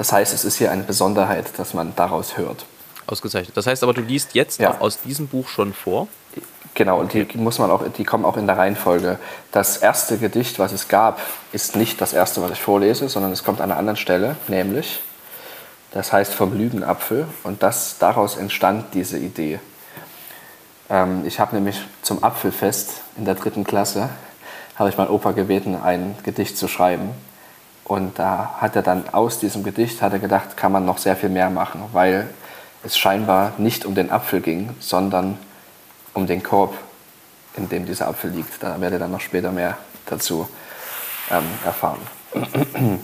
Das 0.00 0.12
heißt, 0.12 0.32
es 0.32 0.46
ist 0.46 0.56
hier 0.56 0.70
eine 0.70 0.82
Besonderheit, 0.82 1.58
dass 1.58 1.74
man 1.74 1.94
daraus 1.94 2.38
hört. 2.38 2.64
Ausgezeichnet. 3.06 3.54
Das 3.54 3.66
heißt 3.66 3.82
aber, 3.82 3.92
du 3.92 4.00
liest 4.00 4.34
jetzt 4.34 4.58
ja. 4.58 4.80
aus 4.80 4.98
diesem 5.02 5.28
Buch 5.28 5.46
schon 5.48 5.74
vor? 5.74 6.08
Genau, 6.74 7.00
und 7.00 7.12
die 7.12 7.26
muss 7.34 7.58
man 7.58 7.70
auch, 7.70 7.82
die 7.96 8.04
kommen 8.04 8.24
auch 8.24 8.36
in 8.36 8.46
der 8.46 8.56
Reihenfolge. 8.56 9.18
Das 9.52 9.76
erste 9.78 10.18
Gedicht, 10.18 10.58
was 10.58 10.72
es 10.72 10.88
gab, 10.88 11.20
ist 11.52 11.76
nicht 11.76 12.00
das 12.00 12.12
erste, 12.12 12.42
was 12.42 12.52
ich 12.52 12.60
vorlese, 12.60 13.08
sondern 13.08 13.32
es 13.32 13.44
kommt 13.44 13.60
an 13.60 13.70
einer 13.70 13.78
anderen 13.78 13.96
Stelle, 13.96 14.36
nämlich, 14.48 15.02
das 15.90 16.12
heißt 16.12 16.32
vom 16.32 16.56
Lügenapfel. 16.56 17.26
Und 17.42 17.62
das, 17.62 17.98
daraus 17.98 18.36
entstand 18.36 18.94
diese 18.94 19.18
Idee. 19.18 19.58
Ähm, 20.88 21.22
ich 21.26 21.40
habe 21.40 21.54
nämlich 21.54 21.80
zum 22.02 22.22
Apfelfest 22.22 23.02
in 23.16 23.24
der 23.24 23.34
dritten 23.34 23.64
Klasse, 23.64 24.08
habe 24.76 24.88
ich 24.88 24.96
meinen 24.96 25.10
Opa 25.10 25.32
gebeten, 25.32 25.76
ein 25.82 26.16
Gedicht 26.22 26.56
zu 26.56 26.68
schreiben. 26.68 27.10
Und 27.84 28.18
da 28.20 28.56
hat 28.60 28.76
er 28.76 28.82
dann 28.82 29.08
aus 29.12 29.40
diesem 29.40 29.64
Gedicht, 29.64 30.00
hat 30.00 30.12
er 30.12 30.20
gedacht, 30.20 30.56
kann 30.56 30.70
man 30.70 30.84
noch 30.84 30.98
sehr 30.98 31.16
viel 31.16 31.28
mehr 31.28 31.50
machen, 31.50 31.82
weil 31.92 32.28
es 32.84 32.96
scheinbar 32.96 33.52
nicht 33.58 33.84
um 33.84 33.94
den 33.94 34.10
Apfel 34.10 34.40
ging, 34.40 34.70
sondern 34.78 35.36
um 36.14 36.26
den 36.26 36.42
Korb, 36.42 36.76
in 37.56 37.68
dem 37.68 37.86
dieser 37.86 38.08
Apfel 38.08 38.30
liegt. 38.30 38.62
Da 38.62 38.80
werde 38.80 38.96
ich 38.96 39.00
dann 39.00 39.12
noch 39.12 39.20
später 39.20 39.52
mehr 39.52 39.78
dazu 40.06 40.48
ähm, 41.30 41.44
erfahren. 41.64 42.00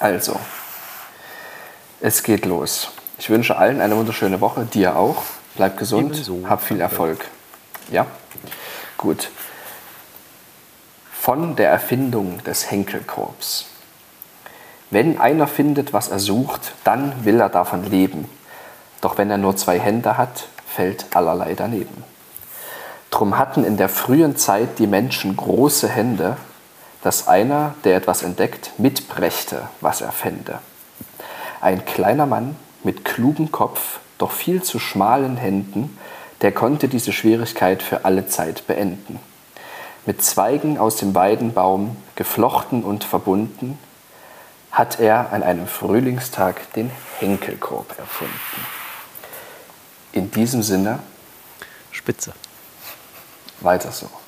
Also, 0.00 0.40
es 2.00 2.24
geht 2.24 2.46
los. 2.46 2.90
Ich 3.16 3.30
wünsche 3.30 3.56
allen 3.56 3.80
eine 3.80 3.96
wunderschöne 3.96 4.40
Woche, 4.40 4.64
dir 4.64 4.96
auch. 4.96 5.22
Bleib 5.54 5.78
gesund, 5.78 6.14
Ebenso. 6.14 6.48
hab 6.48 6.62
viel 6.62 6.80
Erfolg. 6.80 7.24
Ja? 7.92 8.06
Gut. 8.98 9.30
Von 11.12 11.54
der 11.54 11.70
Erfindung 11.70 12.42
des 12.42 12.70
Henkelkorbs. 12.72 13.66
Wenn 14.90 15.20
einer 15.20 15.46
findet, 15.46 15.92
was 15.92 16.08
er 16.08 16.18
sucht, 16.18 16.72
dann 16.82 17.24
will 17.24 17.40
er 17.40 17.48
davon 17.48 17.88
leben. 17.88 18.28
Doch 19.00 19.16
wenn 19.16 19.30
er 19.30 19.38
nur 19.38 19.56
zwei 19.56 19.78
Hände 19.78 20.18
hat, 20.18 20.48
fällt 20.66 21.14
allerlei 21.14 21.54
daneben. 21.54 22.02
Drum 23.14 23.38
hatten 23.38 23.62
in 23.62 23.76
der 23.76 23.88
frühen 23.88 24.36
Zeit 24.36 24.80
die 24.80 24.88
Menschen 24.88 25.36
große 25.36 25.88
Hände, 25.88 26.36
dass 27.00 27.28
einer, 27.28 27.76
der 27.84 27.94
etwas 27.94 28.24
entdeckt, 28.24 28.72
mitbrächte, 28.76 29.68
was 29.80 30.00
er 30.00 30.10
fände. 30.10 30.58
Ein 31.60 31.84
kleiner 31.84 32.26
Mann 32.26 32.56
mit 32.82 33.04
klugem 33.04 33.52
Kopf, 33.52 34.00
doch 34.18 34.32
viel 34.32 34.64
zu 34.64 34.80
schmalen 34.80 35.36
Händen, 35.36 35.96
der 36.40 36.50
konnte 36.50 36.88
diese 36.88 37.12
Schwierigkeit 37.12 37.84
für 37.84 38.04
alle 38.04 38.26
Zeit 38.26 38.66
beenden. 38.66 39.20
Mit 40.06 40.20
Zweigen 40.20 40.76
aus 40.76 40.96
dem 40.96 41.14
Weidenbaum, 41.14 41.96
geflochten 42.16 42.82
und 42.82 43.04
verbunden, 43.04 43.78
hat 44.72 44.98
er 44.98 45.32
an 45.32 45.44
einem 45.44 45.68
Frühlingstag 45.68 46.72
den 46.72 46.90
Henkelkorb 47.20 47.96
erfunden. 47.96 48.66
In 50.10 50.32
diesem 50.32 50.64
Sinne. 50.64 50.98
Spitze. 51.92 52.32
Weiter 53.64 53.90
so. 53.90 54.23